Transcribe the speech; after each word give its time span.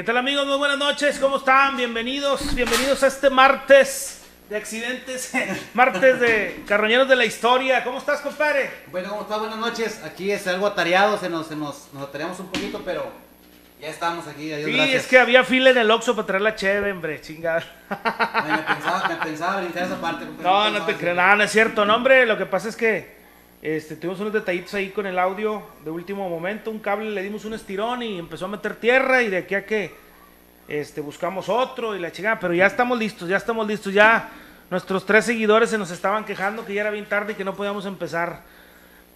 ¿Qué 0.00 0.04
tal 0.04 0.16
amigos? 0.16 0.46
Muy 0.46 0.56
buenas 0.56 0.78
noches, 0.78 1.18
¿cómo 1.18 1.36
están? 1.36 1.76
Bienvenidos, 1.76 2.54
bienvenidos 2.54 3.02
a 3.02 3.08
este 3.08 3.28
martes 3.28 4.22
de 4.48 4.56
accidentes, 4.56 5.30
martes 5.74 6.18
de 6.18 6.64
carroñeros 6.66 7.06
de 7.06 7.16
la 7.16 7.26
historia. 7.26 7.84
¿Cómo 7.84 7.98
estás, 7.98 8.22
compadre? 8.22 8.70
Bueno, 8.90 9.10
¿cómo 9.10 9.20
estás? 9.20 9.40
Buenas 9.40 9.58
noches. 9.58 10.00
Aquí 10.02 10.30
es 10.32 10.46
algo 10.46 10.66
atareado, 10.66 11.18
se 11.18 11.28
nos, 11.28 11.48
se 11.48 11.54
nos, 11.54 11.92
nos 11.92 12.04
atareamos 12.04 12.40
un 12.40 12.46
poquito, 12.46 12.80
pero 12.82 13.12
ya 13.78 13.88
estamos 13.88 14.26
aquí. 14.26 14.50
Adiós, 14.50 14.70
Sí, 14.70 14.76
gracias. 14.78 15.02
es 15.02 15.06
que 15.06 15.18
había 15.18 15.44
fila 15.44 15.68
en 15.68 15.76
el 15.76 15.90
Oxxo 15.90 16.16
para 16.16 16.26
traer 16.26 16.42
la 16.44 16.54
cheve, 16.54 16.92
hombre, 16.92 17.20
chingada. 17.20 17.62
Me, 17.90 18.56
pensaba, 18.56 19.06
me 19.06 19.16
pensaba 19.16 19.60
brincar 19.60 19.82
esa 19.84 20.00
parte. 20.00 20.24
No, 20.24 20.30
no 20.30 20.40
pensaba 20.42 20.86
te 20.86 20.94
creas, 20.96 21.16
nada, 21.16 21.36
no 21.36 21.42
es 21.42 21.52
cierto, 21.52 21.84
no, 21.84 21.96
hombre, 21.96 22.24
lo 22.24 22.38
que 22.38 22.46
pasa 22.46 22.70
es 22.70 22.76
que 22.76 23.19
este, 23.62 23.96
tuvimos 23.96 24.20
unos 24.20 24.32
detallitos 24.32 24.72
ahí 24.74 24.90
con 24.90 25.06
el 25.06 25.18
audio 25.18 25.62
de 25.84 25.90
último 25.90 26.28
momento, 26.28 26.70
un 26.70 26.78
cable 26.78 27.10
le 27.10 27.22
dimos 27.22 27.44
un 27.44 27.52
estirón 27.54 28.02
y 28.02 28.18
empezó 28.18 28.46
a 28.46 28.48
meter 28.48 28.76
tierra 28.76 29.22
y 29.22 29.28
de 29.28 29.38
aquí 29.38 29.54
a 29.54 29.66
que 29.66 29.94
este, 30.66 31.00
buscamos 31.00 31.48
otro 31.48 31.94
y 31.94 32.00
la 32.00 32.10
chingada, 32.10 32.38
pero 32.40 32.54
ya 32.54 32.66
estamos 32.66 32.98
listos, 32.98 33.28
ya 33.28 33.36
estamos 33.36 33.66
listos, 33.66 33.92
ya 33.92 34.30
nuestros 34.70 35.04
tres 35.04 35.26
seguidores 35.26 35.68
se 35.68 35.76
nos 35.76 35.90
estaban 35.90 36.24
quejando 36.24 36.64
que 36.64 36.72
ya 36.72 36.82
era 36.82 36.90
bien 36.90 37.06
tarde 37.06 37.32
y 37.32 37.34
que 37.34 37.44
no 37.44 37.54
podíamos 37.54 37.84
empezar. 37.86 38.40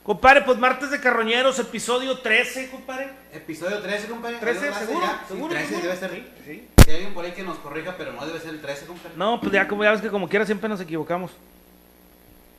Compadre, 0.03 0.43
pues 0.43 0.59
martes 0.59 0.91
de 0.91 1.01
carroñeros, 1.01 1.59
episodio 1.59 2.19
13, 2.19 2.69
compadre. 2.69 3.09
Episodio 3.33 3.79
13, 3.79 4.09
compadre. 4.09 4.37
13, 4.37 4.59
Adiós, 4.59 4.75
gracias, 4.75 4.89
seguro, 4.89 5.07
ya. 5.07 5.21
Sí, 5.21 5.29
seguro, 5.29 5.55
13 5.55 5.67
seguro. 5.67 5.87
debe 5.87 5.97
ser. 5.97 6.11
Sí, 6.11 6.27
sí. 6.45 6.69
Si 6.85 6.91
hay 6.91 6.97
alguien 6.97 7.15
por 7.15 7.25
ahí 7.25 7.33
que 7.33 7.43
nos 7.43 7.57
corrija, 7.57 7.95
pero 7.97 8.13
no 8.13 8.27
debe 8.27 8.39
ser 8.39 8.51
el 8.51 8.61
13, 8.61 8.85
compadre. 8.85 9.17
No, 9.17 9.41
pues 9.41 9.51
ya 9.53 9.67
como 9.67 9.83
ya 9.83 9.93
ves 9.93 10.03
que 10.03 10.11
como 10.11 10.29
quiera 10.29 10.45
siempre 10.45 10.69
nos 10.69 10.79
equivocamos. 10.83 11.31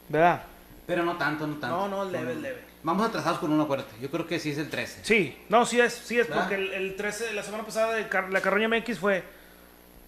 ¿Verdad? 0.10 0.42
Pero 0.88 1.04
no 1.04 1.18
tanto, 1.18 1.48
no 1.48 1.56
tanto. 1.58 1.76
No, 1.76 1.88
no, 1.88 2.10
leve, 2.10 2.36
leve. 2.36 2.64
Vamos 2.84 3.08
atrasados 3.08 3.40
con 3.40 3.52
uno, 3.52 3.64
acuérdate. 3.64 3.96
Yo 4.00 4.12
creo 4.12 4.28
que 4.28 4.40
sí 4.40 4.52
es 4.52 4.58
el 4.60 4.70
13. 4.70 5.00
Sí, 5.04 5.36
no, 5.50 5.66
sí 5.66 5.80
es, 5.80 5.94
sí 5.94 6.20
es, 6.20 6.28
¿Verdad? 6.30 6.44
porque 6.44 6.56
el, 6.56 6.74
el 6.74 6.96
13, 6.96 7.34
la 7.34 7.42
semana 7.44 7.64
pasada 7.66 7.94
de 7.96 8.08
Car- 8.08 8.30
la 8.32 8.42
Carroña 8.42 8.68
MX 8.68 9.00
fue, 9.00 9.24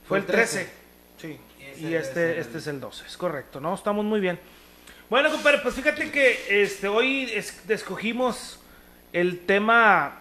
fue 0.08 0.20
el 0.20 0.23
el 0.25 0.28
13. 0.31 0.70
13. 1.20 1.39
Sí, 1.75 1.83
Y 1.83 1.94
este, 1.95 2.33
el- 2.33 2.38
este 2.39 2.59
es 2.59 2.67
el 2.67 2.80
12, 2.80 3.05
es 3.08 3.17
correcto, 3.17 3.59
¿no? 3.59 3.73
Estamos 3.73 4.05
muy 4.05 4.20
bien. 4.20 4.39
Bueno, 5.09 5.31
compadre, 5.31 5.59
pues 5.59 5.73
fíjate 5.73 6.11
que 6.11 6.61
este, 6.64 6.88
hoy 6.88 7.23
es- 7.33 7.67
escogimos 7.70 8.59
el 9.14 9.39
tema 9.39 10.20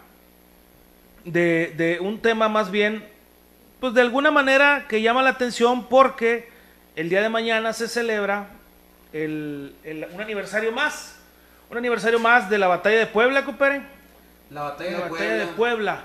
de, 1.27 1.75
de 1.77 1.99
un 2.01 2.21
tema 2.21 2.49
más 2.49 2.71
bien, 2.71 3.07
pues 3.81 3.93
de 3.93 4.01
alguna 4.01 4.31
manera 4.31 4.87
que 4.89 5.03
llama 5.03 5.23
la 5.23 5.31
atención 5.31 5.87
porque 5.89 6.49
el 6.95 7.11
día 7.11 7.21
de 7.21 7.29
mañana 7.29 7.73
se 7.75 7.89
celebra 7.89 8.49
el- 9.25 9.75
el- 9.85 10.09
un 10.13 10.21
aniversario 10.21 10.73
más, 10.73 11.17
un 11.71 11.79
aniversario 11.79 12.19
más 12.19 12.49
de 12.51 12.59
la 12.59 12.67
batalla 12.69 12.99
de 12.99 13.07
Puebla, 13.07 13.45
compadre. 13.45 13.83
La 14.51 14.63
batalla, 14.63 14.91
La 14.91 14.97
de, 14.97 15.03
batalla 15.11 15.19
Puebla. 15.19 15.37
de 15.45 15.53
Puebla. 15.53 16.05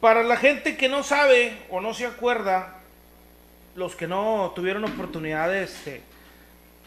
Para 0.00 0.22
la 0.22 0.36
gente 0.36 0.76
que 0.76 0.88
no 0.88 1.02
sabe 1.02 1.58
o 1.70 1.80
no 1.80 1.92
se 1.94 2.06
acuerda, 2.06 2.76
los 3.76 3.94
que 3.94 4.06
no 4.06 4.52
tuvieron 4.56 4.84
oportunidad 4.84 5.48
de 5.48 5.62
este, 5.64 6.02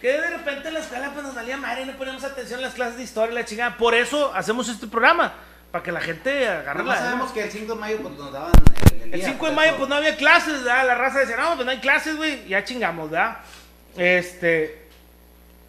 que 0.01 0.07
de 0.19 0.29
repente 0.31 0.67
en 0.67 0.73
la 0.73 0.79
escuela 0.81 1.11
pues 1.13 1.23
nos 1.25 1.33
valía 1.35 1.55
madre 1.55 1.83
y 1.83 1.85
no 1.85 1.93
poníamos 1.93 2.23
atención 2.23 2.59
en 2.59 2.65
las 2.65 2.73
clases 2.73 2.97
de 2.97 3.03
historia 3.03 3.31
y 3.31 3.35
la 3.35 3.45
chingada. 3.45 3.77
Por 3.77 3.93
eso 3.95 4.33
hacemos 4.35 4.67
este 4.67 4.87
programa, 4.87 5.33
para 5.71 5.83
que 5.83 5.91
la 5.93 6.01
gente 6.01 6.47
agarre 6.47 6.83
la... 6.83 6.97
sabemos 6.97 7.31
que 7.31 7.43
el 7.43 7.51
5 7.51 7.73
de 7.75 7.79
mayo 7.79 7.97
pues, 8.01 8.13
nos 8.15 8.33
daban 8.33 8.51
el, 8.91 9.01
el 9.03 9.13
El 9.13 9.19
día, 9.21 9.29
5 9.29 9.45
de 9.45 9.51
por 9.51 9.55
mayo 9.55 9.77
pues 9.77 9.89
no 9.89 9.95
había 9.95 10.17
clases, 10.17 10.63
¿verdad? 10.63 10.87
La 10.87 10.95
raza 10.95 11.19
decía, 11.19 11.37
no, 11.37 11.53
pues 11.55 11.65
no 11.65 11.71
hay 11.71 11.79
clases, 11.79 12.17
güey. 12.17 12.45
Ya 12.47 12.63
chingamos, 12.65 13.09
¿verdad? 13.09 13.37
Este, 13.95 14.82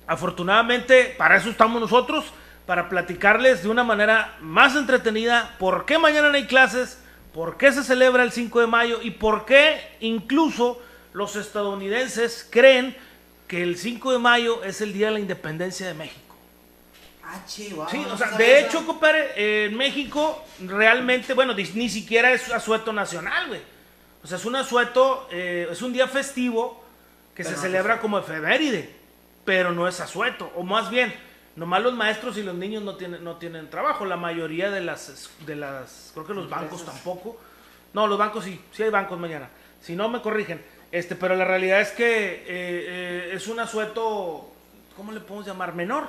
afortunadamente, 0.06 1.14
para 1.16 1.36
eso 1.36 1.50
estamos 1.50 1.80
nosotros, 1.80 2.24
para 2.66 2.88
platicarles 2.88 3.62
de 3.62 3.68
una 3.68 3.84
manera 3.84 4.36
más 4.40 4.74
entretenida 4.74 5.54
por 5.58 5.84
qué 5.84 5.98
mañana 5.98 6.30
no 6.30 6.34
hay 6.34 6.46
clases, 6.46 6.98
por 7.32 7.56
qué 7.56 7.72
se 7.72 7.84
celebra 7.84 8.22
el 8.22 8.32
5 8.32 8.60
de 8.60 8.66
mayo 8.66 9.00
y 9.02 9.10
por 9.10 9.44
qué 9.44 9.96
incluso 10.00 10.80
los 11.12 11.36
estadounidenses 11.36 12.46
creen 12.50 12.96
que 13.48 13.62
el 13.62 13.76
5 13.76 14.12
de 14.12 14.18
mayo 14.18 14.64
es 14.64 14.80
el 14.80 14.92
día 14.92 15.06
de 15.08 15.14
la 15.14 15.20
independencia 15.20 15.86
de 15.86 15.94
México. 15.94 16.20
Ah, 17.22 17.40
chihuahua. 17.46 17.90
Sí, 17.90 18.04
o 18.10 18.16
sea, 18.16 18.30
de 18.32 18.58
eso. 18.58 18.66
hecho, 18.68 18.86
compadre, 18.86 19.32
eh, 19.36 19.66
en 19.66 19.76
México 19.76 20.44
realmente, 20.60 21.34
bueno, 21.34 21.54
ni, 21.54 21.88
siquiera 21.88 22.32
es 22.32 22.50
asueto 22.52 22.92
nacional, 22.92 23.48
güey. 23.48 23.60
O 24.22 24.26
sea, 24.26 24.38
es 24.38 24.44
un 24.44 24.56
asueto, 24.56 25.28
eh, 25.30 25.68
es 25.70 25.82
un 25.82 25.92
día 25.92 26.06
festivo 26.08 26.84
que 27.34 27.42
Pero 27.42 27.50
se 27.50 27.56
no 27.56 27.62
celebra 27.62 28.00
como 28.00 28.18
efeméride, 28.18 28.90
pero 29.44 29.72
no 29.72 29.86
es 29.88 30.00
asueto. 30.00 30.50
O 30.56 30.62
más 30.62 30.90
bien, 30.90 31.12
nomás 31.56 31.82
los 31.82 31.94
maestros 31.94 32.36
y 32.38 32.42
los 32.42 32.54
niños 32.54 32.82
no 32.82 32.96
tienen, 32.96 33.22
no 33.24 33.36
tienen 33.36 33.68
trabajo. 33.70 34.04
La 34.04 34.16
mayoría 34.16 34.70
de 34.70 34.80
las, 34.80 35.30
de 35.46 35.56
las, 35.56 36.10
creo 36.14 36.26
que 36.26 36.34
los 36.34 36.48
bancos 36.48 36.80
Empresas. 36.80 36.94
tampoco. 37.02 37.40
No, 37.92 38.06
los 38.06 38.18
bancos 38.18 38.44
sí, 38.44 38.60
sí 38.72 38.82
hay 38.82 38.90
bancos 38.90 39.18
mañana. 39.18 39.48
Si 39.80 39.94
no, 39.94 40.08
me 40.08 40.20
corrigen. 40.22 40.60
Este, 40.90 41.16
pero 41.16 41.34
la 41.34 41.44
realidad 41.44 41.80
es 41.80 41.90
que 41.90 42.06
eh, 42.06 42.44
eh, 42.48 43.30
es 43.34 43.48
un 43.48 43.58
asueto, 43.60 44.52
¿cómo 44.96 45.12
le 45.12 45.20
podemos 45.20 45.46
llamar? 45.46 45.74
Menor. 45.74 46.04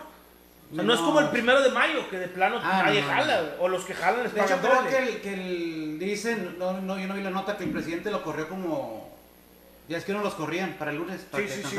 O 0.72 0.76
sea, 0.76 0.84
no 0.84 0.94
es 0.94 1.00
como 1.00 1.20
el 1.20 1.30
primero 1.30 1.62
de 1.62 1.70
mayo, 1.70 2.10
que 2.10 2.18
de 2.18 2.28
plano 2.28 2.60
Ah, 2.64 2.84
nadie 2.86 3.02
no, 3.02 3.08
no, 3.08 3.14
jala, 3.14 3.56
o 3.60 3.68
los 3.68 3.84
que 3.86 3.94
jalan 3.94 4.24
les 4.24 4.34
De 4.34 4.42
hecho, 4.42 4.58
creo 4.58 4.76
doble. 4.76 4.90
que 4.90 4.98
el, 4.98 5.22
que 5.22 5.34
el 5.34 6.00
dicen, 6.00 6.56
no, 6.58 6.74
no, 6.82 6.98
yo 7.00 7.08
no 7.08 7.14
vi 7.14 7.22
la 7.22 7.30
nota, 7.30 7.56
que 7.56 7.66
el 7.66 7.72
presidente 7.72 8.10
lo 8.10 8.24
corrió 8.24 8.50
como. 8.50 9.16
Ya 9.88 9.98
es 10.00 10.06
que 10.06 10.14
no 10.14 10.22
los 10.24 10.34
corrían 10.34 10.74
para 10.74 10.90
el 10.92 10.98
lunes, 10.98 11.22
para 11.30 11.44
Sí, 11.44 11.50
que 11.50 11.56
sí, 11.56 11.70
sí. 11.70 11.78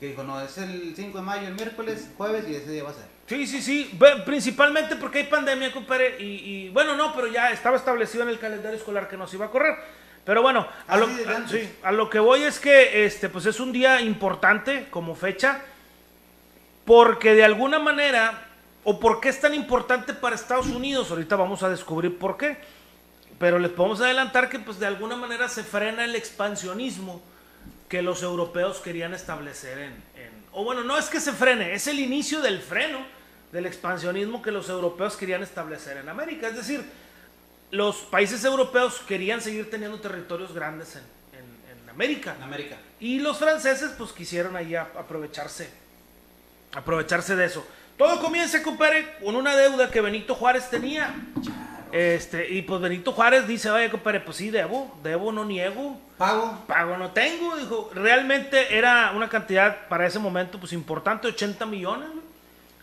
Que 0.00 0.08
dijo, 0.08 0.22
no, 0.24 0.40
es 0.40 0.58
el 0.58 0.92
5 0.96 1.18
de 1.18 1.24
mayo, 1.24 1.46
el 1.48 1.54
miércoles, 1.54 2.08
jueves 2.16 2.44
y 2.48 2.54
ese 2.56 2.70
día 2.72 2.82
va 2.84 2.90
a 2.90 2.94
ser. 2.94 3.04
Sí, 3.26 3.46
sí, 3.46 3.62
sí, 3.62 3.98
principalmente 4.26 4.96
porque 4.96 5.18
hay 5.20 5.24
pandemia, 5.24 5.72
compadre, 5.72 6.16
y, 6.20 6.24
y, 6.24 6.68
bueno, 6.70 6.94
no, 6.96 7.14
pero 7.14 7.26
ya 7.28 7.50
estaba 7.52 7.76
establecido 7.76 8.22
en 8.24 8.28
el 8.30 8.38
calendario 8.38 8.76
escolar 8.76 9.08
que 9.08 9.16
nos 9.16 9.32
iba 9.32 9.46
a 9.46 9.50
correr. 9.50 9.74
Pero 10.26 10.42
bueno, 10.42 10.60
a, 10.60 10.94
Ah, 10.94 10.96
lo, 10.98 11.06
a- 11.06 11.48
sí, 11.48 11.68
a 11.82 11.92
lo 11.92 12.10
que 12.10 12.18
voy 12.18 12.42
es 12.42 12.58
que 12.58 13.04
este, 13.06 13.28
pues 13.28 13.46
es 13.46 13.60
un 13.60 13.72
día 13.72 14.00
importante 14.00 14.88
como 14.90 15.14
fecha, 15.14 15.60
porque 16.84 17.34
de 17.34 17.44
alguna 17.44 17.78
manera, 17.78 18.46
o 18.84 19.00
por 19.00 19.20
qué 19.20 19.28
es 19.30 19.40
tan 19.40 19.54
importante 19.54 20.12
para 20.12 20.34
Estados 20.36 20.66
Unidos, 20.66 21.10
ahorita 21.10 21.36
vamos 21.36 21.62
a 21.62 21.70
descubrir 21.70 22.18
por 22.18 22.36
qué, 22.36 22.58
pero 23.38 23.58
les 23.58 23.70
podemos 23.70 24.00
adelantar 24.00 24.48
que 24.48 24.58
pues 24.58 24.78
de 24.78 24.86
alguna 24.86 25.16
manera 25.16 25.48
se 25.48 25.62
frena 25.64 26.04
el 26.04 26.14
expansionismo 26.14 27.22
que 27.88 28.02
los 28.02 28.22
europeos 28.22 28.78
querían 28.78 29.14
establecer 29.14 29.78
en, 29.78 29.92
en- 30.16 30.44
o 30.52 30.64
bueno, 30.64 30.84
no 30.84 30.96
es 30.98 31.06
que 31.06 31.20
se 31.20 31.32
frene, 31.32 31.74
es 31.74 31.86
el 31.88 31.98
inicio 31.98 32.40
del 32.40 32.60
freno 32.60 33.00
del 33.52 33.66
expansionismo 33.66 34.40
que 34.42 34.50
los 34.50 34.68
europeos 34.68 35.16
querían 35.16 35.42
establecer 35.42 35.96
en 35.98 36.08
América. 36.08 36.48
Es 36.48 36.56
decir, 36.56 36.84
los 37.70 37.96
países 37.96 38.44
europeos 38.44 39.00
querían 39.06 39.40
seguir 39.40 39.70
teniendo 39.70 40.00
territorios 40.00 40.52
grandes 40.54 40.96
en, 40.96 41.02
en- 41.38 41.82
en 41.82 41.88
América. 41.90 42.34
En 42.36 42.42
América. 42.42 42.76
Y 43.00 43.18
los 43.20 43.38
franceses 43.38 43.92
pues 43.98 44.12
quisieron 44.12 44.56
ahí 44.56 44.74
a- 44.74 44.82
aprovecharse, 44.98 45.68
aprovecharse 46.74 47.36
de 47.36 47.44
eso. 47.46 47.66
Todo 47.96 48.20
comienza, 48.20 48.60
compadre, 48.62 49.16
con 49.22 49.36
una 49.36 49.54
deuda 49.54 49.90
que 49.90 50.00
Benito 50.00 50.34
Juárez 50.34 50.68
tenía. 50.70 51.14
Este, 51.96 52.52
y 52.52 52.62
pues 52.62 52.80
Benito 52.80 53.12
Juárez 53.12 53.46
dice, 53.46 53.70
oye, 53.70 53.88
compadre, 53.88 54.18
pues 54.18 54.36
sí, 54.38 54.50
debo, 54.50 54.98
debo, 55.04 55.30
no 55.30 55.44
niego 55.44 55.96
Pago. 56.18 56.64
pago 56.66 56.96
no 56.96 57.12
tengo, 57.12 57.56
dijo, 57.56 57.88
realmente 57.94 58.76
era 58.76 59.12
una 59.14 59.28
cantidad 59.28 59.86
para 59.86 60.04
ese 60.04 60.18
momento 60.18 60.58
pues 60.58 60.72
importante, 60.72 61.28
80 61.28 61.64
millones, 61.66 62.08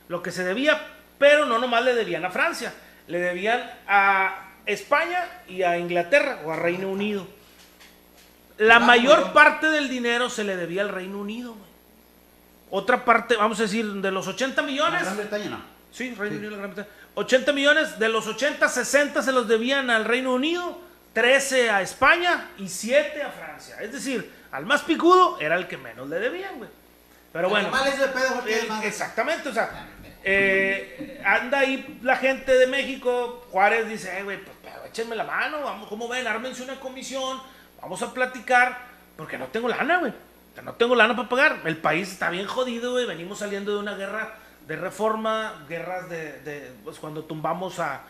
lo 0.07 0.23
que 0.23 0.31
se 0.31 0.45
debía, 0.45 0.79
pero 1.19 1.45
no 1.45 1.59
nomás 1.59 1.83
le 1.83 1.93
debían 1.93 2.23
a 2.23 2.29
Francia, 2.31 2.73
le 3.07 3.19
debían 3.19 3.61
a 3.85 4.45
España 4.65 5.27
y 5.45 5.63
a 5.63 5.77
Inglaterra 5.77 6.39
o 6.45 6.51
a 6.53 6.55
Reino 6.55 6.87
Unido. 6.89 7.27
La 8.59 8.77
Ah, 8.77 8.79
mayor 8.79 9.17
bueno. 9.19 9.33
parte 9.33 9.69
del 9.71 9.89
dinero 9.89 10.29
se 10.29 10.45
le 10.45 10.55
debía 10.55 10.83
al 10.83 10.89
Reino 10.89 11.19
Unido. 11.19 11.57
Otra 12.69 13.03
parte, 13.03 13.35
vamos 13.35 13.59
a 13.59 13.63
decir, 13.63 13.85
de 13.91 14.11
los 14.11 14.25
80 14.27 14.61
La 14.61 14.67
millones, 14.67 15.01
Gran 15.03 15.17
Bretaña 15.17 15.49
no. 15.49 15.59
Sí, 15.91 16.15
Reino 16.15 16.35
Sí. 16.35 16.37
Unido, 16.37 16.51
la 16.51 16.57
Gran 16.59 16.73
Bretaña. 16.73 16.95
80 17.15 17.53
millones, 17.53 17.99
de 17.99 18.09
los 18.09 18.27
80, 18.27 18.67
60 18.67 19.21
se 19.21 19.31
los 19.31 19.47
debían 19.47 19.89
al 19.89 20.05
Reino 20.05 20.33
Unido, 20.33 20.79
13 21.13 21.69
a 21.69 21.81
España 21.81 22.49
y 22.57 22.67
7 22.67 23.21
a 23.21 23.29
Francia. 23.29 23.77
Es 23.81 23.91
decir, 23.91 24.31
al 24.51 24.65
más 24.65 24.81
picudo 24.81 25.39
era 25.39 25.55
el 25.55 25.67
que 25.67 25.77
menos 25.77 26.09
le 26.09 26.19
debían, 26.19 26.57
güey. 26.57 26.69
Pero 27.33 27.49
bueno. 27.49 27.69
De 27.71 28.07
pedo, 28.07 28.43
eh, 28.47 28.67
exactamente, 28.83 29.49
o 29.49 29.53
sea, 29.53 29.87
eh, 30.23 31.21
anda 31.25 31.59
ahí 31.59 31.99
la 32.01 32.17
gente 32.17 32.53
de 32.53 32.67
México, 32.67 33.45
Juárez 33.51 33.87
dice, 33.87 34.19
eh, 34.19 34.23
güey, 34.23 34.43
pues 34.43 34.55
pero 34.61 34.85
échenme 34.85 35.15
la 35.15 35.23
mano, 35.23 35.61
vamos, 35.61 35.87
¿cómo 35.87 36.07
ven? 36.07 36.27
Ármense 36.27 36.63
una 36.63 36.79
comisión, 36.79 37.41
vamos 37.81 38.01
a 38.01 38.13
platicar, 38.13 38.77
porque 39.15 39.37
no 39.37 39.47
tengo 39.47 39.67
lana, 39.67 39.97
güey. 39.99 40.11
O 40.11 40.53
sea, 40.53 40.63
No 40.63 40.73
tengo 40.73 40.95
lana 40.95 41.15
para 41.15 41.29
pagar. 41.29 41.61
El 41.63 41.77
país 41.77 42.11
está 42.11 42.29
bien 42.29 42.45
jodido, 42.45 42.91
güey. 42.91 43.05
Venimos 43.05 43.39
saliendo 43.39 43.73
de 43.73 43.79
una 43.79 43.95
guerra 43.95 44.35
de 44.71 44.77
reforma, 44.77 45.65
guerras 45.67 46.09
de, 46.09 46.39
de, 46.43 46.71
pues 46.85 46.97
cuando 46.97 47.25
tumbamos 47.25 47.77
a, 47.79 48.03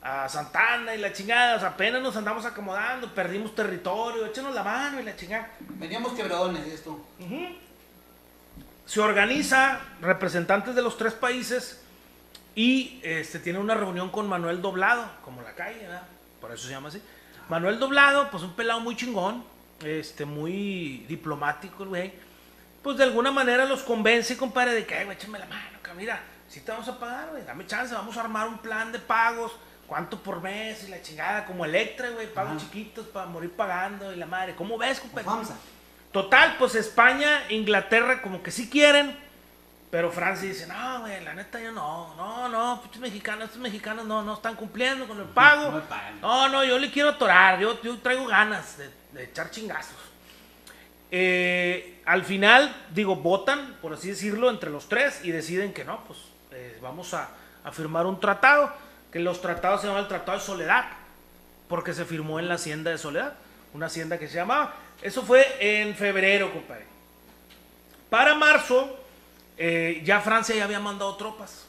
a 0.00 0.26
Santana 0.30 0.94
y 0.94 0.98
la 0.98 1.12
chingada, 1.12 1.56
o 1.56 1.60
sea, 1.60 1.68
apenas 1.68 2.00
nos 2.00 2.16
andamos 2.16 2.46
acomodando, 2.46 3.14
perdimos 3.14 3.54
territorio, 3.54 4.24
échenos 4.24 4.54
la 4.54 4.62
mano 4.62 4.98
y 4.98 5.02
la 5.02 5.14
chingada. 5.14 5.50
Veníamos 5.60 6.14
quebradones. 6.14 6.82
Ujú. 6.86 7.48
Se 8.86 8.98
organiza 9.00 9.78
representantes 10.00 10.74
de 10.74 10.80
los 10.80 10.96
tres 10.96 11.12
países 11.12 11.82
y 12.54 12.98
este, 13.02 13.38
tiene 13.38 13.58
una 13.58 13.74
reunión 13.74 14.08
con 14.08 14.26
Manuel 14.26 14.62
Doblado, 14.62 15.04
como 15.22 15.42
la 15.42 15.52
calle, 15.52 15.80
¿verdad? 15.82 16.04
Por 16.40 16.50
eso 16.50 16.66
se 16.66 16.72
llama 16.72 16.88
así. 16.88 17.02
Manuel 17.50 17.78
Doblado, 17.78 18.30
pues 18.30 18.42
un 18.42 18.54
pelado 18.54 18.80
muy 18.80 18.96
chingón, 18.96 19.44
este, 19.84 20.24
muy 20.24 21.04
diplomático, 21.08 21.84
güey. 21.84 22.10
Pues 22.82 22.96
de 22.96 23.04
alguna 23.04 23.30
manera 23.32 23.66
los 23.66 23.82
convence, 23.82 24.34
compadre, 24.38 24.72
de 24.72 24.86
que, 24.86 24.94
"Ay, 24.94 25.04
güey, 25.04 25.16
échame 25.18 25.38
la 25.40 25.46
mano, 25.46 25.75
mira, 25.96 26.20
si 26.48 26.60
te 26.60 26.70
vamos 26.70 26.88
a 26.88 26.98
pagar, 26.98 27.30
güey, 27.30 27.44
dame 27.44 27.66
chance, 27.66 27.94
vamos 27.94 28.16
a 28.16 28.20
armar 28.20 28.46
un 28.48 28.58
plan 28.58 28.92
de 28.92 28.98
pagos, 28.98 29.52
cuánto 29.86 30.18
por 30.18 30.40
mes 30.40 30.84
y 30.84 30.88
la 30.88 31.02
chingada, 31.02 31.44
como 31.44 31.64
Electra, 31.64 32.10
güey, 32.10 32.32
pagos 32.32 32.52
Ajá. 32.52 32.60
chiquitos 32.60 33.06
para 33.06 33.26
morir 33.26 33.52
pagando 33.52 34.12
y 34.12 34.16
la 34.16 34.26
madre. 34.26 34.54
¿Cómo 34.54 34.78
ves, 34.78 35.00
compadre? 35.00 35.26
Vamos 35.26 35.50
a. 35.50 35.56
Total, 36.12 36.56
pues 36.58 36.74
España, 36.74 37.42
Inglaterra, 37.50 38.22
como 38.22 38.42
que 38.42 38.50
sí 38.50 38.70
quieren, 38.70 39.18
pero 39.90 40.10
Francia 40.10 40.48
dice, 40.48 40.66
no, 40.66 41.00
güey, 41.00 41.22
la 41.22 41.34
neta 41.34 41.60
yo 41.60 41.72
no, 41.72 42.14
no, 42.16 42.48
no, 42.48 42.82
estos 42.84 43.00
mexicanos, 43.00 43.46
estos 43.46 43.60
mexicanos 43.60 44.06
no, 44.06 44.22
no 44.22 44.34
están 44.34 44.54
cumpliendo 44.54 45.06
con 45.06 45.18
el 45.18 45.26
pago. 45.26 45.82
No, 46.22 46.48
no, 46.48 46.64
yo 46.64 46.78
le 46.78 46.90
quiero 46.90 47.10
atorar, 47.10 47.58
yo, 47.58 47.80
yo 47.82 47.98
traigo 47.98 48.26
ganas 48.26 48.78
de, 48.78 48.90
de 49.12 49.24
echar 49.24 49.50
chingazos. 49.50 49.96
Eh, 51.10 52.00
al 52.04 52.24
final, 52.24 52.74
digo, 52.92 53.16
votan, 53.16 53.76
por 53.80 53.92
así 53.92 54.08
decirlo, 54.08 54.50
entre 54.50 54.70
los 54.70 54.88
tres 54.88 55.20
y 55.24 55.30
deciden 55.30 55.72
que 55.72 55.84
no, 55.84 56.02
pues 56.04 56.18
eh, 56.52 56.78
vamos 56.82 57.14
a, 57.14 57.28
a 57.64 57.72
firmar 57.72 58.06
un 58.06 58.18
tratado, 58.20 58.72
que 59.12 59.20
los 59.20 59.40
tratados 59.40 59.80
se 59.80 59.86
llaman 59.86 60.02
el 60.02 60.08
Tratado 60.08 60.38
de 60.38 60.44
Soledad, 60.44 60.84
porque 61.68 61.94
se 61.94 62.04
firmó 62.04 62.38
en 62.38 62.48
la 62.48 62.54
Hacienda 62.54 62.90
de 62.90 62.98
Soledad, 62.98 63.34
una 63.72 63.86
hacienda 63.86 64.18
que 64.18 64.28
se 64.28 64.34
llamaba. 64.36 64.74
Eso 65.02 65.22
fue 65.22 65.44
en 65.60 65.94
febrero, 65.94 66.52
compadre. 66.52 66.84
Para 68.10 68.34
marzo, 68.34 68.98
eh, 69.58 70.00
ya 70.04 70.20
Francia 70.20 70.54
ya 70.54 70.64
había 70.64 70.80
mandado 70.80 71.16
tropas. 71.16 71.64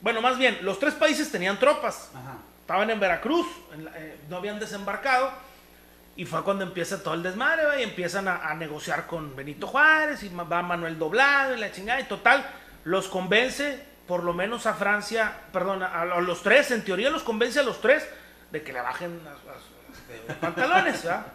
Bueno, 0.00 0.20
más 0.22 0.38
bien, 0.38 0.58
los 0.62 0.78
tres 0.78 0.94
países 0.94 1.30
tenían 1.30 1.58
tropas. 1.58 2.10
Ajá. 2.14 2.38
Estaban 2.62 2.88
en 2.90 3.00
Veracruz, 3.00 3.46
en 3.74 3.84
la- 3.84 3.92
no 4.28 4.36
habían 4.36 4.58
desembarcado. 4.58 5.30
Y 6.16 6.24
fue 6.26 6.42
cuando 6.42 6.64
empieza 6.64 7.02
todo 7.02 7.14
el 7.14 7.22
desmadre, 7.22 7.64
¿va? 7.64 7.78
y 7.78 7.82
empiezan 7.82 8.28
a, 8.28 8.48
a 8.48 8.54
negociar 8.54 9.06
con 9.06 9.34
Benito 9.34 9.66
Juárez, 9.66 10.22
y 10.22 10.28
va 10.28 10.62
Manuel 10.62 10.98
Doblado, 10.98 11.56
y 11.56 11.60
la 11.60 11.72
chingada, 11.72 12.00
y 12.00 12.04
total, 12.04 12.44
los 12.84 13.08
convence, 13.08 13.82
por 14.06 14.24
lo 14.24 14.34
menos 14.34 14.66
a 14.66 14.74
Francia, 14.74 15.32
perdón, 15.52 15.82
a, 15.82 16.02
a 16.02 16.20
los 16.20 16.42
tres, 16.42 16.70
en 16.72 16.84
teoría 16.84 17.10
los 17.10 17.22
convence 17.22 17.60
a 17.60 17.62
los 17.62 17.80
tres, 17.80 18.06
de 18.50 18.62
que 18.62 18.72
le 18.72 18.80
bajen 18.80 19.20
los 19.24 20.36
pantalones, 20.40 21.02
¿verdad? 21.04 21.26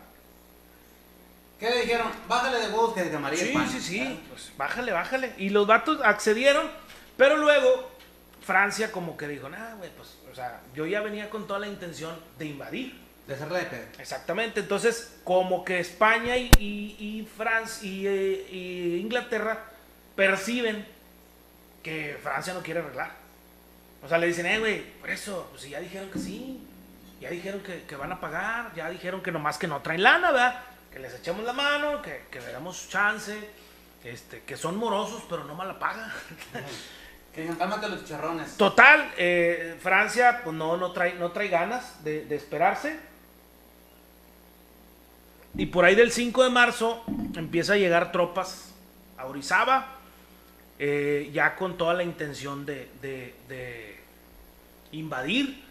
¿Qué 1.59 1.69
le 1.69 1.81
dijeron? 1.81 2.07
Bájale 2.27 2.59
de 2.59 2.67
huevos 2.67 2.93
que 2.93 3.03
de 3.03 3.17
María 3.17 3.39
Sí, 3.39 3.55
sí, 3.71 3.79
sí, 3.79 4.23
pues 4.29 4.51
bájale, 4.57 4.91
bájale. 4.91 5.33
Y 5.37 5.49
los 5.49 5.65
vatos 5.65 6.01
accedieron, 6.03 6.69
pero 7.15 7.37
luego 7.37 7.91
Francia 8.45 8.91
como 8.91 9.15
que 9.15 9.27
dijo, 9.27 9.47
nah, 9.47 9.75
güey, 9.75 9.89
pues, 9.95 10.17
o 10.29 10.35
sea, 10.35 10.59
yo 10.73 10.85
ya 10.85 10.99
venía 11.01 11.29
con 11.29 11.47
toda 11.47 11.59
la 11.59 11.67
intención 11.67 12.19
de 12.37 12.45
invadir. 12.45 13.04
De 13.27 13.33
hacerle 13.33 13.59
de 13.59 13.65
pedo. 13.65 13.85
Exactamente, 13.97 14.59
entonces 14.59 15.17
como 15.23 15.65
que 15.65 15.79
España 15.79 16.37
y, 16.37 16.51
y, 16.59 16.95
y 16.99 17.25
Francia 17.25 17.89
y, 17.89 18.07
eh, 18.07 18.47
y 18.51 18.97
Inglaterra 18.97 19.65
perciben 20.15 20.85
que 21.81 22.17
Francia 22.21 22.53
no 22.53 22.61
quiere 22.61 22.81
arreglar. 22.81 23.11
O 24.03 24.07
sea, 24.07 24.19
le 24.19 24.27
dicen, 24.27 24.45
eh, 24.45 24.59
güey, 24.59 24.81
por 24.99 25.09
eso, 25.09 25.47
pues 25.49 25.63
si 25.63 25.69
ya 25.71 25.79
dijeron 25.79 26.09
que 26.11 26.19
sí, 26.19 26.61
ya 27.19 27.29
dijeron 27.29 27.61
que, 27.61 27.83
que 27.83 27.95
van 27.95 28.11
a 28.11 28.19
pagar, 28.19 28.73
ya 28.75 28.89
dijeron 28.89 29.23
que 29.23 29.31
nomás 29.31 29.57
que 29.57 29.67
no 29.67 29.81
traen 29.81 30.03
lana, 30.03 30.31
¿verdad? 30.31 30.59
Que 30.91 30.99
les 30.99 31.13
echemos 31.15 31.43
la 31.43 31.53
mano, 31.53 32.01
que, 32.03 32.25
que 32.29 32.39
le 32.39 32.51
damos 32.51 32.87
chance, 32.89 33.35
este, 34.03 34.43
que 34.43 34.57
son 34.57 34.77
morosos, 34.77 35.23
pero 35.27 35.43
no 35.45 35.55
mala 35.55 35.79
paga. 35.79 36.13
Que 37.35 37.45
cálmate 37.47 37.89
los 37.89 38.05
chicharrones. 38.05 38.55
Total, 38.55 39.11
eh, 39.17 39.77
Francia 39.81 40.39
pues 40.41 40.55
no, 40.55 40.77
no, 40.77 40.93
trae, 40.93 41.15
no 41.15 41.33
trae 41.33 41.49
ganas 41.49 42.01
de, 42.01 42.23
de 42.23 42.35
esperarse. 42.37 42.97
Y 45.57 45.67
por 45.67 45.85
ahí 45.85 45.95
del 45.95 46.11
5 46.11 46.43
de 46.43 46.49
marzo 46.49 47.03
empieza 47.35 47.73
a 47.73 47.77
llegar 47.77 48.11
tropas 48.11 48.73
a 49.17 49.25
Orizaba, 49.25 49.87
eh, 50.79 51.29
ya 51.33 51.55
con 51.55 51.77
toda 51.77 51.93
la 51.93 52.03
intención 52.03 52.65
de, 52.65 52.89
de- 53.01 53.33
de 53.47 53.99
invadir. 54.91 55.63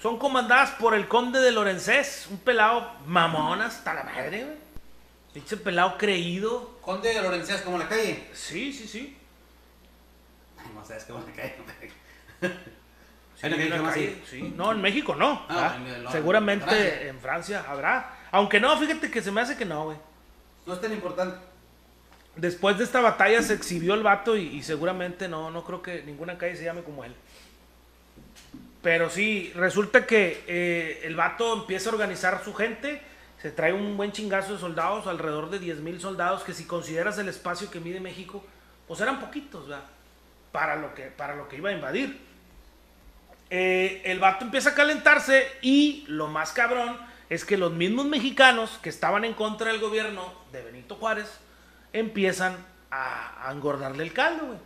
Son 0.00 0.18
comandadas 0.18 0.70
por 0.72 0.94
el 0.94 1.08
conde 1.08 1.40
de 1.40 1.50
Lorenzés, 1.52 2.26
un 2.30 2.38
pelado 2.38 2.92
mamón 3.06 3.60
hasta 3.62 3.94
la 3.94 4.04
madre, 4.04 4.44
güey. 4.44 4.56
Pinche 5.32 5.56
pelado 5.56 5.96
creído. 5.96 6.78
Conde 6.82 7.14
de 7.14 7.22
Lorencías, 7.22 7.62
como 7.62 7.78
la 7.78 7.88
calle. 7.88 8.28
Sí, 8.34 8.72
sí, 8.72 8.86
sí. 8.86 9.16
Ay, 10.58 10.66
no 10.74 10.84
sé, 10.84 10.96
es 10.98 11.04
como 11.04 11.20
la 11.26 11.32
calle. 11.32 11.54
Sí, 12.40 13.46
Hay 13.46 13.52
una 13.54 13.82
calle 13.90 14.22
sí. 14.28 14.52
No, 14.56 14.70
en 14.72 14.80
México 14.82 15.14
no. 15.16 15.44
Ah, 15.48 15.74
en 15.76 15.86
el- 15.86 16.08
Seguramente 16.10 17.02
en 17.02 17.08
en 17.16 17.20
Francia 17.20 17.64
habrá. 17.68 18.18
Aunque 18.32 18.58
no, 18.58 18.76
fíjate 18.78 19.10
que 19.10 19.22
se 19.22 19.30
me 19.30 19.40
hace 19.40 19.56
que 19.56 19.64
no, 19.64 19.84
güey. 19.84 19.96
No 20.66 20.74
es 20.74 20.80
tan 20.80 20.92
importante. 20.92 21.36
Después 22.34 22.78
de 22.78 22.84
esta 22.84 23.00
batalla 23.00 23.42
se 23.42 23.52
exhibió 23.52 23.94
el 23.94 24.02
vato 24.02 24.36
y, 24.36 24.48
y 24.48 24.62
seguramente 24.62 25.28
no, 25.28 25.50
no 25.50 25.64
creo 25.64 25.82
que 25.82 26.02
ninguna 26.02 26.38
calle 26.38 26.56
se 26.56 26.64
llame 26.64 26.82
como 26.82 27.04
él. 27.04 27.14
Pero 28.82 29.10
sí, 29.10 29.52
resulta 29.54 30.06
que 30.06 30.42
eh, 30.48 31.02
el 31.04 31.14
vato 31.14 31.54
empieza 31.54 31.88
a 31.88 31.92
organizar 31.92 32.42
su 32.44 32.52
gente, 32.52 33.00
se 33.40 33.52
trae 33.52 33.72
un 33.72 33.96
buen 33.96 34.10
chingazo 34.10 34.54
de 34.54 34.58
soldados, 34.58 35.06
alrededor 35.06 35.50
de 35.50 35.60
10 35.60 35.80
mil 35.80 36.00
soldados, 36.00 36.42
que 36.42 36.52
si 36.52 36.64
consideras 36.64 37.16
el 37.18 37.28
espacio 37.28 37.70
que 37.70 37.80
mide 37.80 38.00
México, 38.00 38.44
pues 38.88 39.00
eran 39.00 39.20
poquitos, 39.20 39.68
¿verdad? 39.68 39.84
Para 40.50 40.76
lo 40.76 40.94
que, 40.94 41.04
para 41.04 41.36
lo 41.36 41.48
que 41.48 41.56
iba 41.56 41.70
a 41.70 41.72
invadir. 41.72 42.18
Eh, 43.50 44.02
el 44.04 44.18
vato 44.18 44.44
empieza 44.44 44.70
a 44.70 44.74
calentarse 44.74 45.46
y 45.60 46.04
lo 46.08 46.26
más 46.26 46.52
cabrón 46.52 46.96
es 47.34 47.44
que 47.44 47.56
los 47.56 47.72
mismos 47.72 48.06
mexicanos 48.06 48.78
que 48.82 48.88
estaban 48.90 49.24
en 49.24 49.34
contra 49.34 49.70
del 49.72 49.80
gobierno 49.80 50.22
de 50.52 50.62
Benito 50.62 50.96
Juárez 50.96 51.28
empiezan 51.92 52.56
a, 52.90 53.48
a 53.48 53.52
engordarle 53.52 54.02
el 54.02 54.12
caldo, 54.12 54.46
güey. 54.46 54.58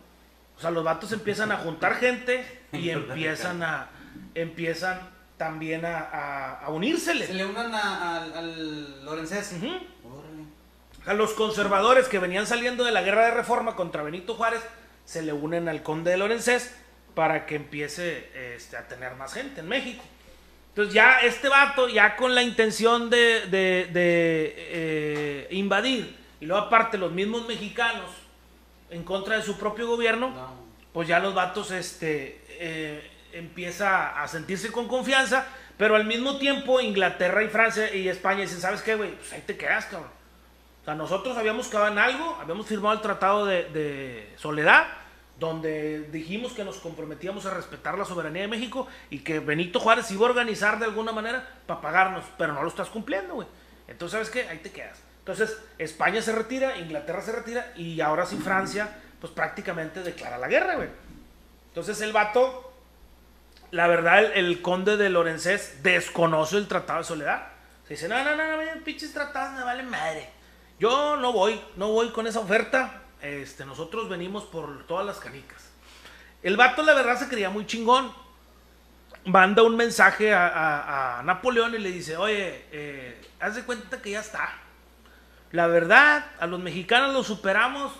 O 0.57 0.59
sea, 0.59 0.71
los 0.71 0.83
vatos 0.83 1.11
empiezan 1.11 1.51
a 1.51 1.57
juntar 1.57 1.95
gente 1.95 2.45
y 2.73 2.89
empiezan 2.89 3.61
a 3.63 3.89
empiezan 4.33 4.99
también 5.37 5.85
a, 5.85 5.99
a, 5.99 6.59
a 6.61 6.65
Se 6.65 6.71
unírsele. 6.71 7.33
le 7.33 7.45
unan 7.45 7.73
a- 7.73 8.17
al- 8.17 8.33
al 8.33 9.05
Lorencés. 9.05 9.53
Órale. 9.53 10.43
A 11.05 11.13
los 11.13 11.33
conservadores 11.33 12.07
que 12.07 12.17
venían 12.19 12.47
saliendo 12.47 12.83
de 12.83 12.91
la 12.91 13.01
guerra 13.03 13.25
de 13.25 13.31
reforma 13.31 13.75
contra 13.75 14.01
Benito 14.03 14.33
Juárez 14.35 14.61
se 15.05 15.21
le 15.21 15.31
unen 15.33 15.69
al 15.69 15.83
conde 15.83 16.11
de 16.11 16.17
Lorenzés 16.17 16.75
para 17.15 17.45
que 17.45 17.55
empiece 17.55 18.29
este, 18.55 18.77
a 18.77 18.87
tener 18.87 19.15
más 19.15 19.33
gente 19.33 19.61
en 19.61 19.67
México. 19.69 20.03
Entonces 20.77 20.93
ya 20.93 21.17
este 21.21 21.49
vato, 21.49 21.89
ya 21.89 22.15
con 22.15 22.35
la 22.35 22.43
intención 22.43 23.09
de, 23.09 23.47
de- 23.47 23.89
de, 23.91 24.53
eh, 24.55 25.47
invadir, 25.49 26.15
y 26.39 26.45
luego 26.45 26.65
aparte 26.65 26.99
los 26.99 27.11
mismos 27.11 27.47
mexicanos 27.47 28.05
en 28.91 29.01
contra 29.03 29.37
de 29.37 29.41
su 29.41 29.57
propio 29.57 29.87
gobierno, 29.87 30.29
No. 30.29 30.53
pues 30.93 31.07
ya 31.07 31.17
los 31.17 31.33
vatos 31.33 31.71
este, 31.71 32.43
eh, 32.59 33.09
empieza 33.33 34.21
a 34.21 34.27
sentirse 34.27 34.71
con 34.71 34.87
confianza, 34.87 35.47
pero 35.79 35.95
al 35.95 36.05
mismo 36.05 36.37
tiempo 36.37 36.79
Inglaterra 36.79 37.41
y 37.43 37.47
Francia 37.47 37.91
y 37.95 38.07
España 38.07 38.41
dicen, 38.41 38.61
¿sabes 38.61 38.83
qué, 38.83 38.93
güey? 38.93 39.15
Pues 39.15 39.33
ahí 39.33 39.41
te 39.47 39.57
quedas, 39.57 39.85
cabrón. 39.85 40.11
O 40.83 40.85
sea, 40.85 40.93
nosotros 40.93 41.35
habíamos 41.39 41.69
quedado 41.69 41.87
en 41.87 41.97
algo, 41.97 42.37
habíamos 42.39 42.67
firmado 42.67 42.93
el 42.93 43.01
Tratado 43.01 43.47
de, 43.47 43.63
de 43.71 44.31
Soledad, 44.37 44.85
donde 45.39 46.07
dijimos 46.11 46.53
que 46.53 46.63
nos 46.63 46.77
comprometíamos 46.77 47.45
a 47.45 47.53
respetar 47.53 47.97
la 47.97 48.05
soberanía 48.05 48.43
de 48.43 48.47
México 48.47 48.87
y 49.09 49.19
que 49.19 49.39
Benito 49.39 49.79
Juárez 49.79 50.09
iba 50.11 50.25
a 50.25 50.29
organizar 50.29 50.79
de 50.79 50.85
alguna 50.85 51.11
manera 51.11 51.47
para 51.67 51.81
pagarnos, 51.81 52.25
pero 52.37 52.53
no 52.53 52.63
lo 52.63 52.69
estás 52.69 52.89
cumpliendo, 52.89 53.35
güey. 53.35 53.47
Entonces, 53.87 54.13
¿sabes 54.13 54.29
qué? 54.29 54.49
Ahí 54.49 54.57
te 54.59 54.71
quedas. 54.71 54.99
Entonces, 55.19 55.61
España 55.77 56.21
se 56.21 56.31
retira, 56.31 56.77
Inglaterra 56.77 57.21
se 57.21 57.33
retira 57.33 57.73
y 57.75 58.01
ahora 58.01 58.25
sí 58.25 58.37
Francia, 58.37 58.95
pues 59.19 59.31
prácticamente 59.33 60.01
declara 60.01 60.37
la 60.37 60.47
guerra, 60.47 60.75
güey. 60.75 60.89
Entonces 61.67 62.01
el 62.01 62.11
vato, 62.11 62.73
la 63.71 63.87
verdad, 63.87 64.23
el, 64.35 64.61
conde 64.61 64.97
de 64.97 65.09
Lorenzés 65.09 65.83
desconoce 65.83 66.57
el 66.57 66.67
Tratado 66.67 66.99
de 66.99 67.05
Soledad. 67.05 67.47
Se 67.87 67.93
dice, 67.93 68.07
no, 68.07 68.23
no, 68.23 68.35
no, 68.35 68.57
no, 68.57 68.83
pinches 68.83 69.13
tratados 69.13 69.53
me 69.53 69.63
vale 69.63 69.83
madre. 69.83 70.29
Yo 70.79 71.17
no 71.17 71.31
voy, 71.31 71.61
no 71.75 71.89
voy 71.89 72.09
con 72.09 72.25
esa 72.25 72.39
oferta. 72.39 73.03
Este, 73.21 73.65
nosotros 73.65 74.09
venimos 74.09 74.43
por 74.45 74.85
todas 74.85 75.05
las 75.05 75.17
canicas. 75.19 75.69
El 76.43 76.55
vato, 76.55 76.83
la 76.83 76.93
verdad, 76.93 77.17
se 77.17 77.27
creía 77.27 77.49
muy 77.49 77.65
chingón. 77.65 78.11
Manda 79.25 79.63
un 79.63 79.75
mensaje 79.75 80.33
a, 80.33 80.47
a- 80.47 81.19
a 81.19 81.23
Napoleón 81.23 81.75
y 81.75 81.79
le 81.79 81.91
dice, 81.91 82.15
oye, 82.15 82.65
eh, 82.71 83.21
haz 83.39 83.55
de 83.55 83.63
cuenta 83.63 84.01
que 84.01 84.11
ya 84.11 84.19
está. 84.21 84.49
La 85.51 85.67
verdad, 85.67 86.25
a 86.39 86.47
los 86.47 86.59
mexicanos 86.59 87.13
los 87.13 87.27
superamos, 87.27 87.91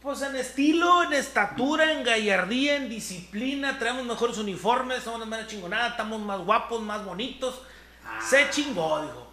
pues 0.00 0.22
en 0.22 0.36
estilo, 0.36 1.02
en 1.02 1.12
estatura, 1.14 1.92
en 1.92 2.04
gallardía, 2.04 2.76
en 2.76 2.88
disciplina, 2.88 3.78
traemos 3.78 4.04
mejores 4.06 4.38
uniformes, 4.38 5.02
somos 5.02 5.18
una 5.18 5.26
manera 5.26 5.48
chingonada, 5.48 5.88
estamos 5.88 6.20
más 6.20 6.38
guapos, 6.40 6.80
más 6.82 7.04
bonitos. 7.04 7.60
Se 8.26 8.48
chingó, 8.50 9.02
dijo. 9.02 9.32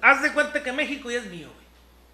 Haz 0.00 0.22
de 0.22 0.32
cuenta 0.32 0.62
que 0.62 0.72
México 0.72 1.10
ya 1.10 1.18
es 1.18 1.26
mío, 1.26 1.48
güey. 1.52 1.66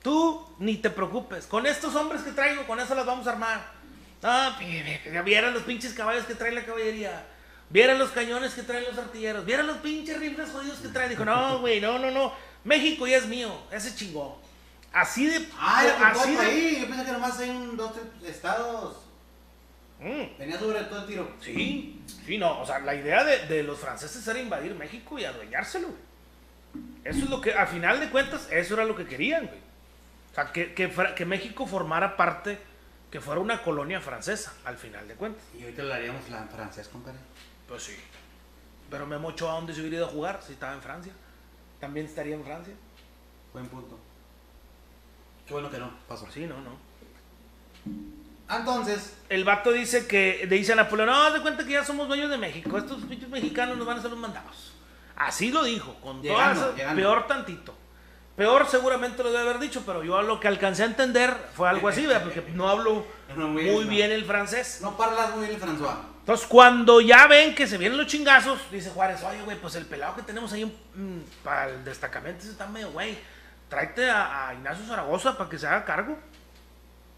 Tú 0.09 0.43
ni 0.59 0.77
te 0.79 0.88
preocupes. 0.88 1.47
Con 1.47 1.67
estos 1.67 1.95
hombres 1.95 2.23
que 2.23 2.33
traigo, 2.33 2.67
con 2.67 2.81
eso 2.81 2.95
las 2.95 3.05
vamos 3.05 3.27
a 3.27 3.33
armar. 3.33 3.61
Ah, 4.23 4.59
vieran 5.23 5.53
los 5.53 5.65
pinches 5.65 5.93
caballos 5.93 6.25
que 6.25 6.35
trae 6.35 6.50
la 6.50 6.65
caballería. 6.65 7.27
Vieran 7.69 7.99
los 7.99 8.11
cañones 8.12 8.55
que 8.55 8.62
traen 8.62 8.85
los 8.85 8.97
artilleros, 8.97 9.45
vieran 9.45 9.67
los 9.67 9.77
pinches 9.77 10.19
rifles 10.19 10.49
jodidos 10.50 10.79
que 10.79 10.88
traen. 10.88 11.11
Dijo, 11.11 11.27
no, 11.27 11.59
güey, 11.59 11.79
no, 11.83 11.99
no, 11.99 12.11
no. 12.11 12.33
México 12.65 13.07
ya 13.07 13.19
es 13.19 13.27
mío, 13.27 13.55
ese 13.71 13.95
chingó. 13.95 14.41
Así 14.95 15.27
de. 15.27 15.47
Ah, 15.59 15.85
era 15.85 16.09
así 16.09 16.33
de- 16.33 16.38
ahí. 16.41 16.79
Yo 16.81 16.87
pensé 16.88 17.05
que 17.05 17.12
nomás 17.12 17.38
hay 17.38 17.50
un, 17.50 17.77
dos, 17.77 17.93
tres 17.93 18.35
estados. 18.35 18.97
Mm, 20.00 20.38
Tenía 20.38 20.59
sobre 20.59 20.81
todo 20.85 21.00
el 21.03 21.07
tiro. 21.07 21.31
sí, 21.43 22.00
sí, 22.25 22.38
no. 22.38 22.61
O 22.62 22.65
sea, 22.65 22.79
la 22.79 22.95
idea 22.95 23.25
de, 23.25 23.41
de 23.47 23.62
los 23.62 23.79
franceses 23.79 24.27
era 24.27 24.38
invadir 24.38 24.75
México 24.75 25.19
y 25.19 25.27
adueñárselo, 25.27 25.88
güey. 25.88 26.00
Eso 27.05 27.25
es 27.25 27.29
lo 27.29 27.43
que, 27.43 27.53
a 27.53 27.67
final 27.67 28.00
de 28.00 28.09
cuentas, 28.09 28.49
eso 28.50 28.73
era 28.73 28.87
lo 28.87 28.97
que 28.97 29.05
querían, 29.05 29.47
güey. 29.49 29.67
Sea, 30.38 30.52
que, 30.52 30.73
que, 30.73 31.25
México 31.26 31.66
formara 31.66 32.16
parte, 32.16 32.61
que 33.11 33.21
fuera 33.21 33.40
una 33.40 33.62
colonia 33.62 34.00
francesa, 34.00 34.54
al 34.64 34.76
final 34.76 35.09
de 35.09 35.14
cuentas. 35.14 35.42
Y 35.59 35.62
ahorita 35.62 35.83
lo 35.83 35.95
haríamos 35.95 36.28
la 36.28 36.42
en 36.42 36.49
francés, 36.49 36.88
compadre. 36.88 37.18
Pues 37.66 37.83
sí. 37.83 37.97
Pero 38.88 39.04
Memo 39.07 39.28
Ochoa, 39.28 39.52
¿a 39.52 39.54
dónde 39.57 39.75
se 39.75 39.80
hubiera 39.80 39.97
ido 39.97 40.07
a 40.07 40.11
jugar 40.11 40.40
si 40.47 40.52
estaba 40.52 40.75
en 40.75 40.80
Francia? 40.80 41.12
También 41.80 42.07
estaría 42.07 42.37
en 42.37 42.45
Francia. 42.45 42.75
Buen 43.52 43.66
punto. 43.66 43.99
Qué 45.45 45.54
bueno 45.54 45.71
que 45.71 45.78
no, 45.78 45.90
pasó. 46.07 46.30
Sí, 46.30 46.47
no, 46.47 46.61
no. 46.61 46.78
Entonces, 48.49 49.16
El 49.28 49.45
vato 49.45 49.73
dice 49.73 50.07
que, 50.07 50.47
le 50.49 50.57
dice 50.57 50.73
a 50.73 50.76
Napoleón, 50.76 51.09
no, 51.09 51.23
haz 51.25 51.35
de 51.35 51.42
cuenta 51.42 51.64
que 51.64 51.73
ya 51.73 51.85
somos 51.85 52.07
dueños 52.07 52.30
de 52.30 52.38
México, 52.38 52.78
estos 52.78 53.02
mexicanos 53.28 53.76
nos 53.76 53.87
van 53.87 53.97
a 53.97 53.99
hacer 53.99 54.11
los 54.11 54.21
mandados. 54.21 54.73
Así 55.16 55.50
lo 55.50 55.64
dijo, 55.64 55.95
con 55.97 56.23
Llegando, 56.23 56.61
todas 56.61 56.76
llegando. 56.76 57.02
peor 57.02 57.26
tantito. 57.26 57.75
Peor 58.38 58.66
seguramente 58.68 59.23
lo 59.23 59.30
debe 59.33 59.42
haber 59.42 59.59
dicho, 59.59 59.83
pero 59.85 60.02
yo 60.04 60.23
lo 60.23 60.38
que 60.40 60.47
alcancé 60.49 60.85
a 60.85 60.87
entender 60.87 61.35
fue 61.54 61.68
algo 61.68 61.88
así, 61.88 62.07
¿verdad? 62.07 62.23
porque 62.23 62.40
no 62.54 62.68
hablo 62.68 63.04
muy 63.37 63.85
bien, 63.85 64.11
el 64.12 64.25
francés. 64.25 64.78
no 64.80 64.97
parlas 64.97 65.35
muy 65.35 65.47
bien 65.47 65.57
el 65.57 65.61
François. 65.61 65.97
Entonces, 66.21 66.47
cuando 66.47 67.00
ya 67.00 67.26
ven 67.26 67.54
que 67.54 67.66
se 67.66 67.76
vienen 67.78 67.99
los 67.99 68.07
chingazos, 68.07 68.61
dice 68.71 68.90
Juárez, 68.90 69.23
oye, 69.25 69.42
güey, 69.42 69.57
pues 69.61 69.75
el 69.75 69.87
pelado 69.87 70.14
que 70.14 70.23
tenemos 70.23 70.52
ahí 70.52 70.64
mm, 70.66 71.18
para 71.42 71.68
el 71.68 71.85
destacamento 71.85 72.42
ese 72.42 72.52
está 72.52 72.66
medio, 72.68 72.90
güey, 72.92 73.18
tráete 73.68 74.09
a, 74.09 74.49
a 74.49 74.54
Ignacio 74.54 74.85
Zaragoza 74.87 75.37
para 75.37 75.50
que 75.50 75.59
se 75.59 75.66
haga 75.66 75.85
cargo. 75.85 76.16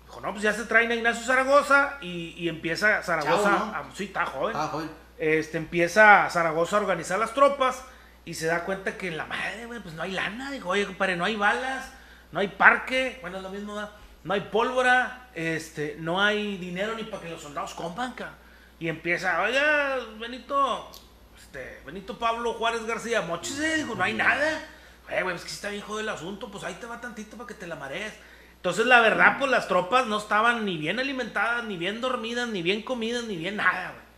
Dijo, 0.07 0.21
no, 0.23 0.31
pues 0.31 0.43
ya 0.43 0.53
se 0.55 0.65
traen 0.65 0.91
a 0.91 0.95
Ignacio 0.95 1.25
Zaragoza 1.27 1.99
y, 2.01 2.35
y 2.39 2.49
empieza 2.49 3.03
Zaragoza, 3.03 3.43
Chavo, 3.51 3.67
¿no? 3.67 3.75
a- 3.77 3.85
sí, 3.95 4.05
está 4.05 4.25
joven, 4.27 4.57
Ah, 4.57 4.69
joder. 4.73 4.89
este, 5.19 5.59
empieza 5.59 6.29
Zaragoza 6.31 6.77
a 6.77 6.81
organizar 6.81 7.19
las 7.19 7.35
tropas 7.35 7.83
y 8.25 8.35
se 8.35 8.47
da 8.47 8.65
cuenta 8.65 8.97
que 8.97 9.11
la 9.11 9.27
madre, 9.27 9.67
güey, 9.67 9.81
pues 9.81 9.95
no 9.95 10.03
hay 10.03 10.13
lana. 10.13 10.51
Dijo, 10.51 10.69
oye, 10.69 10.87
compadre, 10.87 11.17
no 11.17 11.25
hay 11.25 11.37
balas, 11.37 11.93
no 12.33 12.41
hay 12.41 12.49
parque, 12.49 13.19
bueno, 13.21 13.39
es 13.39 13.43
lo 13.43 13.51
mismo, 13.51 13.75
¿verdad? 13.75 13.91
no 14.23 14.35
hay 14.35 14.41
pólvora, 14.41 15.31
este, 15.35 15.97
no 15.99 16.21
hay 16.21 16.59
dinero 16.59 16.95
ni 16.95 17.05
para 17.05 17.23
que 17.23 17.31
los 17.31 17.43
soldados 17.43 17.75
compran, 17.75 18.13
ca. 18.13 18.35
Y 18.79 18.89
empieza, 18.89 19.43
oiga, 19.43 19.99
Benito, 20.19 20.91
este, 21.39 21.81
Benito 21.85 22.19
Pablo 22.19 22.55
Juárez 22.55 22.85
García, 22.85 23.23
mochise, 23.23 23.77
dijo, 23.77 23.95
no 23.95 24.05
hay 24.05 24.15
nada. 24.15 24.63
Oye, 25.09 25.23
güey, 25.23 25.37
es 25.37 25.43
que 25.43 25.49
sí 25.49 25.55
está 25.55 25.71
bien 25.71 25.83
jodido 25.83 26.01
el 26.01 26.09
asunto, 26.11 26.51
pues 26.51 26.65
ahí 26.65 26.75
te 26.75 26.87
va 26.87 27.01
tantito 27.01 27.37
para 27.37 27.49
que 27.49 27.55
te 27.55 27.67
la 27.67 27.77
marees. 27.77 28.13
Entonces, 28.57 28.85
la 28.87 29.01
verdad, 29.01 29.37
pues 29.39 29.51
las 29.51 29.69
tropas 29.69 30.07
no 30.07 30.19
estaban 30.19 30.67
ni 30.67 30.77
bien 30.77 30.99
alimentadas, 30.99 31.65
ni 31.65 31.77
bien 31.77 32.01
dormidas, 32.01 32.49
ni 32.49 32.63
bien 32.63 32.83
comidas, 32.83 33.25
ni 33.25 33.37
bien 33.37 33.57
nada, 33.57 33.93
güey 33.93 34.11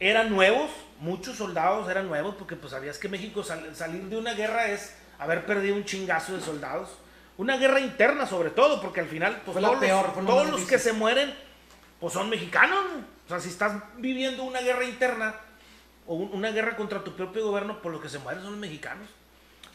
eran 0.00 0.30
nuevos, 0.30 0.70
muchos 1.04 1.36
soldados 1.36 1.88
eran 1.90 2.08
nuevos, 2.08 2.34
porque 2.36 2.56
pues 2.56 2.72
sabías 2.72 2.98
que 2.98 3.08
México 3.08 3.42
sal- 3.44 3.74
salir 3.76 4.02
de 4.04 4.16
una 4.16 4.32
guerra 4.34 4.68
es 4.68 4.94
haber 5.18 5.44
perdido 5.46 5.76
un 5.76 5.84
chingazo 5.84 6.34
de 6.34 6.40
soldados. 6.40 6.88
Una 7.36 7.56
guerra 7.56 7.80
interna 7.80 8.26
sobre 8.26 8.50
todo, 8.50 8.80
porque 8.80 9.00
al 9.00 9.06
final 9.08 9.42
pues, 9.44 9.56
todos, 9.58 9.78
peor, 9.78 10.06
los, 10.08 10.16
lo 10.16 10.24
todos 10.26 10.60
que 10.62 10.78
se 10.78 10.92
mueren 10.92 11.34
pues 12.00 12.12
son 12.12 12.28
mexicanos. 12.30 12.78
O 13.26 13.28
sea, 13.28 13.40
si 13.40 13.48
estás 13.48 13.72
viviendo 13.98 14.44
una 14.44 14.60
guerra 14.60 14.84
interna 14.84 15.34
o 16.06 16.14
un- 16.14 16.30
una 16.32 16.50
guerra 16.50 16.76
contra 16.76 17.02
tu 17.02 17.14
propio 17.16 17.46
gobierno, 17.46 17.80
pues 17.82 17.92
los 17.92 18.02
que 18.02 18.08
se 18.08 18.18
mueren 18.18 18.42
son 18.42 18.52
los 18.52 18.60
mexicanos. 18.60 19.06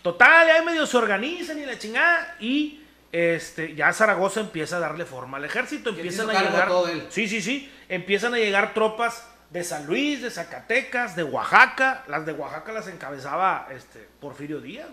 Total, 0.01 0.47
ya 0.47 0.61
medio 0.63 0.85
se 0.85 0.95
organizan 0.97 1.59
y 1.59 1.65
la 1.65 1.77
chingada 1.77 2.35
y 2.39 2.81
este 3.11 3.75
ya 3.75 3.91
Zaragoza 3.91 4.39
empieza 4.39 4.77
a 4.77 4.79
darle 4.79 5.03
forma 5.05 5.37
al 5.37 5.45
ejército, 5.45 5.89
empiezan 5.89 6.29
a 6.29 6.41
llegar 6.41 6.67
todo 6.67 6.87
él. 6.87 7.05
Sí, 7.09 7.27
sí, 7.27 7.41
sí, 7.41 7.69
empiezan 7.89 8.33
a 8.33 8.37
llegar 8.37 8.73
tropas 8.73 9.27
de 9.49 9.63
San 9.63 9.87
Luis, 9.87 10.21
de 10.21 10.29
Zacatecas, 10.29 11.15
de 11.15 11.23
Oaxaca, 11.23 12.03
las 12.07 12.25
de 12.25 12.33
Oaxaca 12.33 12.71
las 12.71 12.87
encabezaba 12.87 13.67
este 13.71 14.07
Porfirio 14.19 14.61
Díaz. 14.61 14.89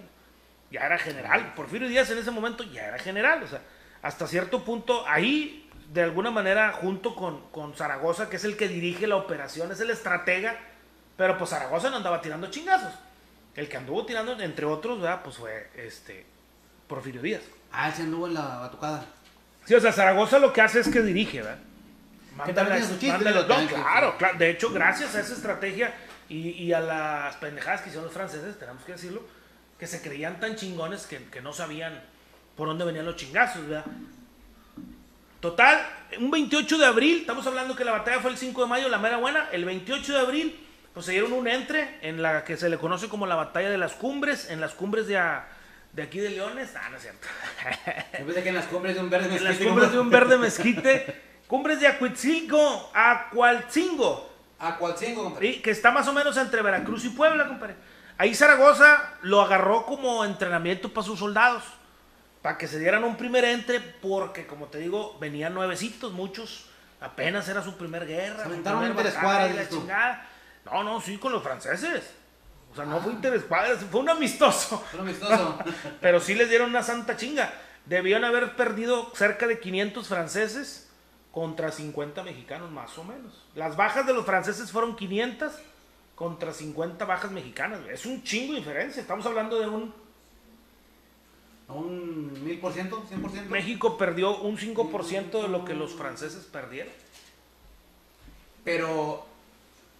Ya 0.71 0.81
era 0.81 0.99
general, 0.99 1.55
Porfirio 1.55 1.89
Díaz 1.89 2.11
en 2.11 2.19
ese 2.19 2.31
momento 2.31 2.65
ya 2.65 2.87
era 2.87 2.99
general, 2.99 3.43
o 3.43 3.49
sea, 3.49 3.61
hasta 4.03 4.27
cierto 4.27 4.65
punto 4.65 5.05
ahí 5.07 5.71
de 5.93 6.03
alguna 6.03 6.31
manera 6.31 6.73
junto 6.73 7.15
con, 7.15 7.49
con 7.51 7.75
Zaragoza, 7.75 8.29
que 8.29 8.37
es 8.37 8.45
el 8.45 8.57
que 8.57 8.69
dirige 8.69 9.07
la 9.07 9.17
operación, 9.17 9.71
es 9.71 9.81
el 9.81 9.91
estratega, 9.91 10.59
pero 11.17 11.39
pues 11.39 11.51
Zaragoza 11.51 11.91
no 11.91 11.97
andaba 11.97 12.21
tirando 12.21 12.51
chingazos. 12.51 12.93
El 13.55 13.69
que 13.69 13.77
anduvo 13.77 14.05
tirando, 14.05 14.39
entre 14.41 14.67
otros, 14.67 15.01
¿verdad? 15.01 15.23
Pues 15.23 15.37
fue 15.37 15.71
este 15.77 16.27
Porfirio 16.89 17.23
Díaz. 17.23 17.43
Ah, 17.73 17.89
él 17.89 17.95
se 17.95 18.03
anduvo 18.03 18.27
en 18.27 18.35
la 18.35 18.59
batucada. 18.59 19.05
Sí, 19.65 19.75
o 19.75 19.81
sea, 19.81 19.93
Zaragoza 19.93 20.39
lo 20.39 20.53
que 20.53 20.61
hace 20.61 20.81
es 20.81 20.89
que 20.89 21.01
dirige, 21.03 21.41
¿verdad? 21.41 21.59
Que 22.45 22.53
también 22.53 22.79
tiene 22.79 22.93
su 22.95 22.99
chiste, 23.01 23.17
mándale- 23.19 23.35
¿no? 23.35 23.43
no, 23.43 23.47
También, 23.47 23.81
claro, 23.83 24.17
claro. 24.19 24.39
De 24.39 24.51
hecho, 24.51 24.71
gracias 24.71 25.15
a 25.15 25.21
esa 25.21 25.33
estrategia 25.35 25.95
y, 26.29 26.51
y 26.51 26.73
a 26.73 26.81
las 26.81 27.37
pendejadas 27.37 27.81
que 27.83 27.89
hicieron 27.89 28.05
los 28.07 28.15
franceses, 28.15 28.59
tenemos 28.59 28.83
que 28.85 28.93
decirlo, 28.93 29.23
que 29.79 29.87
se 29.87 30.03
creían 30.03 30.41
tan 30.41 30.57
chingones 30.57 31.07
que, 31.07 31.25
que 31.25 31.41
no 31.41 31.53
sabían 31.53 32.03
por 32.57 32.69
dónde 32.69 32.85
venían 32.85 33.05
los 33.07 33.17
chingazos, 33.17 33.67
¿verdad? 33.67 33.85
Total, 35.41 35.87
un 36.19 36.31
28 36.31 36.79
de 36.79 36.87
abril, 36.87 37.21
estamos 37.21 37.47
hablando 37.47 37.77
que 37.77 37.85
la 37.85 37.93
batalla 37.93 38.21
fue 38.21 38.31
el 38.31 38.39
5 38.39 38.63
de 38.63 38.69
mayo, 38.69 38.89
la 38.89 38.99
mera 38.99 39.19
buena, 39.19 39.49
el 39.53 39.65
28 39.65 40.15
de 40.15 40.19
abril, 40.21 40.67
pues 40.95 41.07
se 41.07 41.13
dieron 41.13 41.33
un 41.35 41.47
entre 41.47 41.99
en 42.03 42.23
la 42.23 42.43
que 42.43 42.57
se 42.57 42.69
le 42.71 42.79
conoce 42.79 43.09
como 43.09 43.27
la 43.27 43.35
batalla 43.35 43.69
de 43.71 43.77
las 43.79 43.93
cumbres, 43.93 44.51
en 44.51 44.61
las 44.61 44.73
cumbres 44.73 45.07
de, 45.07 45.19
a- 45.19 45.47
de 45.93 46.03
aquí 46.03 46.19
de 46.21 46.31
Leones, 46.31 46.71
ah, 46.75 46.89
no 46.91 46.97
es 46.97 47.03
cierto. 47.03 47.27
Yo 48.19 48.25
pensé 48.27 48.43
que 48.43 48.49
en 48.49 48.55
las 48.55 48.65
cumbres 48.65 48.95
de 48.95 49.01
un 49.03 49.11
verde 49.11 49.27
En 49.27 49.33
mezquite. 49.33 49.49
las 49.65 49.69
cumbres 49.69 49.93
de 49.93 49.99
un 49.99 50.11
verde 50.11 50.39
mezquite, 50.39 51.23
cumbres 51.47 51.81
de 51.81 51.87
Acuitzilco, 51.87 52.91
Acualcingo, 52.95 54.31
Acualcingo, 54.59 55.25
compadre. 55.25 55.55
¿sí? 55.55 55.61
que 55.61 55.71
está 55.71 55.91
más 55.91 56.09
o 56.09 56.13
menos 56.13 56.37
entre 56.37 56.63
Veracruz 56.63 57.05
y 57.05 57.11
Puebla, 57.11 57.47
compadre. 57.47 57.77
Ahí 58.19 58.35
Zaragoza 58.35 59.15
lo 59.23 59.43
agarró 59.43 59.85
como 59.85 60.25
entrenamiento 60.25 60.93
para 60.93 61.07
sus 61.07 61.19
soldados, 61.19 61.63
para 62.41 62.57
que 62.57 62.67
se 62.67 62.79
dieran 62.79 63.05
un 63.05 63.17
primer 63.17 63.45
entre, 63.45 63.81
porque 63.81 64.47
como 64.47 64.67
te 64.67 64.79
digo, 64.79 65.19
venían 65.21 65.53
nuevecitos, 65.53 66.13
muchos, 66.13 66.67
apenas 67.01 67.49
era 67.49 67.63
su 67.63 67.77
primer 67.77 68.07
guerra. 68.07 68.39
Se 68.39 68.45
aventaron 68.45 68.97
la 68.97 69.69
chingada. 69.69 70.27
No, 70.65 70.83
no, 70.83 71.01
sí, 71.01 71.19
con 71.19 71.33
los 71.33 71.43
franceses. 71.43 72.11
O 72.73 72.75
sea, 72.75 72.85
no 72.85 73.01
fue 73.01 73.13
interescuadras, 73.13 73.79
fue 73.91 74.01
un 74.01 74.09
amistoso. 74.09 74.83
Fue 74.91 75.01
amistoso. 75.01 75.59
Pero 76.01 76.21
sí 76.21 76.35
les 76.35 76.49
dieron 76.49 76.71
una 76.71 76.83
santa 76.83 77.17
chinga. 77.17 77.53
Debían 77.85 78.25
haber 78.25 78.57
perdido 78.57 79.13
cerca 79.15 79.47
de 79.47 79.61
500 79.61 80.09
franceses 80.09 80.86
contra 81.37 81.71
50 81.71 82.23
mexicanos, 82.23 82.71
más 82.71 82.97
o 82.97 83.05
menos. 83.05 83.45
Las 83.55 83.77
bajas 83.77 84.07
de 84.07 84.15
los 84.15 84.25
franceses 84.25 84.73
fueron 84.73 84.97
500 84.97 85.53
contra 86.15 86.51
50 86.55 87.05
bajas 87.05 87.31
mexicanas. 87.31 87.81
Es 87.93 88.07
un 88.07 88.23
chingo 88.25 88.55
de 88.55 88.61
diferencia. 88.61 89.03
Estamos 89.03 89.27
hablando 89.27 89.61
de 89.61 89.69
un... 89.69 89.93
un 91.69 92.43
mil 92.43 92.59
por 92.59 92.73
ciento, 92.73 93.05
cien 93.07 93.21
por 93.21 93.31
ciento. 93.31 93.51
México 93.51 93.99
perdió 93.99 94.39
un 94.39 94.57
5% 94.57 95.43
de 95.43 95.49
lo 95.49 95.63
que 95.67 95.75
los 95.75 95.93
franceses 95.93 96.45
perdieron. 96.45 96.91
Pero 98.65 99.27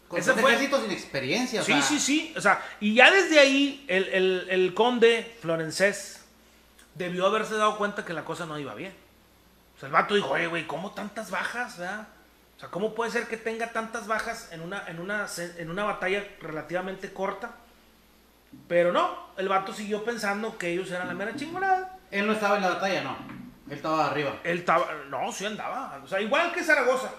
con 0.09 0.19
Ese 0.19 0.33
un 0.33 0.39
fue- 0.39 0.53
ejército 0.55 0.81
sin 0.81 0.91
experiencia. 0.93 1.61
o 1.61 1.65
Sí, 1.65 1.73
sea, 1.73 1.83
sí, 1.83 2.01
sí. 2.01 2.35
O 2.35 2.41
sea, 2.41 2.65
y 2.81 2.95
ya 2.95 3.11
desde 3.11 3.39
ahí 3.39 3.85
el, 3.89 4.05
el- 4.05 4.47
el 4.49 4.73
conde 4.73 5.37
Florencés 5.43 6.25
debió 6.95 7.27
haberse 7.27 7.57
dado 7.57 7.77
cuenta 7.77 8.07
que 8.07 8.15
la 8.15 8.25
cosa 8.25 8.47
no 8.47 8.59
iba 8.59 8.75
bien. 8.75 8.95
O 9.77 9.79
sea, 9.79 9.89
el 9.89 9.93
vato 9.93 10.15
dijo, 10.15 10.31
oye, 10.31 10.47
güey, 10.47 10.67
¿cómo 10.67 10.93
tantas 10.93 11.31
bajas? 11.31 11.79
verdad? 11.79 12.09
O 12.57 12.61
sea, 12.61 12.71
¿cómo 12.71 12.95
puede 12.95 13.11
ser 13.11 13.27
que 13.27 13.37
tenga 13.37 13.73
tantas 13.73 14.07
bajas 14.07 14.51
en 14.53 14.63
una, 14.63 14.87
en 14.89 14.99
una, 15.01 15.27
en 15.59 15.71
una 15.71 15.85
batalla 15.85 16.25
relativamente 16.41 17.13
corta? 17.13 17.51
Pero 18.69 18.93
no, 18.93 19.29
el 19.37 19.49
vato 19.49 19.75
siguió 19.75 20.03
pensando 20.05 20.57
que 20.57 20.71
ellos 20.71 20.91
eran 20.91 21.09
la 21.09 21.15
mera 21.15 21.37
chingonada. 21.37 21.99
Él 22.11 22.27
no 22.27 22.33
estaba 22.33 22.57
en 22.57 22.63
la 22.63 22.69
batalla, 22.71 23.03
no. 23.03 23.17
Él 23.69 23.77
estaba 23.77 24.07
arriba. 24.07 24.41
Él 24.45 24.59
estaba, 24.59 24.89
no, 25.11 25.31
sí 25.33 25.45
andaba. 25.45 26.01
O 26.03 26.07
sea, 26.07 26.21
igual 26.21 26.53
que 26.53 26.63
Zaragoza. 26.63 27.11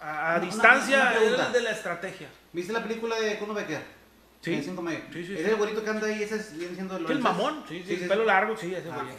A, 0.00 0.38
distancia 0.38 1.14
el 1.14 1.52
de 1.52 1.60
la 1.62 1.70
estrategia. 1.70 2.28
¿Viste 2.52 2.72
la 2.74 2.82
película 2.82 3.18
de 3.18 3.38
Kuno 3.38 3.54
Becker? 3.54 3.82
Sí. 4.42 4.52
El 4.52 4.62
5 4.62 4.76
de 4.76 4.82
mayo. 4.82 5.00
Sí, 5.10 5.24
sí, 5.24 5.36
sí. 5.38 5.42
el 5.42 5.56
güerito 5.56 5.82
que 5.82 5.88
anda 5.88 6.06
ahí, 6.06 6.22
ese 6.22 6.36
es, 6.36 6.58
viene 6.58 6.74
siendo 6.74 6.96
El 6.98 7.04
Lorenzo. 7.04 7.22
mamón, 7.22 7.64
sí, 7.66 7.82
sí, 7.86 7.96
pelo 8.06 8.24
largo, 8.24 8.54
sí, 8.54 8.74
ese 8.74 8.90
Ah, 8.90 8.96
güey. 8.96 9.14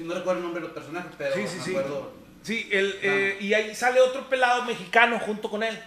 Sí, 0.00 0.06
no 0.06 0.14
recuerdo 0.14 0.38
el 0.38 0.44
nombre 0.44 0.62
de 0.62 0.68
los 0.68 0.74
personajes, 0.74 1.12
pero 1.18 1.34
Sí, 1.34 1.46
sí, 1.46 1.56
me 1.58 1.62
sí. 1.62 1.70
acuerdo. 1.72 2.12
Sí, 2.42 2.68
el, 2.72 2.98
eh, 3.02 3.36
y 3.38 3.52
ahí 3.52 3.74
sale 3.74 4.00
otro 4.00 4.30
pelado 4.30 4.64
mexicano 4.64 5.18
junto 5.18 5.50
con 5.50 5.62
él. 5.62 5.78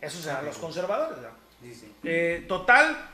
Esos 0.00 0.26
eran 0.26 0.44
los 0.44 0.58
conservadores. 0.58 1.14
¿verdad? 1.16 1.30
Sí, 1.62 1.72
sí. 1.72 1.94
Eh, 2.02 2.44
total, 2.48 3.08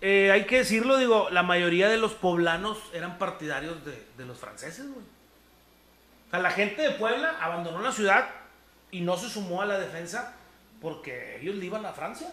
eh, 0.00 0.32
hay 0.32 0.44
que 0.46 0.58
decirlo, 0.58 0.96
digo, 0.98 1.28
la 1.30 1.44
mayoría 1.44 1.88
de 1.88 1.98
los 1.98 2.14
poblanos 2.14 2.78
eran 2.92 3.16
partidarios 3.16 3.84
de, 3.84 4.06
de 4.18 4.24
los 4.26 4.38
franceses, 4.38 4.86
güey. 4.92 5.06
O 6.26 6.30
sea, 6.32 6.40
la 6.40 6.50
gente 6.50 6.82
de 6.82 6.90
Puebla 6.90 7.36
abandonó 7.40 7.80
la 7.80 7.92
ciudad 7.92 8.28
y 8.90 9.02
no 9.02 9.16
se 9.16 9.28
sumó 9.30 9.62
a 9.62 9.66
la 9.66 9.78
defensa 9.78 10.34
porque 10.82 11.38
ellos 11.40 11.54
le 11.54 11.66
iban 11.66 11.86
a 11.86 11.92
Francia. 11.92 12.28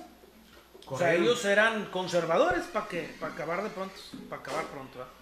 O 0.88 0.98
sea, 0.98 1.14
ellos 1.14 1.46
eran 1.46 1.86
conservadores 1.92 2.64
para 2.64 2.88
que 2.88 3.16
para 3.20 3.32
acabar 3.34 3.62
de 3.64 3.70
pronto, 3.70 3.94
para 4.28 4.42
acabar 4.42 4.66
pronto. 4.66 4.98
¿verdad? 4.98 5.14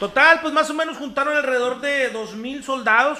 Total, 0.00 0.40
pues 0.40 0.52
más 0.52 0.68
o 0.70 0.74
menos 0.74 0.98
juntaron 0.98 1.36
alrededor 1.36 1.80
de 1.80 2.10
2000 2.10 2.62
soldados. 2.62 3.18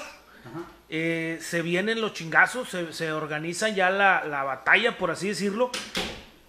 Eh, 0.89 1.39
se 1.41 1.61
vienen 1.61 1.99
los 1.99 2.13
chingazos, 2.13 2.69
se, 2.69 2.93
se 2.93 3.11
organiza 3.11 3.67
ya 3.69 3.89
la, 3.89 4.23
la 4.23 4.43
batalla, 4.43 4.97
por 4.97 5.11
así 5.11 5.27
decirlo. 5.27 5.69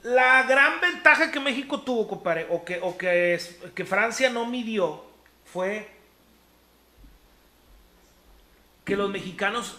La 0.03 0.45
gran 0.45 0.81
ventaja 0.81 1.33
que 1.33 1.41
México 1.41 1.81
tuvo, 1.81 2.07
compadre, 2.07 2.47
o 2.51 2.65
que, 2.65 2.79
o 2.81 2.97
que, 2.97 3.35
es- 3.35 3.59
que 3.75 3.85
Francia 3.85 4.31
no 4.31 4.47
midió, 4.47 5.05
fue 5.45 5.89
que 8.85 8.97
los 8.97 9.11
mexicanos, 9.11 9.77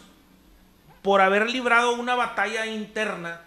por 1.02 1.22
haber 1.22 1.50
librado 1.50 1.94
una 1.94 2.16
batalla 2.16 2.66
interna, 2.66 3.42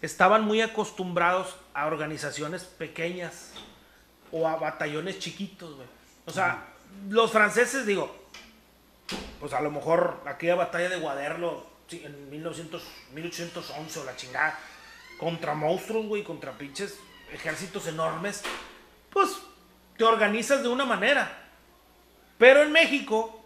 estaban 0.00 0.44
muy 0.44 0.60
acostumbrados 0.60 1.56
a 1.74 1.86
organizaciones 1.86 2.62
pequeñas 2.64 3.52
o 4.30 4.46
a 4.46 4.56
batallones 4.56 5.18
chiquitos, 5.18 5.74
güey. 5.74 5.88
O 6.26 6.30
sea, 6.30 6.66
los 7.08 7.30
franceses, 7.30 7.86
digo, 7.86 8.14
pues 9.40 9.52
a 9.52 9.60
lo 9.60 9.70
mejor 9.70 10.22
aquella 10.26 10.56
batalla 10.56 10.88
de 10.88 11.00
sí, 11.88 12.02
en 12.04 12.30
1900, 12.30 12.82
1811 13.14 14.00
o 14.00 14.04
la 14.04 14.16
chingada, 14.16 14.58
contra 15.18 15.54
monstruos, 15.54 16.06
güey, 16.06 16.22
contra 16.22 16.52
pinches 16.52 16.98
ejércitos 17.32 17.86
enormes, 17.86 18.42
pues 19.10 19.36
te 19.96 20.04
organizas 20.04 20.62
de 20.62 20.68
una 20.68 20.84
manera. 20.84 21.44
Pero 22.38 22.62
en 22.62 22.72
México 22.72 23.42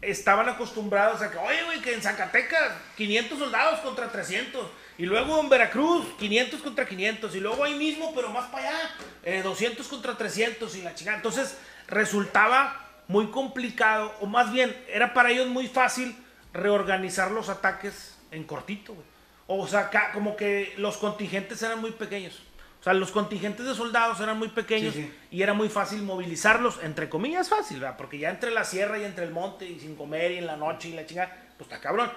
estaban 0.00 0.48
acostumbrados 0.48 1.20
a 1.22 1.30
que, 1.30 1.38
oye, 1.38 1.64
güey, 1.64 1.80
que 1.80 1.94
en 1.94 2.02
Zacatecas 2.02 2.72
500 2.96 3.38
soldados 3.38 3.80
contra 3.80 4.10
300. 4.10 4.66
Y 4.98 5.04
luego 5.04 5.40
en 5.40 5.48
Veracruz 5.48 6.06
500 6.18 6.60
contra 6.60 6.86
500. 6.86 7.34
Y 7.34 7.40
luego 7.40 7.64
ahí 7.64 7.74
mismo, 7.74 8.14
pero 8.14 8.30
más 8.30 8.46
para 8.50 8.68
allá, 8.68 8.90
eh, 9.24 9.42
200 9.42 9.86
contra 9.88 10.16
300 10.16 10.74
y 10.76 10.82
la 10.82 10.94
chingada. 10.94 11.16
Entonces 11.16 11.56
resultaba 11.88 12.82
muy 13.08 13.28
complicado, 13.28 14.12
o 14.20 14.26
más 14.26 14.52
bien, 14.52 14.76
era 14.92 15.14
para 15.14 15.30
ellos 15.30 15.48
muy 15.48 15.68
fácil 15.68 16.16
reorganizar 16.52 17.30
los 17.30 17.48
ataques 17.48 18.16
en 18.30 18.44
cortito, 18.44 18.94
güey. 18.94 19.06
O 19.48 19.66
sea, 19.68 19.90
como 20.12 20.34
que 20.34 20.74
los 20.76 20.96
contingentes 20.96 21.62
eran 21.62 21.80
muy 21.80 21.92
pequeños. 21.92 22.42
O 22.80 22.82
sea, 22.82 22.94
los 22.94 23.10
contingentes 23.12 23.64
de 23.64 23.74
soldados 23.74 24.20
eran 24.20 24.38
muy 24.38 24.48
pequeños 24.48 24.94
Sí, 24.94 25.02
sí. 25.04 25.14
y 25.30 25.42
era 25.42 25.54
muy 25.54 25.68
fácil 25.68 26.02
movilizarlos, 26.02 26.80
entre 26.82 27.08
comillas 27.08 27.48
fácil, 27.48 27.80
¿verdad? 27.80 27.96
Porque 27.96 28.18
ya 28.18 28.30
entre 28.30 28.50
la 28.50 28.64
sierra 28.64 28.98
y 28.98 29.04
entre 29.04 29.24
el 29.24 29.30
monte 29.30 29.66
y 29.68 29.78
sin 29.78 29.94
comer 29.96 30.32
y 30.32 30.38
en 30.38 30.46
la 30.46 30.56
noche 30.56 30.88
y 30.88 30.92
la 30.94 31.06
chingada, 31.06 31.36
pues 31.56 31.70
está 31.70 31.80
cabrón. 31.80 32.10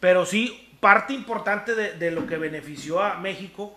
Pero 0.00 0.24
sí, 0.24 0.76
parte 0.80 1.12
importante 1.12 1.74
de, 1.74 1.92
de 1.94 2.10
lo 2.12 2.26
que 2.26 2.36
benefició 2.36 3.02
a 3.02 3.14
México 3.18 3.76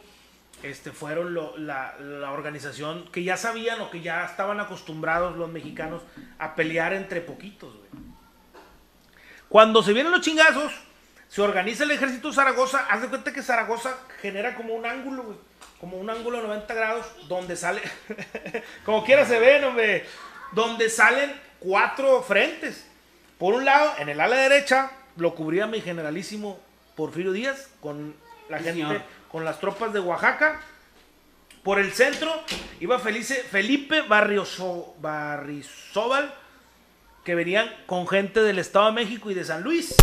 este, 0.63 0.91
fueron 0.91 1.33
lo- 1.33 1.57
la, 1.57 1.95
la 1.99 2.31
organización 2.31 3.09
que 3.11 3.23
ya 3.23 3.37
sabían 3.37 3.81
o 3.81 3.89
que 3.91 4.01
ya 4.01 4.25
estaban 4.25 4.59
acostumbrados 4.59 5.35
los 5.37 5.49
mexicanos 5.49 6.01
a 6.39 6.55
pelear 6.55 6.93
entre 6.93 7.21
poquitos, 7.21 7.75
güey. 7.75 7.89
Cuando 9.49 9.83
se 9.83 9.93
vienen 9.93 10.11
los 10.11 10.21
chingazos, 10.21 10.71
se 11.27 11.41
organiza 11.41 11.83
el 11.83 11.91
ejército 11.91 12.29
de 12.29 12.35
Zaragoza. 12.35 12.85
Haz 12.89 13.01
de 13.01 13.07
cuenta 13.09 13.33
que 13.33 13.41
Zaragoza 13.43 13.95
genera 14.21 14.55
como 14.55 14.73
un 14.75 14.85
ángulo, 14.85 15.23
güey. 15.23 15.37
Como 15.79 15.97
un 15.97 16.09
ángulo 16.09 16.37
de 16.37 16.43
90 16.47 16.73
grados 16.73 17.05
donde 17.27 17.55
sale. 17.55 17.81
como 18.85 19.03
quiera 19.03 19.25
se 19.25 19.39
ven, 19.39 19.63
hombre. 19.63 20.05
Donde 20.53 20.89
salen 20.89 21.31
cuatro 21.59 22.21
frentes. 22.21 22.85
Por 23.37 23.53
un 23.55 23.65
lado, 23.65 23.93
en 23.97 24.09
el 24.09 24.21
ala 24.21 24.37
derecha, 24.37 24.91
lo 25.17 25.33
cubría 25.35 25.67
mi 25.67 25.81
generalísimo 25.81 26.59
Porfirio 26.95 27.31
Díaz 27.31 27.69
con 27.81 28.15
la 28.49 28.59
gente. 28.59 29.01
Con 29.31 29.45
las 29.45 29.59
tropas 29.59 29.93
de 29.93 29.99
Oaxaca. 29.99 30.61
Por 31.63 31.79
el 31.79 31.91
centro 31.93 32.33
iba 32.79 32.99
Felice- 32.99 33.43
Felipe 33.43 34.01
Barrioso, 34.01 34.95
Barrizóbal, 34.99 36.33
que 37.23 37.35
venían 37.35 37.71
con 37.85 38.07
gente 38.07 38.41
del 38.41 38.57
Estado 38.59 38.87
de 38.87 38.91
México 38.93 39.29
y 39.29 39.35
de 39.35 39.43
San 39.45 39.61
Luis. 39.61 39.95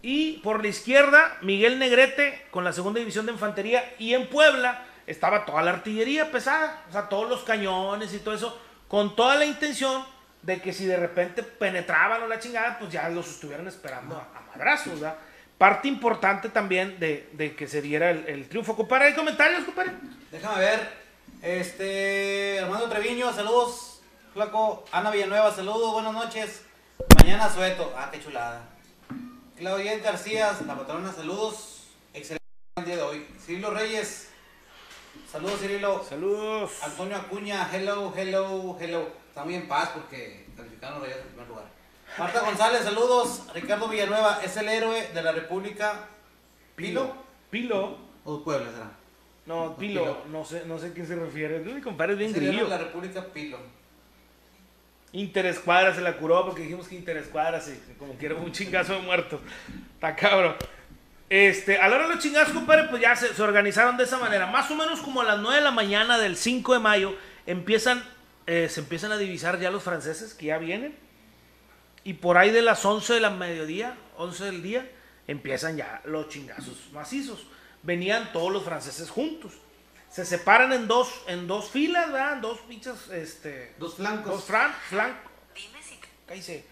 Y 0.00 0.38
por 0.38 0.62
la 0.62 0.68
izquierda, 0.68 1.36
Miguel 1.42 1.78
Negrete 1.78 2.46
con 2.50 2.64
la 2.64 2.72
segunda 2.72 3.00
división 3.00 3.26
de 3.26 3.32
infantería. 3.32 3.94
Y 3.98 4.14
en 4.14 4.28
Puebla 4.28 4.84
estaba 5.06 5.44
toda 5.44 5.62
la 5.62 5.72
artillería 5.72 6.30
pesada, 6.30 6.84
o 6.88 6.92
sea, 6.92 7.08
todos 7.08 7.28
los 7.28 7.42
cañones 7.42 8.14
y 8.14 8.18
todo 8.18 8.34
eso, 8.34 8.58
con 8.88 9.14
toda 9.16 9.34
la 9.36 9.44
intención 9.44 10.04
de 10.42 10.60
que 10.62 10.72
si 10.72 10.86
de 10.86 10.96
repente 10.96 11.42
penetraban 11.42 12.22
o 12.22 12.26
la 12.28 12.38
chingada, 12.38 12.78
pues 12.78 12.90
ya 12.92 13.08
los 13.10 13.28
estuvieran 13.28 13.66
esperando 13.66 14.16
a, 14.16 14.20
a 14.38 14.40
madrazos, 14.56 15.00
¿verdad? 15.00 15.16
Parte 15.58 15.88
importante 15.88 16.48
también 16.48 17.00
de, 17.00 17.28
de 17.32 17.56
que 17.56 17.66
se 17.66 17.82
diera 17.82 18.10
el, 18.10 18.24
el 18.28 18.48
triunfo. 18.48 18.76
Compadre, 18.76 19.06
¿hay 19.06 19.14
comentarios, 19.14 19.64
compadre? 19.64 19.90
Déjame 20.30 20.60
ver. 20.60 20.88
Este. 21.42 22.60
Armando 22.60 22.88
Treviño, 22.88 23.32
saludos. 23.32 24.00
Flaco. 24.32 24.84
Ana 24.92 25.10
Villanueva, 25.10 25.52
saludos. 25.52 25.92
Buenas 25.94 26.12
noches. 26.12 26.62
Mañana 27.18 27.52
Sueto. 27.52 27.92
Ah, 27.96 28.08
qué 28.12 28.20
chulada. 28.22 28.68
Claudia 29.56 29.98
García, 29.98 30.56
la 30.64 30.76
patrona, 30.76 31.12
saludos. 31.12 31.88
Excelente 32.14 32.44
el 32.76 32.84
día 32.84 32.96
de 32.96 33.02
hoy. 33.02 33.26
Cirilo 33.44 33.70
Reyes. 33.70 34.28
Saludos, 35.30 35.58
Cirilo. 35.60 36.04
Saludos. 36.04 36.72
Antonio 36.84 37.16
Acuña, 37.16 37.68
hello, 37.72 38.12
hello, 38.16 38.76
hello. 38.78 39.08
Está 39.28 39.44
muy 39.44 39.56
en 39.56 39.66
paz 39.66 39.90
porque 39.92 40.46
calificaron 40.56 41.00
los 41.00 41.08
Reyes 41.08 41.20
en 41.22 41.28
primer 41.30 41.48
lugar. 41.48 41.77
Marta 42.18 42.40
González, 42.40 42.82
saludos. 42.82 43.42
Ricardo 43.54 43.88
Villanueva, 43.88 44.40
es 44.44 44.56
el 44.56 44.68
héroe 44.68 45.08
de 45.14 45.22
la 45.22 45.32
República. 45.32 46.06
Pilo. 46.74 47.14
Pilo. 47.50 47.98
¿O 48.24 48.42
Puebla 48.42 48.70
será? 48.70 48.90
No, 49.46 49.76
Pilo, 49.76 50.00
Pilo. 50.02 50.18
no 50.30 50.44
sé, 50.44 50.64
no 50.66 50.78
sé 50.78 50.88
a 50.88 50.92
quién 50.92 51.06
se 51.06 51.14
refiere. 51.16 51.60
Mi 51.60 51.80
compadre 51.80 52.12
es 52.12 52.18
bien 52.18 52.30
Es 52.30 52.36
el 52.36 52.42
héroe 52.44 52.56
grillo. 52.56 52.70
de 52.70 52.76
la 52.78 52.84
República 52.84 53.24
Pilo. 53.32 53.58
Interescuadra 55.12 55.94
se 55.94 56.02
la 56.02 56.16
curó 56.18 56.44
porque 56.44 56.62
dijimos 56.62 56.86
que 56.86 56.94
Interescuadra, 56.96 57.60
sí, 57.60 57.80
como 57.98 58.14
quiera 58.14 58.34
un 58.34 58.52
chingazo 58.52 58.92
de 58.94 59.00
muertos. 59.00 59.40
Está 59.94 60.14
cabrón. 60.14 60.54
Este, 61.30 61.78
a 61.78 61.88
la 61.88 61.96
hora 61.96 62.08
de 62.08 62.14
los 62.14 62.22
chingazos, 62.22 62.52
compadre, 62.52 62.88
pues 62.88 63.00
ya 63.02 63.14
se, 63.16 63.32
se 63.34 63.42
organizaron 63.42 63.96
de 63.96 64.04
esa 64.04 64.18
manera. 64.18 64.46
Más 64.46 64.70
o 64.70 64.74
menos 64.74 65.00
como 65.00 65.20
a 65.22 65.24
las 65.24 65.38
9 65.38 65.56
de 65.56 65.62
la 65.62 65.70
mañana 65.70 66.18
del 66.18 66.36
5 66.36 66.74
de 66.74 66.78
mayo, 66.80 67.14
empiezan, 67.46 68.02
eh, 68.46 68.68
se 68.70 68.80
empiezan 68.80 69.12
a 69.12 69.16
divisar 69.18 69.58
ya 69.58 69.70
los 69.70 69.82
franceses 69.82 70.34
que 70.34 70.46
ya 70.46 70.58
vienen. 70.58 70.94
Y 72.08 72.14
por 72.14 72.38
ahí 72.38 72.50
de 72.50 72.62
las 72.62 72.82
11 72.86 73.12
de 73.12 73.20
la 73.20 73.28
mediodía, 73.28 73.94
11 74.16 74.44
del 74.46 74.62
día, 74.62 74.90
empiezan 75.26 75.76
ya 75.76 76.00
los 76.06 76.30
chingazos 76.30 76.90
macizos. 76.90 77.46
Venían 77.82 78.32
todos 78.32 78.50
los 78.50 78.64
franceses 78.64 79.10
juntos. 79.10 79.52
Se 80.08 80.24
separan 80.24 80.72
en 80.72 80.88
dos, 80.88 81.22
en 81.26 81.46
dos 81.46 81.68
filas, 81.68 82.10
¿verdad? 82.10 82.36
En 82.36 82.40
dos 82.40 82.60
pinches, 82.60 83.08
este, 83.08 83.74
Dos 83.78 83.96
flancos. 83.96 84.32
Dos 84.32 84.44
fran, 84.44 84.72
flancos. 84.88 85.30
Cállese. 86.26 86.64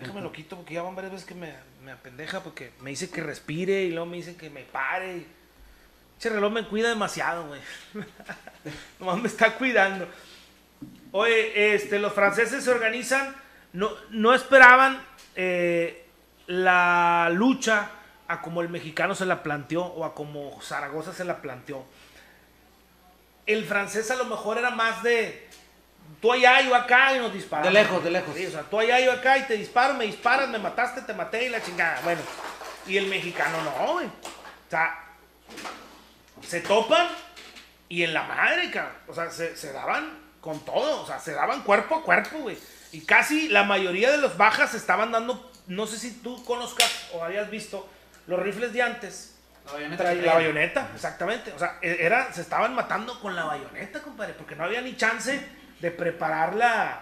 Déjame 0.00 0.20
lo 0.20 0.32
quito 0.32 0.56
porque 0.56 0.74
ya 0.74 0.82
van 0.82 0.96
varias 0.96 1.12
veces 1.12 1.28
que 1.28 1.36
me, 1.36 1.54
me 1.84 1.92
apendeja 1.92 2.42
porque 2.42 2.72
me 2.80 2.90
dice 2.90 3.08
que 3.08 3.22
respire 3.22 3.84
y 3.84 3.90
luego 3.90 4.06
me 4.06 4.16
dice 4.16 4.34
que 4.34 4.50
me 4.50 4.64
pare. 4.64 5.24
Ese 6.18 6.30
reloj 6.30 6.52
me 6.52 6.66
cuida 6.66 6.88
demasiado, 6.88 7.46
güey. 7.46 7.60
Nomás 8.98 9.18
me 9.20 9.28
está 9.28 9.54
cuidando. 9.54 10.08
Oye, 11.12 11.76
este, 11.76 12.00
los 12.00 12.12
franceses 12.12 12.64
se 12.64 12.70
organizan, 12.72 13.36
no, 13.74 13.90
no 14.10 14.34
esperaban 14.34 15.04
eh, 15.34 16.06
la 16.46 17.28
lucha 17.32 17.90
a 18.28 18.40
como 18.40 18.62
el 18.62 18.68
mexicano 18.68 19.14
se 19.14 19.26
la 19.26 19.42
planteó 19.42 19.84
o 19.84 20.04
a 20.04 20.14
como 20.14 20.60
Zaragoza 20.62 21.12
se 21.12 21.24
la 21.24 21.42
planteó. 21.42 21.84
El 23.46 23.64
francés 23.66 24.10
a 24.10 24.16
lo 24.16 24.24
mejor 24.24 24.58
era 24.58 24.70
más 24.70 25.02
de 25.02 25.48
tú 26.20 26.32
allá, 26.32 26.60
yo 26.62 26.74
acá 26.74 27.14
y 27.16 27.18
nos 27.18 27.32
disparamos. 27.32 27.72
De 27.72 27.82
lejos, 27.82 28.04
de 28.04 28.10
lejos. 28.10 28.34
Sí, 28.34 28.46
o 28.46 28.50
sea, 28.50 28.62
tú 28.62 28.78
allá, 28.78 29.00
yo 29.00 29.12
acá 29.12 29.38
y 29.38 29.42
te 29.42 29.56
disparo, 29.56 29.94
me 29.94 30.06
disparas, 30.06 30.48
me 30.48 30.58
mataste, 30.58 31.02
te 31.02 31.12
maté 31.12 31.46
y 31.46 31.48
la 31.48 31.62
chingada. 31.62 32.00
Bueno, 32.02 32.22
y 32.86 32.96
el 32.96 33.08
mexicano 33.08 33.58
no, 33.62 33.92
güey. 33.94 34.06
O 34.06 34.70
sea, 34.70 35.04
se 36.46 36.60
topan 36.60 37.08
y 37.88 38.04
en 38.04 38.14
la 38.14 38.22
madre, 38.22 38.70
cabrón. 38.70 38.96
O 39.08 39.14
sea, 39.14 39.30
se, 39.30 39.56
se 39.56 39.72
daban 39.72 40.16
con 40.40 40.64
todo. 40.64 41.02
O 41.02 41.06
sea, 41.06 41.18
se 41.18 41.32
daban 41.32 41.62
cuerpo 41.62 41.96
a 41.96 42.02
cuerpo, 42.02 42.38
güey. 42.38 42.56
Y 42.94 43.00
casi 43.00 43.48
la 43.48 43.64
mayoría 43.64 44.12
de 44.12 44.18
los 44.18 44.36
bajas 44.36 44.72
estaban 44.74 45.10
dando. 45.10 45.50
No 45.66 45.86
sé 45.88 45.98
si 45.98 46.12
tú 46.12 46.44
conozcas 46.44 47.08
o 47.12 47.24
hayas 47.24 47.50
visto 47.50 47.88
los 48.28 48.38
rifles 48.40 48.72
de 48.72 48.82
antes. 48.82 49.34
La 49.66 49.72
bayoneta. 49.72 50.04
La 50.04 50.10
traía. 50.12 50.34
bayoneta, 50.34 50.90
exactamente. 50.94 51.52
O 51.52 51.58
sea, 51.58 51.78
e- 51.82 51.96
era, 52.00 52.32
se 52.32 52.40
estaban 52.40 52.72
matando 52.72 53.18
con 53.18 53.34
la 53.34 53.44
bayoneta, 53.44 54.00
compadre, 54.00 54.34
porque 54.34 54.54
no 54.54 54.62
había 54.62 54.80
ni 54.80 54.96
chance 54.96 55.44
de 55.80 55.90
preparar 55.90 56.54
la, 56.54 57.00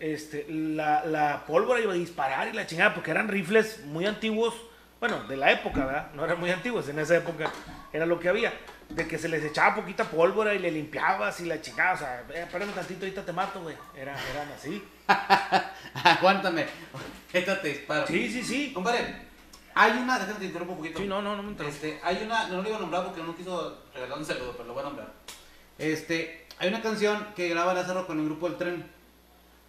este, 0.00 0.46
la, 0.48 1.04
la 1.04 1.44
pólvora 1.46 1.78
y 1.78 1.98
disparar 2.00 2.48
y 2.48 2.52
la 2.52 2.66
chingada, 2.66 2.92
porque 2.92 3.12
eran 3.12 3.28
rifles 3.28 3.84
muy 3.84 4.06
antiguos, 4.06 4.54
bueno, 4.98 5.22
de 5.28 5.36
la 5.36 5.52
época, 5.52 5.84
¿verdad? 5.84 6.10
No 6.14 6.24
eran 6.24 6.40
muy 6.40 6.50
antiguos, 6.50 6.88
en 6.88 6.98
esa 6.98 7.16
época 7.16 7.48
era 7.92 8.06
lo 8.06 8.18
que 8.18 8.28
había, 8.28 8.52
de 8.88 9.06
que 9.08 9.18
se 9.18 9.28
les 9.28 9.44
echaba 9.44 9.74
poquita 9.76 10.04
pólvora 10.04 10.54
y 10.54 10.58
le 10.58 10.70
limpiabas 10.70 11.40
y 11.40 11.44
la 11.46 11.60
chingada, 11.60 11.94
o 11.94 11.98
sea, 11.98 12.20
"Eh, 12.32 12.42
espérame 12.42 12.72
tantito, 12.72 13.00
ahorita 13.04 13.24
te 13.24 13.32
mato, 13.32 13.60
güey. 13.62 13.76
Era, 13.96 14.16
eran 14.32 14.48
así. 14.52 14.82
Aguántame. 16.04 16.66
Esta 17.32 17.60
te 17.60 17.68
disparo. 17.68 18.06
Sí, 18.06 18.30
sí, 18.30 18.42
sí. 18.42 18.72
Compadre, 18.72 19.26
Hay 19.78 19.92
una, 19.92 20.18
déjame 20.18 20.38
te 20.38 20.44
interrumpo 20.46 20.72
un 20.72 20.78
poquito. 20.78 21.00
Sí, 21.00 21.06
no, 21.06 21.20
no, 21.20 21.36
no 21.36 21.42
me 21.42 21.50
interesa. 21.50 21.74
Este, 21.76 22.00
hay 22.02 22.22
una, 22.24 22.48
no 22.48 22.62
lo 22.62 22.68
iba 22.68 22.78
a 22.78 22.80
nombrar 22.80 23.04
porque 23.04 23.22
no 23.22 23.36
quiso 23.36 23.82
regalar 23.92 24.16
un 24.18 24.24
saludo, 24.24 24.52
pero 24.52 24.64
lo 24.68 24.72
voy 24.72 24.80
a 24.80 24.86
nombrar. 24.86 25.12
Este, 25.76 26.46
hay 26.58 26.68
una 26.68 26.80
canción 26.80 27.26
que 27.36 27.50
graba 27.50 27.74
Lázaro 27.74 28.06
con 28.06 28.18
el 28.18 28.24
grupo 28.24 28.48
del 28.48 28.56
tren. 28.56 28.90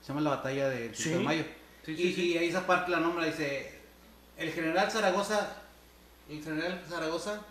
Se 0.01 0.07
llama 0.09 0.21
La 0.21 0.29
Batalla 0.29 0.69
del 0.69 0.95
5 0.95 1.09
de 1.09 1.17
Sí. 1.17 1.23
Mayo. 1.25 1.43
Sí, 1.85 1.95
sí, 1.97 2.03
y, 2.03 2.13
sí. 2.13 2.33
y 2.33 2.37
ahí 2.37 2.47
esa 2.47 2.65
parte 2.65 2.89
la 2.91 3.01
nombra, 3.01 3.25
dice, 3.25 3.81
el 4.37 4.51
general 4.53 4.89
Zaragoza, 4.89 5.57
el 6.29 6.41
general 6.41 6.81
Zaragoza, 6.87 7.41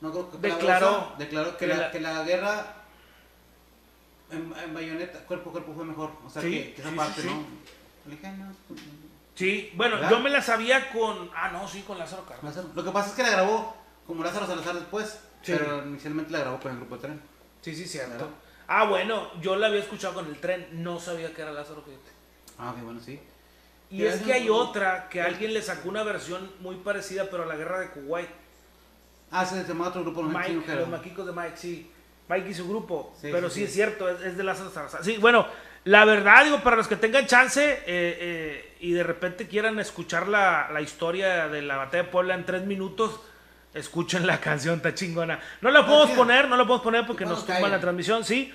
no 0.00 0.10
creo 0.12 0.30
que 0.30 0.38
Declaró 0.38 1.12
declaró 1.18 1.56
que, 1.56 1.66
que 1.66 1.74
la, 1.74 1.90
que 1.90 2.00
la 2.00 2.22
guerra 2.24 2.74
en, 4.30 4.52
en 4.62 4.74
bayoneta, 4.74 5.20
cuerpo 5.20 5.50
a 5.50 5.52
cuerpo 5.52 5.72
fue 5.74 5.84
mejor. 5.84 6.10
O 6.26 6.30
sea, 6.30 6.42
Sí, 6.42 6.50
que, 6.50 6.74
que 6.74 6.80
esa 6.82 6.90
sí, 6.90 6.96
parte, 6.96 7.22
sí, 7.22 7.26
¿no? 7.28 7.32
sí. 8.04 8.10
Lejanos, 8.10 8.56
Sí, 9.34 9.70
bueno, 9.76 9.96
¿Verdad? 9.96 10.10
yo 10.10 10.20
me 10.20 10.30
la 10.30 10.42
sabía 10.42 10.90
con. 10.90 11.30
Ah, 11.34 11.50
no, 11.52 11.68
sí, 11.68 11.82
con 11.82 11.96
Lázaro 11.98 12.24
Cárdenas. 12.26 12.56
Lo 12.74 12.84
que 12.84 12.90
pasa 12.90 13.10
es 13.10 13.14
que 13.14 13.22
la 13.22 13.30
grabó 13.30 13.76
como 14.06 14.24
Lázaro 14.24 14.46
Salazar 14.46 14.74
después, 14.74 15.20
Sí. 15.42 15.52
pero 15.56 15.86
inicialmente 15.86 16.32
la 16.32 16.40
grabó 16.40 16.58
con 16.58 16.72
el 16.72 16.78
grupo 16.78 16.96
de 16.96 17.02
tren. 17.02 17.20
Sí, 17.60 17.74
sí, 17.74 17.98
¿Verdad? 17.98 18.16
cierto. 18.16 18.30
Ah, 18.66 18.84
bueno, 18.84 19.30
yo 19.40 19.54
la 19.56 19.68
había 19.68 19.80
escuchado 19.80 20.14
con 20.14 20.26
el 20.26 20.38
tren, 20.40 20.68
no 20.82 20.98
sabía 20.98 21.32
que 21.32 21.42
era 21.42 21.52
Lázaro 21.52 21.82
fíjate. 21.82 22.10
Ah, 22.58 22.72
ok, 22.72 22.82
bueno, 22.82 23.00
sí. 23.00 23.20
Y 23.90 23.98
¿Qué 23.98 24.08
es 24.08 24.20
que 24.22 24.32
hay 24.32 24.50
otra 24.50 25.08
que 25.08 25.22
alguien 25.22 25.54
le 25.54 25.62
sacó 25.62 25.88
una 25.88 26.02
versión 26.02 26.50
muy 26.60 26.76
parecida, 26.76 27.28
pero 27.30 27.44
a 27.44 27.46
la 27.46 27.56
guerra 27.56 27.78
de 27.80 27.90
Kuwait. 27.90 28.28
Ah, 29.30 29.44
se 29.44 29.62
llama 29.64 29.88
otro 29.88 30.02
grupo, 30.02 30.22
no 30.22 30.28
Mike, 30.38 30.74
los 30.74 30.88
maquicos 30.88 31.26
de 31.26 31.32
Mike, 31.32 31.56
sí. 31.56 31.90
Mike 32.28 32.48
y 32.50 32.54
su 32.54 32.68
grupo. 32.68 33.14
Sí, 33.20 33.28
pero 33.32 33.48
sí, 33.48 33.54
sí, 33.54 33.60
sí. 33.60 33.64
es 33.66 33.72
cierto, 33.74 34.08
es, 34.08 34.20
es 34.22 34.36
de 34.36 34.44
Lázaro 34.44 34.70
Salazar. 34.70 35.02
Sí, 35.04 35.16
bueno, 35.18 35.46
la 35.84 36.04
verdad, 36.04 36.44
digo, 36.44 36.60
para 36.62 36.76
los 36.76 36.88
que 36.88 36.96
tengan 36.96 37.26
chance 37.26 37.62
eh, 37.72 37.78
eh, 37.86 38.76
y 38.80 38.92
de 38.92 39.02
repente 39.02 39.46
quieran 39.48 39.78
escuchar 39.80 40.28
la, 40.28 40.68
la 40.72 40.80
historia 40.80 41.48
de 41.48 41.62
la 41.62 41.76
batalla 41.76 42.04
de 42.04 42.08
Puebla 42.10 42.34
en 42.34 42.44
tres 42.44 42.64
minutos, 42.64 43.20
escuchen 43.74 44.26
la 44.26 44.40
canción, 44.40 44.76
está 44.76 44.94
chingona. 44.94 45.40
No 45.60 45.70
la 45.70 45.86
podemos 45.86 46.10
poner, 46.16 46.48
no 46.48 46.56
la 46.56 46.64
podemos 46.64 46.82
poner 46.82 47.06
porque 47.06 47.24
Que 47.24 47.30
nos 47.30 47.46
tumban 47.46 47.70
la 47.70 47.80
transmisión, 47.80 48.24
sí. 48.24 48.52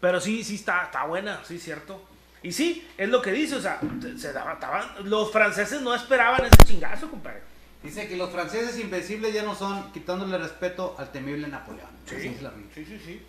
Pero 0.00 0.20
sí, 0.20 0.44
sí 0.44 0.54
está, 0.56 0.84
está 0.84 1.04
buena, 1.06 1.40
sí, 1.44 1.58
cierto. 1.58 2.00
Y 2.40 2.52
sí, 2.52 2.86
es 2.96 3.08
lo 3.08 3.20
que 3.20 3.32
dice, 3.32 3.56
o 3.56 3.60
sea, 3.60 3.80
se, 4.00 4.16
se 4.16 4.32
daba- 4.32 4.52
estaban- 4.52 4.86
los 5.10 5.32
franceses 5.32 5.80
no 5.82 5.92
esperaban 5.92 6.44
ese 6.44 6.64
chingazo, 6.64 7.10
compadre. 7.10 7.42
Dice 7.82 8.08
que 8.08 8.16
los 8.16 8.30
franceses 8.30 8.78
invencibles 8.80 9.32
ya 9.32 9.42
no 9.42 9.54
son 9.54 9.92
quitándole 9.92 10.36
respeto 10.38 10.96
al 10.98 11.12
temible 11.12 11.46
Napoleón. 11.46 11.88
La 12.10 12.16
Biblia. 12.16 12.52
sí, 12.74 12.84
sí, 12.84 13.00
sí. 13.04 13.22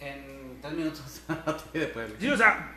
En 0.00 0.58
tres 0.60 0.74
minutos. 0.74 1.22
de 1.72 1.86
Puebla. 1.86 2.14
Sí, 2.20 2.28
o 2.28 2.36
sea, 2.36 2.74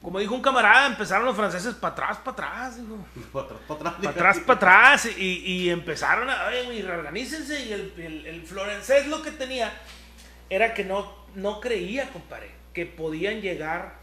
como 0.00 0.20
dijo 0.20 0.34
un 0.34 0.40
camarada, 0.40 0.86
empezaron 0.86 1.26
los 1.26 1.36
franceses 1.36 1.74
para 1.74 1.92
atrás, 1.92 2.18
para 2.18 2.30
atrás, 2.32 2.76
digo. 2.76 3.04
Pa' 3.32 3.40
atrás, 3.42 3.60
pa' 3.66 3.74
atrás. 3.74 3.94
Para 4.02 4.10
atrás, 4.10 4.38
para 4.38 4.56
atrás, 4.56 5.08
y, 5.18 5.22
y 5.44 5.70
empezaron 5.70 6.30
a, 6.30 6.46
oye, 6.46 6.62
güey, 6.64 6.82
reorganícense, 6.82 7.66
y 7.66 7.72
el, 7.72 7.92
el, 7.98 8.26
el 8.26 8.42
Florencés 8.42 9.06
lo 9.08 9.22
que 9.22 9.32
tenía 9.32 9.72
era 10.48 10.72
que 10.72 10.84
no, 10.84 11.12
no 11.34 11.60
creía, 11.60 12.08
compadre, 12.10 12.52
que 12.72 12.86
podían 12.86 13.42
llegar 13.42 13.96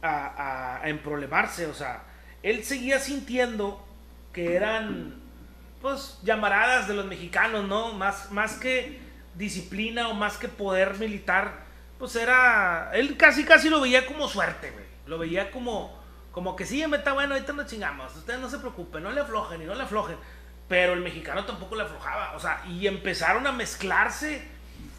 a, 0.00 0.26
a, 0.26 0.82
a 0.82 0.88
emproblemarse, 0.88 1.66
o 1.66 1.74
sea, 1.74 2.02
él 2.42 2.64
seguía 2.64 2.98
sintiendo 2.98 3.86
que 4.32 4.54
eran, 4.56 5.14
pues, 5.80 6.18
llamaradas 6.22 6.88
de 6.88 6.94
los 6.94 7.06
mexicanos, 7.06 7.66
¿no? 7.66 7.92
Más, 7.92 8.30
más 8.30 8.54
que 8.54 9.00
disciplina 9.34 10.08
o 10.08 10.14
más 10.14 10.36
que 10.38 10.48
poder 10.48 10.98
militar, 10.98 11.64
pues 11.98 12.16
era, 12.16 12.90
él 12.94 13.16
casi, 13.16 13.44
casi 13.44 13.68
lo 13.70 13.80
veía 13.80 14.06
como 14.06 14.28
suerte, 14.28 14.70
güey, 14.70 14.84
lo 15.06 15.18
veía 15.18 15.50
como, 15.50 15.98
como 16.32 16.54
que 16.56 16.66
sí, 16.66 16.86
me 16.86 16.96
está 16.98 17.12
bueno, 17.12 17.34
ahorita 17.34 17.52
nos 17.52 17.66
chingamos, 17.66 18.14
ustedes 18.16 18.40
no 18.40 18.50
se 18.50 18.58
preocupen, 18.58 19.02
no 19.02 19.10
le 19.10 19.20
aflojen 19.20 19.62
y 19.62 19.64
no 19.64 19.74
le 19.74 19.84
aflojen, 19.84 20.16
pero 20.68 20.92
el 20.94 21.00
mexicano 21.00 21.44
tampoco 21.44 21.76
le 21.76 21.84
aflojaba, 21.84 22.32
o 22.36 22.40
sea, 22.40 22.62
y 22.68 22.86
empezaron 22.86 23.46
a 23.46 23.52
mezclarse 23.52 24.42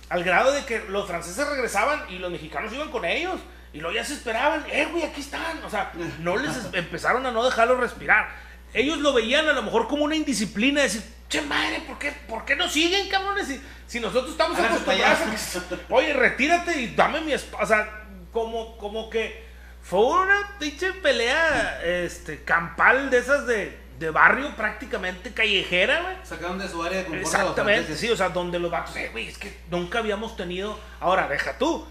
al 0.09 0.23
grado 0.23 0.51
de 0.51 0.65
que 0.65 0.79
los 0.89 1.07
franceses 1.07 1.47
regresaban 1.47 2.01
y 2.09 2.19
los 2.19 2.31
mexicanos 2.31 2.71
iban 2.73 2.91
con 2.91 3.03
ellos. 3.05 3.39
Y 3.71 3.79
luego 3.79 3.95
ya 3.95 4.03
se 4.03 4.13
esperaban, 4.13 4.63
eh, 4.69 4.85
güey, 4.91 5.01
aquí 5.03 5.21
están. 5.21 5.63
O 5.63 5.69
sea, 5.69 5.91
no 6.19 6.37
les 6.37 6.55
es- 6.55 6.69
empezaron 6.73 7.25
a 7.25 7.31
no 7.31 7.43
dejarlos 7.43 7.79
respirar. 7.79 8.29
Ellos 8.73 8.97
lo 8.99 9.13
veían 9.13 9.47
a 9.47 9.53
lo 9.53 9.61
mejor 9.63 9.87
como 9.87 10.03
una 10.05 10.15
indisciplina, 10.15 10.81
decir, 10.81 11.03
che 11.29 11.41
madre, 11.41 11.81
¿por 11.87 11.97
qué, 11.99 12.11
¿por 12.27 12.43
qué 12.45 12.55
no 12.55 12.67
siguen, 12.69 13.07
cabrones? 13.09 13.47
Si, 13.47 13.61
si 13.87 13.99
nosotros 13.99 14.31
estamos 14.31 14.57
Háganse 14.57 14.75
acostumbrados 14.81 15.55
a 15.55 15.69
que, 15.69 15.93
oye, 15.93 16.13
retírate 16.13 16.81
y 16.81 16.87
dame 16.95 17.21
mi 17.21 17.33
espada. 17.33 17.63
O 17.63 17.67
sea, 17.67 18.03
como, 18.31 18.77
como 18.77 19.09
que 19.09 19.43
fue 19.81 19.99
una 19.99 20.57
pinche 20.59 20.91
pelea 20.93 21.81
este, 21.83 22.43
campal 22.43 23.09
de 23.09 23.17
esas 23.19 23.45
de, 23.45 23.77
de 23.99 24.09
barrio 24.09 24.55
prácticamente 24.55 25.33
callejera, 25.33 26.01
güey. 26.01 26.15
Sacaron 26.23 26.57
de 26.57 26.67
su 26.67 26.81
área 26.81 26.99
de 26.99 27.05
confort. 27.05 27.25
a 27.25 27.27
Exactamente, 27.41 27.95
sí, 27.95 28.09
o 28.09 28.17
sea, 28.17 28.29
donde 28.29 28.57
los 28.59 28.71
vatos, 28.71 28.95
eh, 28.95 29.09
güey, 29.11 29.27
es 29.27 29.37
que 29.37 29.55
nunca 29.69 29.99
habíamos 29.99 30.35
tenido. 30.35 30.79
Ahora, 30.99 31.27
deja 31.27 31.57
tú, 31.57 31.85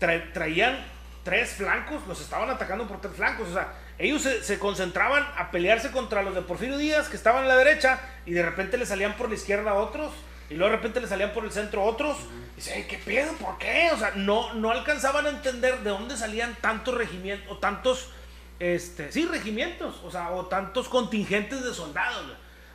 tra- 0.00 0.32
traían 0.32 0.84
tres 1.22 1.50
flancos, 1.50 2.02
los 2.08 2.20
estaban 2.20 2.50
atacando 2.50 2.88
por 2.88 3.00
tres 3.00 3.14
flancos, 3.14 3.48
o 3.48 3.52
sea, 3.52 3.72
ellos 3.98 4.22
se, 4.22 4.42
se 4.42 4.58
concentraban 4.58 5.26
a 5.36 5.50
pelearse 5.50 5.90
contra 5.90 6.22
los 6.22 6.34
de 6.34 6.42
Porfirio 6.42 6.78
Díaz, 6.78 7.08
que 7.08 7.16
estaban 7.16 7.44
a 7.44 7.48
la 7.48 7.56
derecha, 7.56 8.00
y 8.26 8.32
de 8.32 8.42
repente 8.42 8.76
le 8.78 8.86
salían 8.86 9.14
por 9.14 9.28
la 9.28 9.34
izquierda 9.34 9.74
otros, 9.74 10.12
y 10.50 10.54
luego 10.54 10.70
de 10.70 10.76
repente 10.76 11.00
le 11.00 11.06
salían 11.06 11.32
por 11.32 11.44
el 11.44 11.52
centro 11.52 11.84
otros, 11.84 12.16
y 12.54 12.56
dice, 12.56 12.76
"Ey, 12.76 12.84
¿qué 12.84 12.98
pedo? 12.98 13.32
¿Por 13.34 13.58
qué? 13.58 13.90
O 13.92 13.98
sea, 13.98 14.12
no, 14.16 14.54
no 14.54 14.70
alcanzaban 14.70 15.26
a 15.26 15.30
entender 15.30 15.78
de 15.80 15.90
dónde 15.90 16.16
salían 16.16 16.56
tantos 16.60 16.94
regimientos, 16.94 17.50
o 17.50 17.58
tantos, 17.58 18.10
este, 18.58 19.12
sí, 19.12 19.26
regimientos, 19.26 20.00
o 20.04 20.10
sea, 20.10 20.30
o 20.30 20.46
tantos 20.46 20.88
contingentes 20.88 21.64
de 21.64 21.72
soldados. 21.72 22.24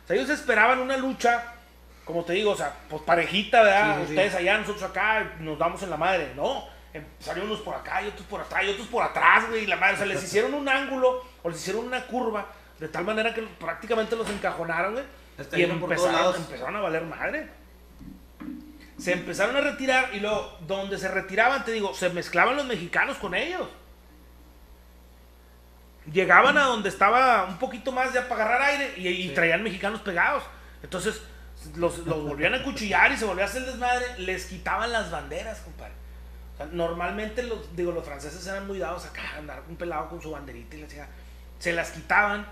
O 0.04 0.06
sea, 0.06 0.16
ellos 0.16 0.30
esperaban 0.30 0.78
una 0.78 0.96
lucha 0.96 1.54
como 2.08 2.24
te 2.24 2.32
digo, 2.32 2.52
o 2.52 2.56
sea, 2.56 2.72
pues 2.88 3.02
parejita, 3.02 3.62
¿verdad? 3.62 3.96
Sí, 3.96 4.00
sí, 4.00 4.06
sí. 4.06 4.12
Ustedes 4.14 4.34
allá, 4.34 4.56
nosotros 4.56 4.82
acá, 4.82 5.34
nos 5.40 5.58
damos 5.58 5.82
en 5.82 5.90
la 5.90 5.98
madre. 5.98 6.32
No, 6.34 6.66
salieron 7.20 7.50
unos 7.50 7.62
por 7.62 7.74
acá 7.74 8.02
y 8.02 8.08
otros 8.08 8.26
por 8.26 8.40
atrás 8.40 8.64
y 8.64 8.68
otros 8.70 8.86
por 8.88 9.02
atrás, 9.02 9.48
güey, 9.48 9.64
y 9.64 9.66
la 9.66 9.76
madre. 9.76 9.94
O 9.94 9.96
sea, 9.98 10.06
les 10.06 10.22
hicieron 10.24 10.54
un 10.54 10.68
ángulo 10.68 11.24
o 11.42 11.48
les 11.48 11.60
hicieron 11.60 11.84
una 11.86 12.06
curva 12.06 12.46
de 12.78 12.88
tal 12.88 13.04
manera 13.04 13.34
que 13.34 13.42
prácticamente 13.42 14.16
los 14.16 14.28
encajonaron, 14.30 14.92
güey. 14.94 15.04
Y 15.52 15.62
empezaron, 15.62 16.34
empezaron 16.36 16.76
a 16.76 16.80
valer 16.80 17.02
madre. 17.04 17.48
Se 18.98 19.12
empezaron 19.12 19.56
a 19.56 19.60
retirar 19.60 20.10
y 20.12 20.18
luego, 20.20 20.58
donde 20.66 20.98
se 20.98 21.08
retiraban, 21.08 21.64
te 21.64 21.70
digo, 21.70 21.94
se 21.94 22.08
mezclaban 22.10 22.56
los 22.56 22.66
mexicanos 22.66 23.16
con 23.18 23.34
ellos. 23.34 23.68
Llegaban 26.12 26.56
a 26.56 26.62
donde 26.64 26.88
estaba 26.88 27.44
un 27.44 27.58
poquito 27.58 27.92
más 27.92 28.12
ya 28.12 28.28
para 28.28 28.44
agarrar 28.46 28.62
aire 28.70 28.94
y, 28.96 29.08
y 29.08 29.28
Sí. 29.28 29.34
traían 29.34 29.62
mexicanos 29.62 30.00
pegados. 30.00 30.42
Entonces 30.82 31.20
los, 31.76 31.98
los 31.98 32.22
volvían 32.24 32.54
a 32.54 32.62
cuchillar 32.62 33.12
y 33.12 33.16
se 33.16 33.24
volvía 33.26 33.44
a 33.44 33.48
hacer 33.48 33.64
desmadre. 33.66 34.06
Les 34.18 34.46
quitaban 34.46 34.90
las 34.90 35.10
banderas, 35.10 35.60
compadre. 35.60 35.92
Normalmente 36.72 37.42
los, 37.42 37.74
digo, 37.76 37.92
los 37.92 38.04
franceses 38.04 38.46
eran 38.46 38.66
muy 38.66 38.78
dados 38.78 39.04
acá, 39.06 39.22
a 39.34 39.38
andar 39.38 39.62
un 39.68 39.76
pelado 39.76 40.08
con 40.08 40.20
su 40.20 40.30
banderita 40.30 40.76
y 40.76 40.80
la 40.82 40.88
chingada. 40.88 41.08
Se 41.58 41.72
las 41.72 41.90
quitaban 41.90 42.46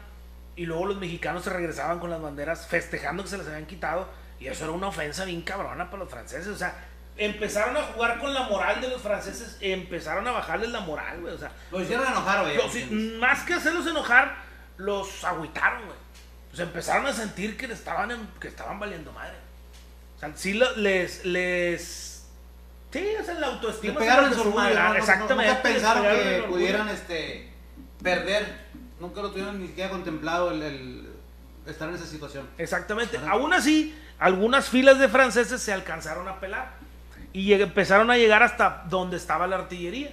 y 0.54 0.64
luego 0.66 0.86
los 0.86 0.96
mexicanos 0.98 1.44
se 1.44 1.50
regresaban 1.50 1.98
con 1.98 2.10
las 2.10 2.20
banderas 2.20 2.66
festejando 2.66 3.22
que 3.24 3.28
se 3.30 3.38
las 3.38 3.46
habían 3.48 3.66
quitado. 3.66 4.08
Y 4.38 4.46
eso 4.48 4.64
era 4.64 4.72
una 4.72 4.88
ofensa 4.88 5.24
bien 5.24 5.42
cabrona 5.42 5.86
para 5.90 6.02
los 6.04 6.10
franceses. 6.12 6.48
O 6.48 6.56
sea, 6.56 6.74
empezaron 7.16 7.76
a 7.76 7.82
jugar 7.82 8.18
con 8.18 8.32
la 8.34 8.42
moral 8.42 8.80
de 8.80 8.88
los 8.88 9.00
franceses, 9.00 9.56
empezaron 9.60 10.26
a 10.28 10.32
bajarles 10.32 10.70
la 10.70 10.80
moral, 10.80 11.20
güey. 11.20 11.34
O 11.34 11.38
sea, 11.38 11.50
Lo 11.70 11.80
hicieron 11.80 12.06
enojar, 12.06 12.42
güey. 12.42 12.56
los- 12.56 13.18
más 13.20 13.42
que 13.44 13.54
hacerlos 13.54 13.86
enojar, 13.86 14.36
los 14.76 15.24
agüitaron, 15.24 15.86
güey. 15.86 15.98
Pues 16.50 16.60
empezaron 16.60 17.06
a 17.06 17.12
sentir 17.12 17.56
que 17.56 17.66
estaban, 17.66 18.10
en- 18.10 18.28
que 18.40 18.48
estaban 18.48 18.78
valiendo 18.78 19.10
madre. 19.12 19.36
O 20.16 20.18
sea, 20.20 20.32
sí 20.34 20.54
les, 20.76 21.24
les... 21.24 22.15
Sí, 22.90 23.04
o 23.20 23.24
sea, 23.24 23.34
la 23.34 23.40
Le 23.40 23.46
autoestima... 23.46 23.98
pegaron 23.98 24.24
se 24.24 24.30
en 24.30 24.42
su 24.42 24.48
orgullo, 24.48 24.74
¿no? 24.74 24.94
Exactamente. 24.94 25.52
Nunca 25.52 25.62
pensaron 25.62 26.02
pegaron 26.02 26.42
que 26.42 26.48
pudieran 26.48 26.88
este, 26.88 27.52
perder. 28.02 28.66
Nunca 29.00 29.22
lo 29.22 29.30
tuvieron 29.30 29.60
ni 29.60 29.68
siquiera 29.68 29.90
contemplado 29.90 30.50
el, 30.52 30.62
el 30.62 31.08
estar 31.66 31.88
en 31.88 31.96
esa 31.96 32.06
situación. 32.06 32.48
Exactamente. 32.58 33.18
Ajá. 33.18 33.32
Aún 33.32 33.52
así, 33.52 33.94
algunas 34.18 34.68
filas 34.68 34.98
de 34.98 35.08
franceses 35.08 35.60
se 35.60 35.72
alcanzaron 35.72 36.26
a 36.28 36.40
pelar 36.40 36.74
y 37.32 37.52
empezaron 37.52 38.10
a 38.10 38.16
llegar 38.16 38.42
hasta 38.42 38.84
donde 38.88 39.16
estaba 39.18 39.46
la 39.46 39.56
artillería. 39.56 40.10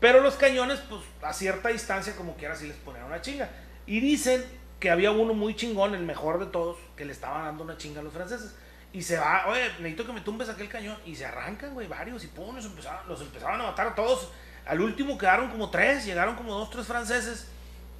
Pero 0.00 0.20
los 0.20 0.34
cañones, 0.36 0.80
pues 0.88 1.02
a 1.22 1.32
cierta 1.32 1.68
distancia, 1.68 2.14
como 2.16 2.36
quiera, 2.36 2.56
sí 2.56 2.66
les 2.66 2.76
ponían 2.76 3.04
una 3.04 3.20
chinga. 3.20 3.50
Y 3.86 4.00
dicen 4.00 4.44
que 4.80 4.90
había 4.90 5.10
uno 5.10 5.34
muy 5.34 5.54
chingón, 5.54 5.94
el 5.94 6.04
mejor 6.04 6.38
de 6.38 6.46
todos, 6.46 6.78
que 6.96 7.04
le 7.04 7.12
estaba 7.12 7.44
dando 7.44 7.64
una 7.64 7.76
chinga 7.76 8.00
a 8.00 8.02
los 8.02 8.12
franceses. 8.12 8.54
Y 8.94 9.02
se 9.02 9.18
va, 9.18 9.44
oye, 9.48 9.60
necesito 9.80 10.06
que 10.06 10.12
me 10.12 10.20
tumbes 10.20 10.48
aquel 10.48 10.68
cañón. 10.68 10.96
Y 11.04 11.16
se 11.16 11.26
arrancan, 11.26 11.74
güey, 11.74 11.88
varios. 11.88 12.22
Y 12.22 12.28
pum, 12.28 12.54
los 12.54 12.64
empezaron, 12.64 13.08
los 13.08 13.20
empezaron 13.20 13.60
a 13.60 13.64
matar 13.64 13.88
a 13.88 13.94
todos. 13.96 14.28
Al 14.64 14.80
último 14.80 15.18
quedaron 15.18 15.50
como 15.50 15.68
tres, 15.68 16.04
llegaron 16.04 16.36
como 16.36 16.54
dos, 16.54 16.70
tres 16.70 16.86
franceses. 16.86 17.48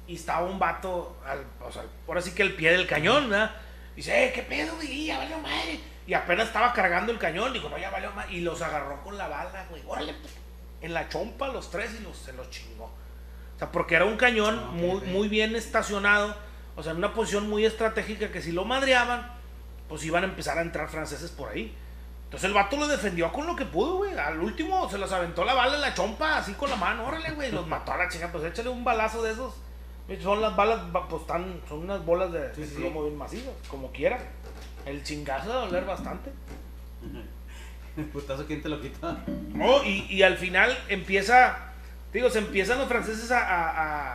Y 0.07 0.15
estaba 0.15 0.47
un 0.47 0.57
vato, 0.57 1.17
al, 1.25 1.45
o 1.61 1.69
sea, 1.69 1.83
ahora 2.07 2.21
sí 2.21 2.31
que 2.31 2.43
al 2.43 2.53
pie 2.53 2.71
del 2.71 2.87
cañón, 2.87 3.29
¿verdad? 3.29 3.51
Y 3.93 3.97
dice, 3.97 4.25
eh, 4.25 4.31
¿qué 4.33 4.43
pedo, 4.43 4.73
güey? 4.75 5.07
Ya 5.07 5.17
valió 5.17 5.37
madre. 5.39 5.81
Y 6.07 6.13
apenas 6.13 6.47
estaba 6.47 6.71
cargando 6.71 7.11
el 7.11 7.17
cañón, 7.17 7.51
dijo, 7.51 7.67
no, 7.67 7.77
ya 7.77 7.89
valió 7.89 8.13
madre. 8.13 8.33
Y 8.33 8.39
los 8.39 8.61
agarró 8.61 9.03
con 9.03 9.17
la 9.17 9.27
bala, 9.27 9.65
güey. 9.69 9.83
Órale, 9.85 10.13
pues, 10.13 10.33
en 10.79 10.93
la 10.93 11.09
chompa 11.09 11.49
los 11.49 11.69
tres 11.71 11.91
y 11.99 12.03
los, 12.03 12.15
se 12.15 12.31
los 12.31 12.49
chingó. 12.49 12.85
O 12.85 13.59
sea, 13.59 13.69
porque 13.69 13.95
era 13.95 14.05
un 14.05 14.15
cañón 14.15 14.77
muy, 14.77 15.01
muy 15.01 15.27
bien 15.27 15.57
estacionado. 15.57 16.37
o 16.77 16.83
sea, 16.83 16.93
en 16.93 16.99
una 16.99 17.13
posición 17.13 17.49
muy 17.49 17.65
estratégica 17.65 18.31
que 18.31 18.41
si 18.41 18.53
lo 18.53 18.63
madreaban, 18.63 19.35
pues 19.89 20.03
iban 20.05 20.23
a 20.23 20.27
empezar 20.27 20.57
a 20.57 20.61
entrar 20.61 20.87
franceses 20.89 21.31
por 21.31 21.49
ahí. 21.49 21.75
Entonces 22.25 22.47
el 22.47 22.53
vato 22.53 22.75
lo 22.77 22.87
defendió 22.87 23.31
con 23.31 23.45
lo 23.45 23.55
que 23.55 23.65
pudo, 23.65 23.97
güey. 23.97 24.17
Al 24.17 24.39
último 24.39 24.89
se 24.89 24.97
los 24.97 25.11
aventó 25.11 25.45
la 25.45 25.53
bala 25.53 25.75
en 25.75 25.81
la 25.81 25.93
chompa, 25.93 26.37
así 26.37 26.53
con 26.53 26.69
la 26.69 26.75
mano, 26.75 27.05
órale, 27.05 27.31
güey. 27.31 27.51
Los 27.51 27.67
mató 27.67 27.93
a 27.93 27.97
la 27.97 28.09
chica, 28.09 28.29
pues 28.31 28.43
échale 28.43 28.69
un 28.69 28.83
balazo 28.83 29.21
de 29.23 29.31
esos. 29.31 29.53
Son 30.21 30.39
las 30.41 30.55
balas, 30.55 30.81
pues 31.09 31.21
están, 31.21 31.61
son 31.67 31.79
unas 31.79 32.03
bolas 32.05 32.31
de, 32.31 32.53
Sí, 32.53 32.61
de 32.61 32.67
sí. 32.67 32.75
plomo 32.75 33.03
bien 33.03 33.17
macizas, 33.17 33.53
como 33.69 33.91
quiera. 33.91 34.19
El 34.85 35.03
chingazo 35.03 35.47
de 35.49 35.55
doler 35.67 35.85
bastante. 35.85 36.31
El 37.97 38.05
putazo, 38.11 38.45
¿quién 38.45 38.61
te 38.61 38.69
lo 38.69 38.81
quita? 38.81 39.17
No, 39.53 39.83
y, 39.83 40.05
y 40.09 40.21
al 40.23 40.37
final 40.37 40.77
empieza, 40.89 41.57
digo, 42.13 42.29
se 42.29 42.39
empiezan 42.39 42.77
los 42.79 42.87
franceses 42.87 43.31
a, 43.31 43.39
a, 43.39 44.13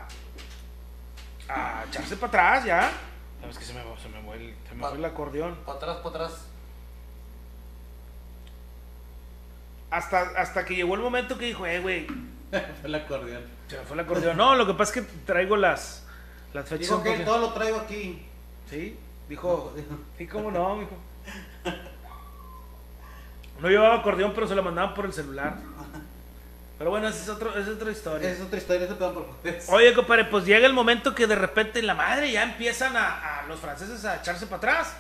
a, 1.48 1.80
a 1.80 1.84
echarse 1.88 2.16
para 2.16 2.28
atrás 2.28 2.64
ya. 2.64 2.90
Sabes 3.40 3.58
que 3.58 3.64
se 3.64 3.74
me, 3.74 3.80
se 4.00 4.08
me 4.08 4.22
fue 4.22 4.36
el, 4.36 4.54
se 4.68 4.74
me 4.74 4.86
fue 4.86 4.98
el 4.98 5.04
acordeón. 5.04 5.56
Para 5.64 5.78
atrás, 5.78 5.96
para 5.98 6.08
atrás. 6.10 6.46
Hasta, 9.90 10.20
hasta 10.36 10.64
que 10.64 10.76
llegó 10.76 10.94
el 10.94 11.00
momento 11.00 11.36
que 11.36 11.46
dijo, 11.46 11.66
eh, 11.66 11.80
güey, 11.80 12.06
Fue 12.50 12.60
el 12.84 12.94
acordeón. 12.94 13.44
se 13.68 13.78
me 13.78 13.84
fue 13.84 13.94
el 13.94 14.00
acordeón. 14.00 14.36
No, 14.36 14.54
lo 14.56 14.66
que 14.66 14.74
pasa 14.74 15.00
es 15.00 15.06
que 15.06 15.12
traigo 15.24 15.56
las, 15.56 16.04
las 16.52 16.68
fechas. 16.68 16.88
Dijo 16.88 17.02
que 17.02 17.18
todo 17.20 17.38
lo 17.38 17.52
traigo 17.52 17.78
aquí. 17.78 18.26
Sí, 18.68 18.96
dijo, 19.28 19.72
sí, 20.18 20.26
cómo 20.26 20.50
no, 20.50 20.76
mijo. 20.76 20.96
No 23.60 23.68
llevaba 23.68 23.96
acordeón, 23.96 24.32
pero 24.34 24.48
se 24.48 24.54
lo 24.54 24.62
mandaban 24.62 24.94
por 24.94 25.06
el 25.06 25.12
celular. 25.12 25.56
Pero 26.80 26.88
bueno, 26.92 27.08
esa 27.08 27.22
es, 27.22 27.28
otro, 27.28 27.50
esa 27.50 27.60
es 27.60 27.68
otra 27.76 27.90
historia. 27.92 28.30
Es 28.30 28.40
otra 28.40 28.56
historia, 28.58 28.86
eso 28.86 28.94
te 28.94 29.04
dan 29.04 29.12
por. 29.12 29.26
Oye, 29.68 29.92
compadre, 29.92 30.24
pues 30.24 30.46
llega 30.46 30.66
el 30.66 30.72
momento 30.72 31.14
que 31.14 31.26
de 31.26 31.34
repente 31.34 31.78
en 31.80 31.86
la 31.86 31.92
madre 31.94 32.32
ya 32.32 32.42
empiezan 32.42 32.96
a, 32.96 33.40
a 33.40 33.46
los 33.48 33.60
franceses 33.60 34.02
a 34.06 34.16
echarse 34.16 34.46
para 34.46 34.56
atrás 34.56 34.94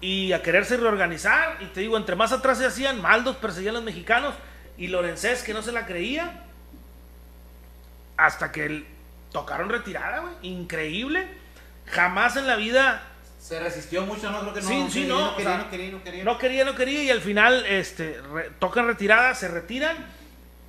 y 0.00 0.32
a 0.32 0.40
quererse 0.42 0.78
reorganizar. 0.78 1.58
Y 1.60 1.66
te 1.66 1.80
digo, 1.80 1.98
entre 1.98 2.16
más 2.16 2.32
atrás 2.32 2.56
se 2.56 2.64
hacían, 2.64 3.02
Maldos 3.02 3.36
perseguían 3.36 3.74
a 3.74 3.78
los 3.80 3.84
mexicanos 3.84 4.34
y 4.78 4.86
Lorencés, 4.88 5.42
que 5.42 5.52
no 5.52 5.60
se 5.60 5.70
la 5.72 5.84
creía, 5.84 6.44
hasta 8.16 8.50
que 8.50 8.64
el- 8.64 8.86
tocaron 9.32 9.68
retirada, 9.68 10.20
güey. 10.20 10.32
Increíble. 10.42 11.26
Jamás 11.88 12.36
en 12.36 12.46
la 12.46 12.56
vida 12.56 13.02
Se 13.38 13.60
resistió 13.60 14.06
mucho, 14.06 14.30
no 14.30 14.40
creo 14.40 14.54
que 14.54 14.60
no. 14.62 14.66
Sí, 14.68 14.84
sí, 14.88 15.00
quería, 15.00 15.14
no, 15.14 15.20
No 15.32 15.36
quería, 15.36 15.50
sea, 15.50 15.58
no 15.58 15.70
quería, 15.70 15.90
no 15.92 16.02
quería. 16.04 16.24
no 16.24 16.38
quería, 16.38 16.64
no 16.64 16.74
quería 16.74 17.02
y 17.02 17.10
al 17.10 17.20
final 17.20 17.66
este, 17.66 18.18
re- 18.32 18.50
tocan 18.58 18.86
retirada, 18.86 19.34
se 19.34 19.48
retiran 19.48 19.96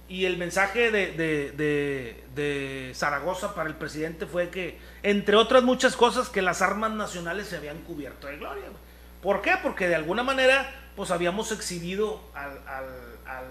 y 0.09 0.25
el 0.25 0.37
mensaje 0.37 0.91
de, 0.91 1.11
de- 1.13 1.51
de- 1.51 2.23
de 2.35 2.91
Zaragoza 2.95 3.55
para 3.55 3.69
el 3.69 3.75
presidente 3.75 4.25
fue 4.25 4.49
que, 4.49 4.77
entre 5.01 5.35
otras 5.35 5.63
muchas 5.63 5.95
cosas, 5.95 6.29
que 6.29 6.41
las 6.41 6.61
armas 6.61 6.91
nacionales 6.91 7.47
se 7.47 7.57
habían 7.57 7.77
cubierto 7.79 8.27
de 8.27 8.37
gloria. 8.37 8.63
güey. 8.63 8.83
¿Por 9.21 9.41
qué? 9.41 9.53
Porque 9.63 9.87
de 9.87 9.95
alguna 9.95 10.23
manera 10.23 10.69
pues 10.95 11.09
habíamos 11.09 11.51
exhibido 11.51 12.21
al, 12.35 12.51
al, 12.67 12.85
al, 13.25 13.45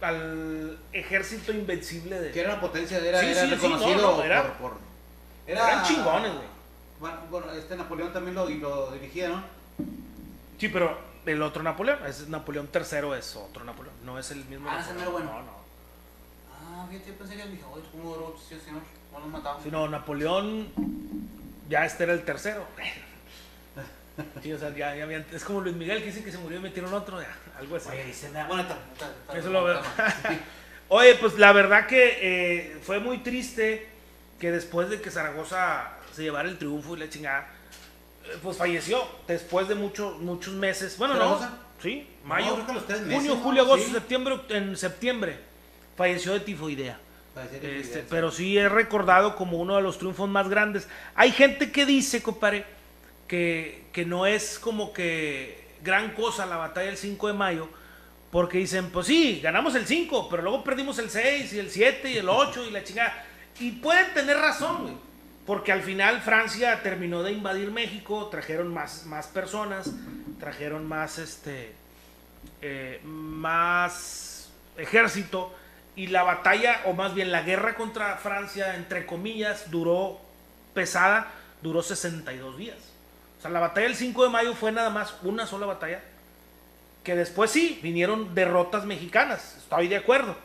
al 0.00 0.78
ejército 0.92 1.52
invencible 1.52 2.20
de... 2.20 2.30
Que 2.32 2.40
era 2.40 2.52
una 2.52 2.60
potencia, 2.60 2.98
era, 2.98 3.20
Sí, 3.20 3.26
era 3.26 3.40
sí, 3.42 3.46
sí, 3.48 3.54
reconocido 3.54 3.96
no, 3.96 4.16
no, 4.18 4.22
era- 4.24 4.42
por, 4.58 4.70
por- 4.70 4.78
Eran 5.46 5.84
chingones, 5.84 6.32
güey. 6.32 6.46
Bueno, 7.00 7.16
bueno, 7.30 7.52
este 7.52 7.76
Napoleón 7.76 8.12
también 8.12 8.34
lo, 8.34 8.48
lo 8.48 8.90
dirigía, 8.92 9.28
¿no? 9.28 9.42
Sí, 10.58 10.68
pero 10.68 10.96
el 11.26 11.42
otro 11.42 11.62
Napoleón, 11.62 11.98
es 12.06 12.28
Napoleón 12.28 12.68
III 12.74 13.18
es 13.18 13.36
otro 13.36 13.64
Napoleón, 13.64 13.94
no 14.04 14.18
es 14.18 14.30
el 14.30 14.44
mismo 14.46 14.68
Ah, 14.70 14.80
ese 14.80 14.94
Napoleón. 14.94 14.98
mero 14.98 15.10
bueno. 15.12 15.30
No, 15.32 15.42
no. 15.42 15.62
Ah, 16.82 16.86
fíjate, 16.90 17.10
yo 17.10 17.14
pensé 17.18 17.36
que 17.36 17.46
dije, 17.46 17.64
oye, 17.72 17.84
¿cómo 17.92 18.14
duró? 18.14 18.36
Sí, 19.62 19.70
no, 19.70 19.88
Napoleón, 19.88 20.68
ya 21.68 21.84
este 21.84 22.04
era 22.04 22.12
el 22.14 22.24
tercero. 22.24 22.64
Sí, 24.42 24.52
o 24.52 24.58
sea, 24.58 24.70
ya, 24.70 24.94
ya 24.94 25.04
habían- 25.04 25.24
es 25.32 25.42
como 25.44 25.60
Luis 25.62 25.74
Miguel 25.74 26.00
que 26.00 26.06
dice 26.06 26.22
que 26.22 26.30
se 26.30 26.38
murió 26.38 26.58
y 26.58 26.62
metieron 26.62 26.92
otro, 26.92 27.20
ya, 27.20 27.34
algo 27.58 27.76
así. 27.76 27.88
Oye, 27.90 28.04
dice, 28.04 28.30
nada, 28.30 28.46
bueno, 28.46 28.64
Eso 29.34 29.50
lo 29.50 29.64
veo. 29.64 29.80
Oye, 30.88 31.14
pues 31.14 31.38
la 31.38 31.52
verdad 31.52 31.86
que 31.86 32.18
eh, 32.20 32.78
fue 32.82 32.98
muy 33.00 33.18
triste 33.18 33.88
que 34.38 34.50
después 34.50 34.90
de 34.90 35.00
que 35.00 35.10
Zaragoza 35.10 35.92
se 36.14 36.22
llevara 36.22 36.48
el 36.48 36.58
triunfo 36.58 36.94
y 36.94 37.00
la 37.00 37.08
chingada, 37.08 37.46
pues 38.42 38.56
falleció 38.56 39.04
después 39.26 39.68
de 39.68 39.74
muchos 39.74 40.18
muchos 40.20 40.54
meses. 40.54 40.96
Bueno, 40.98 41.14
no, 41.14 41.40
sí, 41.82 42.06
No, 42.22 42.28
mayo, 42.28 42.66
que 42.66 42.72
los 42.72 42.86
tres 42.86 43.00
meses, 43.02 43.16
junio, 43.16 43.34
¿no? 43.34 43.40
julio, 43.40 43.62
agosto, 43.62 43.86
Sí. 43.86 43.92
septiembre, 43.92 44.40
en 44.50 44.76
septiembre 44.76 45.38
falleció 45.96 46.32
de 46.32 46.40
tifoidea. 46.40 46.98
Parecía 47.34 47.60
que 47.60 47.80
Este, 47.80 48.04
pero 48.08 48.30
sí 48.30 48.58
es 48.58 48.70
recordado 48.70 49.36
como 49.36 49.58
uno 49.58 49.76
de 49.76 49.82
los 49.82 49.98
triunfos 49.98 50.28
más 50.28 50.48
grandes. 50.48 50.86
Hay 51.14 51.32
gente 51.32 51.72
que 51.72 51.86
dice, 51.86 52.22
compadre, 52.22 52.64
que, 53.26 53.84
que 53.92 54.04
no 54.04 54.26
es 54.26 54.58
como 54.58 54.92
que 54.92 55.66
gran 55.82 56.10
cosa 56.14 56.44
la 56.46 56.56
batalla 56.56 56.88
del 56.88 56.98
5 56.98 57.28
de 57.28 57.32
mayo, 57.34 57.68
porque 58.30 58.58
dicen, 58.58 58.90
pues 58.90 59.06
sí, 59.06 59.40
ganamos 59.42 59.74
el 59.74 59.86
5, 59.86 60.28
pero 60.30 60.42
luego 60.42 60.62
perdimos 60.62 60.98
el 60.98 61.10
6 61.10 61.52
y 61.54 61.58
el 61.58 61.70
7 61.70 62.10
y 62.12 62.18
el 62.18 62.28
8 62.28 62.66
y 62.66 62.70
la 62.70 62.84
chingada. 62.84 63.24
Y 63.58 63.72
pueden 63.72 64.12
tener 64.14 64.36
razón, 64.36 64.82
güey, 64.82 64.94
porque 65.46 65.72
al 65.72 65.82
final 65.82 66.20
Francia 66.20 66.82
terminó 66.82 67.22
de 67.22 67.32
invadir 67.32 67.70
México, 67.70 68.28
trajeron 68.30 68.72
más, 68.72 69.06
más 69.06 69.26
personas, 69.26 69.90
trajeron 70.38 70.86
más, 70.86 71.18
este, 71.18 71.72
eh, 72.60 73.00
más 73.04 74.50
ejército 74.76 75.52
y 75.94 76.06
la 76.06 76.22
batalla, 76.22 76.80
o 76.86 76.92
más 76.94 77.14
bien 77.14 77.32
la 77.32 77.42
guerra 77.42 77.74
contra 77.74 78.16
Francia, 78.16 78.76
entre 78.76 79.04
comillas, 79.04 79.70
duró 79.70 80.20
pesada, 80.74 81.30
duró 81.60 81.82
62 81.82 82.56
días. 82.56 82.78
O 83.38 83.42
sea, 83.42 83.50
la 83.50 83.60
batalla 83.60 83.88
del 83.88 83.96
5 83.96 84.24
de 84.24 84.30
mayo 84.30 84.54
fue 84.54 84.72
nada 84.72 84.90
más 84.90 85.14
una 85.22 85.46
sola 85.46 85.66
batalla, 85.66 86.00
que 87.02 87.16
después 87.16 87.50
sí, 87.50 87.80
vinieron 87.82 88.34
derrotas 88.34 88.86
mexicanas, 88.86 89.56
estoy 89.58 89.88
de 89.88 89.96
acuerdo, 89.96 90.36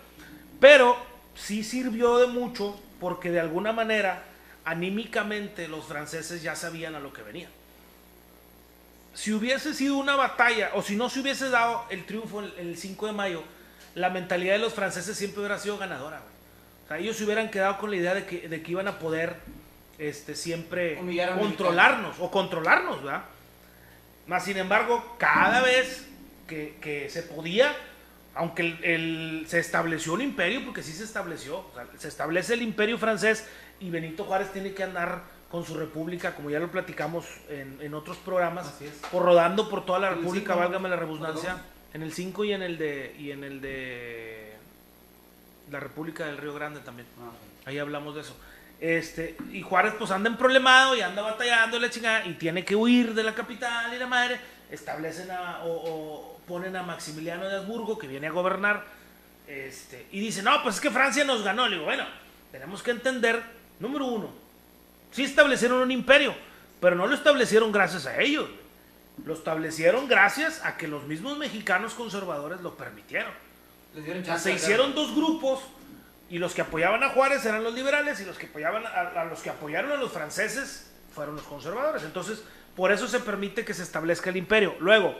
pero 0.59 0.97
sí 1.35 1.63
sirvió 1.63 2.17
de 2.17 2.27
mucho 2.27 2.79
porque 2.99 3.29
de 3.29 3.39
alguna 3.39 3.71
manera, 3.71 4.23
anímicamente, 4.69 5.67
los 5.67 5.85
franceses 5.85 6.41
ya 6.41 6.55
sabían 6.55 6.95
a 6.95 6.99
lo 6.99 7.11
que 7.13 7.21
venían 7.23 7.49
si 9.13 9.33
hubiese 9.33 9.73
sido 9.73 9.97
una 9.97 10.15
batalla 10.15 10.69
o 10.75 10.83
si 10.83 10.95
no 10.95 11.09
se 11.09 11.21
hubiese 11.21 11.49
dado 11.49 11.83
el 11.89 12.05
triunfo 12.05 12.41
el, 12.41 12.53
el 12.59 12.77
5 12.77 13.07
de 13.07 13.13
mayo, 13.13 13.43
la 13.95 14.11
mentalidad 14.11 14.53
de 14.53 14.59
los 14.59 14.73
franceses 14.75 15.17
siempre 15.17 15.39
hubiera 15.39 15.57
sido 15.57 15.77
ganadora. 15.79 16.19
güey. 16.19 16.29
O 16.85 16.87
sea, 16.87 16.97
ellos 16.99 17.17
se 17.17 17.23
hubieran 17.23 17.49
quedado 17.49 17.79
con 17.79 17.89
la 17.89 17.97
idea 17.97 18.13
de 18.13 18.25
que, 18.27 18.47
de 18.47 18.61
que 18.61 18.71
iban 18.71 18.87
a 18.87 18.99
poder 18.99 19.35
este, 19.97 20.35
siempre 20.35 20.99
controlarnos 21.41 22.15
o 22.19 22.29
controlarnos, 22.29 23.03
¿verdad? 23.03 23.23
Más 24.27 24.45
sin 24.45 24.57
embargo, 24.57 25.15
cada 25.17 25.61
vez 25.61 26.05
que, 26.47 26.75
que 26.79 27.09
se 27.09 27.23
podía, 27.23 27.75
aunque 28.35 28.61
el, 28.61 28.83
el- 28.83 29.45
se 29.49 29.57
estableció 29.57 30.13
un 30.13 30.21
imperio, 30.21 30.63
porque 30.63 30.83
sí 30.83 30.93
se 30.93 31.03
estableció, 31.05 31.57
o 31.57 31.71
sea, 31.73 31.87
se 31.97 32.07
establece 32.07 32.53
el 32.53 32.61
imperio 32.61 32.99
francés 32.99 33.45
y 33.79 33.89
Benito 33.89 34.23
Juárez 34.23 34.51
tiene 34.53 34.73
que 34.73 34.83
andar 34.83 35.21
con 35.49 35.65
su 35.65 35.75
república, 35.75 36.35
como 36.35 36.49
ya 36.49 36.59
lo 36.59 36.69
platicamos 36.69 37.25
en, 37.49 37.77
en 37.81 37.93
otros 37.93 38.17
programas, 38.17 38.67
Así 38.67 38.85
es. 38.85 38.93
por 39.11 39.23
rodando 39.23 39.69
por 39.69 39.85
toda 39.85 39.99
la 39.99 40.09
En 40.09 40.15
república, 40.15 40.53
cinco, 40.53 40.59
válgame 40.59 40.89
la 40.89 40.95
redundancia, 40.97 41.57
en 41.93 42.01
el 42.01 42.11
5 42.11 42.43
y 42.43 42.53
en 42.53 42.61
el 42.63 42.77
de 42.77 43.15
y 43.17 43.31
en 43.31 43.43
el 43.45 43.61
de 43.61 44.53
la 45.71 45.79
República 45.79 46.25
del 46.25 46.37
Río 46.37 46.53
Grande 46.53 46.79
también. 46.81 47.07
Ah, 47.19 47.31
Ahí 47.65 47.79
hablamos 47.79 48.15
de 48.15 48.21
eso. 48.21 48.35
Este, 48.79 49.35
y 49.51 49.61
Juárez 49.61 49.93
pues 49.97 50.11
anda 50.11 50.29
en 50.29 50.37
problemado 50.37 50.95
y 50.95 51.01
anda 51.01 51.21
batallando 51.21 51.79
la 51.79 51.89
chingada 51.89 52.25
y 52.25 52.33
tiene 52.33 52.63
que 52.63 52.75
huir 52.75 53.13
de 53.13 53.23
la 53.23 53.33
capital 53.33 53.93
y 53.93 53.97
la 53.97 54.05
madre. 54.07 54.39
Establecen 54.69 55.31
a, 55.31 55.63
o, 55.63 55.71
o 55.71 56.39
ponen 56.47 56.75
a 56.75 56.83
Maximiliano 56.83 57.47
de 57.47 57.55
Habsburgo 57.55 57.97
que 57.97 58.07
viene 58.07 58.27
a 58.27 58.31
gobernar. 58.31 58.83
Este, 59.47 60.07
y 60.11 60.19
dice, 60.19 60.43
no, 60.43 60.61
pues 60.61 60.75
es 60.75 60.81
que 60.81 60.91
Francia 60.91 61.23
nos 61.23 61.41
ganó. 61.43 61.67
Le 61.67 61.75
digo, 61.75 61.85
bueno, 61.85 62.05
tenemos 62.51 62.83
que 62.83 62.91
entender, 62.91 63.41
número 63.79 64.05
uno, 64.05 64.29
sí 65.11 65.23
establecieron 65.23 65.79
un 65.79 65.91
imperio, 65.91 66.35
pero 66.79 66.95
no 66.95 67.07
lo 67.07 67.15
establecieron 67.15 67.71
gracias 67.71 68.05
a 68.05 68.19
ellos. 68.19 68.49
Lo 69.25 69.33
establecieron 69.33 70.07
gracias 70.07 70.63
a 70.63 70.77
que 70.77 70.87
los 70.87 71.05
mismos 71.05 71.37
mexicanos 71.37 71.93
conservadores 71.93 72.61
lo 72.61 72.75
permitieron. 72.75 73.31
Se 74.37 74.53
hicieron 74.53 74.93
dos 74.93 75.15
grupos 75.15 75.59
y 76.29 76.37
los 76.37 76.53
que 76.53 76.61
apoyaban 76.61 77.03
a 77.03 77.09
Juárez 77.09 77.43
eran 77.45 77.63
los 77.63 77.73
liberales 77.73 78.19
y 78.19 78.25
los 78.25 78.37
que 78.37 78.45
apoyaban 78.45 78.85
a, 78.85 79.21
a 79.21 79.25
los 79.25 79.39
que 79.39 79.49
apoyaron 79.49 79.91
a 79.91 79.95
los 79.95 80.11
franceses 80.11 80.91
fueron 81.15 81.35
los 81.35 81.45
conservadores. 81.45 82.03
Entonces, 82.03 82.43
por 82.75 82.91
eso 82.91 83.07
se 83.07 83.19
permite 83.19 83.65
que 83.65 83.73
se 83.73 83.81
establezca 83.81 84.29
el 84.29 84.37
imperio. 84.37 84.75
Luego, 84.79 85.15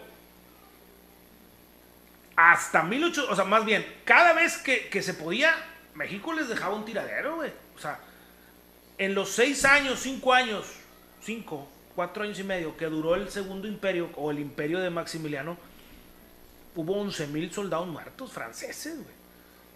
hasta 2.36 2.84
1800, 2.84 3.32
o 3.32 3.36
sea, 3.36 3.46
más 3.46 3.66
bien, 3.66 3.84
cada 4.06 4.34
vez 4.34 4.58
que, 4.58 4.90
que 4.90 5.02
se 5.02 5.16
podía, 5.16 5.56
México 5.96 6.34
les 6.34 6.48
dejaba 6.48 6.76
un 6.76 6.86
tiradero, 6.86 7.38
güey. 7.38 7.52
O 7.76 7.80
sea, 7.80 8.00
en 8.98 9.14
los 9.14 9.30
seis 9.30 9.64
años, 9.66 10.00
cinco 10.00 10.34
años, 10.34 10.66
cinco, 11.22 11.68
cuatro 11.96 12.24
años 12.24 12.40
y 12.40 12.44
medio 12.44 12.76
que 12.76 12.86
duró 12.86 13.16
el 13.16 13.30
segundo 13.30 13.68
imperio 13.68 14.10
o 14.16 14.32
el 14.32 14.40
imperio 14.40 14.80
de 14.80 14.90
Maximiliano, 14.90 15.58
hubo 16.76 17.00
11 17.00 17.28
mil 17.28 17.52
soldados 17.52 17.88
muertos 17.88 18.32
franceses, 18.32 18.96
güey. 18.96 19.18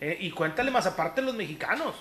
Eh, 0.02 0.18
y 0.22 0.32
cuéntale 0.32 0.72
más 0.72 0.86
aparte 0.88 1.22
los 1.22 1.36
mexicanos. 1.36 1.96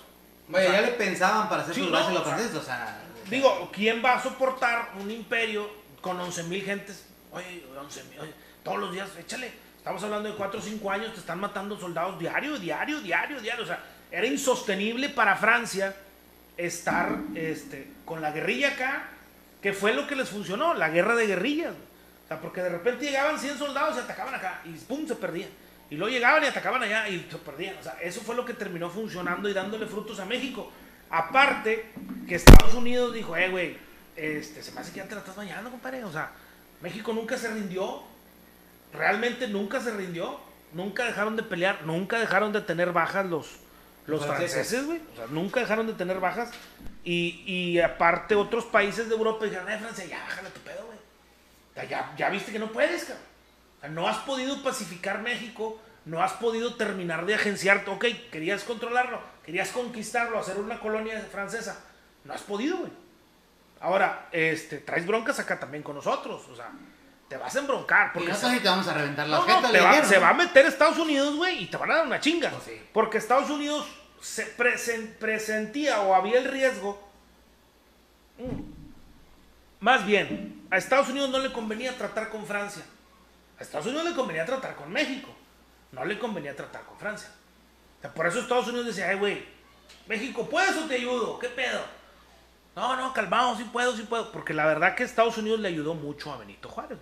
Vaya, 0.48 0.68
O 0.68 0.72
sea, 0.72 0.80
ya 0.80 0.86
le 0.86 0.92
pensaban 0.94 1.48
para 1.48 1.62
hacer 1.62 1.74
sí, 1.74 1.80
sus 1.82 1.90
no, 1.90 1.96
bases 1.96 2.14
los 2.14 2.22
franceses, 2.22 2.54
o 2.56 2.62
sea. 2.62 3.02
digo, 3.28 3.70
¿quién 3.72 4.02
va 4.04 4.14
a 4.14 4.22
soportar 4.22 4.92
un 4.98 5.10
imperio 5.10 5.70
con 6.00 6.18
11 6.18 6.44
mil 6.44 6.64
gentes? 6.64 7.04
Oye, 7.32 7.62
11 7.78 8.04
mil, 8.04 8.18
todos 8.64 8.78
los 8.78 8.92
días, 8.92 9.10
échale. 9.18 9.52
Estamos 9.76 10.02
hablando 10.02 10.28
de 10.28 10.34
4 10.34 10.60
o 10.60 10.62
5 10.62 10.90
años, 10.90 11.14
te 11.14 11.20
están 11.20 11.40
matando 11.40 11.78
soldados 11.78 12.18
diario, 12.18 12.58
diario, 12.58 13.00
diario, 13.00 13.40
diario. 13.40 13.64
O 13.64 13.66
sea, 13.66 13.82
era 14.10 14.26
insostenible 14.26 15.08
para 15.10 15.36
Francia 15.36 15.94
estar 16.66 17.16
este, 17.34 17.88
con 18.04 18.20
la 18.20 18.30
guerrilla 18.30 18.68
acá, 18.68 19.08
que 19.62 19.72
fue 19.72 19.94
lo 19.94 20.06
que 20.06 20.16
les 20.16 20.28
funcionó, 20.28 20.74
la 20.74 20.90
guerra 20.90 21.14
de 21.16 21.26
guerrillas. 21.26 21.74
O 22.24 22.28
sea, 22.28 22.40
porque 22.40 22.62
de 22.62 22.68
repente 22.68 23.06
llegaban 23.06 23.38
100 23.38 23.58
soldados 23.58 23.96
y 23.96 24.00
atacaban 24.00 24.34
acá 24.34 24.60
y 24.64 24.70
pum, 24.70 25.06
se 25.06 25.16
perdían. 25.16 25.50
Y 25.90 25.96
luego 25.96 26.12
llegaban 26.12 26.44
y 26.44 26.46
atacaban 26.46 26.82
allá 26.82 27.08
y 27.08 27.26
se 27.30 27.38
perdían. 27.38 27.76
O 27.78 27.82
sea, 27.82 27.96
eso 28.00 28.20
fue 28.20 28.36
lo 28.36 28.44
que 28.44 28.54
terminó 28.54 28.88
funcionando 28.88 29.48
y 29.48 29.52
dándole 29.52 29.86
frutos 29.86 30.20
a 30.20 30.24
México. 30.24 30.70
Aparte, 31.10 31.86
que 32.28 32.36
Estados 32.36 32.74
Unidos 32.74 33.12
dijo, 33.12 33.36
eh, 33.36 33.48
güey, 33.48 33.76
este, 34.14 34.62
se 34.62 34.70
me 34.72 34.80
hace 34.80 34.92
que 34.92 34.98
ya 34.98 35.08
te 35.08 35.14
la 35.14 35.20
estás 35.20 35.34
bañando, 35.34 35.70
compadre. 35.70 36.04
O 36.04 36.12
sea, 36.12 36.30
México 36.80 37.12
nunca 37.12 37.36
se 37.36 37.52
rindió. 37.52 38.04
Realmente 38.92 39.48
nunca 39.48 39.80
se 39.80 39.90
rindió. 39.90 40.38
Nunca 40.72 41.04
dejaron 41.04 41.34
de 41.34 41.42
pelear. 41.42 41.84
Nunca 41.84 42.20
dejaron 42.20 42.52
de 42.52 42.60
tener 42.60 42.92
bajas 42.92 43.26
los, 43.26 43.56
los 44.06 44.26
franceses, 44.26 44.86
güey. 44.86 45.00
O 45.12 45.16
sea, 45.16 45.26
nunca 45.28 45.60
dejaron 45.60 45.86
de 45.86 45.92
tener 45.94 46.20
bajas. 46.20 46.50
Y, 47.04 47.42
y 47.46 47.80
aparte, 47.80 48.34
otros 48.34 48.64
países 48.66 49.08
de 49.08 49.14
Europa 49.14 49.44
dijeron, 49.44 49.70
eh, 49.70 49.78
Francia, 49.78 50.04
ya 50.04 50.20
bájale 50.20 50.50
tu 50.50 50.60
pedo, 50.60 50.84
güey. 50.86 50.98
O 50.98 51.74
sea, 51.74 51.84
ya, 51.84 52.14
ya 52.16 52.28
viste 52.30 52.52
que 52.52 52.58
no 52.58 52.72
puedes, 52.72 53.04
cabrón. 53.04 53.24
O 53.78 53.80
sea, 53.80 53.88
no 53.90 54.08
has 54.08 54.18
podido 54.18 54.62
pacificar 54.62 55.22
México 55.22 55.80
no 56.04 56.22
has 56.22 56.32
podido 56.32 56.74
terminar 56.74 57.26
de 57.26 57.34
agenciarte. 57.34 57.90
Ok, 57.90 58.06
querías 58.30 58.64
controlarlo, 58.64 59.20
querías 59.44 59.70
conquistarlo, 59.70 60.38
hacer 60.38 60.58
una 60.58 60.80
colonia 60.80 61.20
francesa. 61.30 61.84
No 62.24 62.32
has 62.32 62.42
podido, 62.42 62.78
güey. 62.78 62.92
Ahora, 63.80 64.28
este, 64.32 64.78
traes 64.78 65.06
broncas 65.06 65.38
acá 65.38 65.58
también 65.58 65.82
con 65.82 65.94
nosotros. 65.96 66.48
O 66.48 66.56
sea, 66.56 66.70
te 67.30 67.38
vas 67.38 67.56
a 67.56 67.60
embroncar. 67.60 68.12
Porque 68.12 68.30
no 68.30 68.36
te 68.36 68.68
vamos 68.68 68.88
a 68.88 68.92
reventar 68.92 69.26
la 69.26 69.38
no, 69.38 70.04
Se 70.04 70.18
va 70.18 70.28
a 70.28 70.34
meter 70.34 70.66
Estados 70.66 70.98
Unidos, 70.98 71.36
güey, 71.36 71.62
y 71.62 71.66
te 71.68 71.78
van 71.78 71.90
a 71.90 71.96
dar 71.96 72.06
una 72.06 72.20
chinga. 72.20 72.50
Pues 72.50 72.78
porque 72.92 73.16
Estados 73.16 73.48
Unidos 73.48 73.86
se 74.20 74.44
presentía 74.44 76.02
o 76.02 76.14
había 76.14 76.38
el 76.38 76.44
riesgo. 76.44 77.02
Mm, 78.36 78.60
más 79.80 80.04
bien, 80.04 80.66
a 80.70 80.76
Estados 80.76 81.08
Unidos 81.08 81.30
no 81.30 81.38
le 81.38 81.50
convenía 81.52 81.96
tratar 81.96 82.28
con 82.28 82.44
Francia. 82.44 82.82
A 83.58 83.62
Estados 83.62 83.86
Unidos 83.86 84.04
le 84.04 84.14
convenía 84.14 84.44
tratar 84.44 84.74
con 84.76 84.92
México 84.92 85.34
no 85.92 86.04
le 86.04 86.18
convenía 86.18 86.54
tratar 86.54 86.84
con 86.84 86.96
Francia. 86.98 87.30
por 88.14 88.26
eso 88.26 88.40
Estados 88.40 88.68
Unidos 88.68 88.86
decía, 88.86 89.08
ay, 89.08 89.18
güey, 89.18 89.44
México, 90.06 90.48
¿puedes 90.48 90.76
o 90.76 90.86
te 90.86 90.94
ayudo? 90.94 91.38
¿Qué 91.38 91.48
pedo? 91.48 91.80
No, 92.76 92.96
no, 92.96 93.12
calmado, 93.12 93.56
sí 93.56 93.64
puedo, 93.64 93.94
sí 93.96 94.02
puedo. 94.02 94.30
Porque 94.32 94.54
la 94.54 94.66
verdad 94.66 94.94
que 94.94 95.02
Estados 95.02 95.36
Unidos 95.38 95.60
le 95.60 95.68
ayudó 95.68 95.94
mucho 95.94 96.32
a 96.32 96.38
Benito 96.38 96.68
Juárez. 96.68 96.98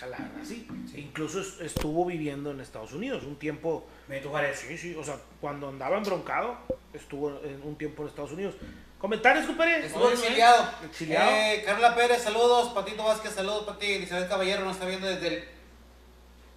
La 0.00 0.08
verdad 0.08 0.42
sí. 0.42 0.66
Incluso 0.96 1.40
estuvo 1.62 2.04
viviendo 2.04 2.50
en 2.50 2.60
Estados 2.60 2.92
Unidos 2.92 3.22
un 3.24 3.36
tiempo. 3.36 3.86
Benito 4.08 4.28
Juárez. 4.28 4.58
Sí, 4.58 4.76
sí. 4.76 4.94
O 4.94 5.04
sea, 5.04 5.16
cuando 5.40 5.68
andaba 5.68 5.96
embroncado, 5.96 6.58
estuvo 6.92 7.40
en 7.42 7.62
un 7.62 7.76
tiempo 7.76 8.02
en 8.02 8.08
Estados 8.08 8.32
Unidos. 8.32 8.54
¿Comentarios, 8.98 9.46
compadre? 9.46 9.86
Estuvo 9.86 10.10
exiliado. 10.10 10.68
exiliado. 10.84 11.30
Eh, 11.30 11.62
Carla 11.64 11.94
Pérez, 11.94 12.22
saludos. 12.22 12.72
Patito 12.74 13.04
Vázquez, 13.04 13.32
saludos 13.32 13.64
para 13.64 13.78
ti. 13.78 13.86
Elizabeth 13.92 14.28
Caballero 14.28 14.64
nos 14.64 14.74
está 14.74 14.86
viendo 14.86 15.06
desde 15.06 15.28
el 15.28 15.44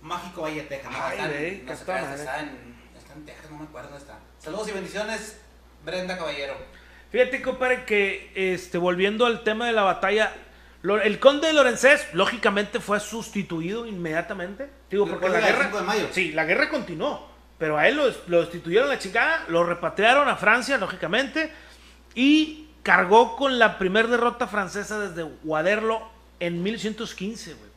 Mágico 0.02 0.42
Valle, 0.42 0.64
Texas. 0.64 0.92
No, 0.92 0.98
está, 0.98 1.26
en, 1.26 1.66
no 1.66 1.74
está, 1.74 2.40
en, 2.40 3.26
Texas, 3.26 3.52
no 3.52 3.60
me 3.60 3.66
acuerdo 3.66 3.90
dónde 3.90 4.04
está. 4.04 4.20
Saludos 4.40 4.70
y 4.70 4.72
bendiciones, 4.72 5.40
Brenda 5.84 6.18
Caballero. 6.18 6.56
Fíjate, 7.12 7.42
compadre, 7.42 7.86
que 7.86 8.32
este, 8.36 8.78
volviendo 8.78 9.26
al 9.26 9.44
tema 9.44 9.68
de 9.68 9.74
la 9.74 9.84
batalla, 9.84 10.34
el 10.96 11.20
conde 11.20 11.48
de 11.48 11.54
Lorenzés, 11.54 12.08
lógicamente, 12.14 12.80
fue 12.80 13.00
sustituido 13.00 13.86
inmediatamente. 13.86 14.70
Digo, 14.90 15.08
porque 15.08 15.28
la 15.30 15.42
guerra. 15.42 15.70
De 15.70 15.82
mayo. 15.82 16.08
Sí, 16.12 16.32
la 16.32 16.46
guerra 16.46 16.70
continuó. 16.70 17.36
Pero 17.58 17.78
a 17.78 17.88
él 17.88 17.98
lo, 17.98 18.06
lo 18.28 18.42
destituyeron 18.42 18.88
a 18.88 18.94
la 18.94 19.00
chingada, 19.00 19.44
lo 19.48 19.64
repatriaron 19.64 20.30
a 20.30 20.36
Francia, 20.36 20.78
lógicamente, 20.78 21.52
y 22.14 22.70
cargó 22.84 23.36
con 23.36 23.58
la 23.58 23.80
primera 23.80 24.08
derrota 24.08 24.48
francesa 24.48 25.00
desde 25.00 25.24
Waterloo 25.44 26.02
en 26.40 26.62
1115, 26.62 27.54
güey. 27.56 27.70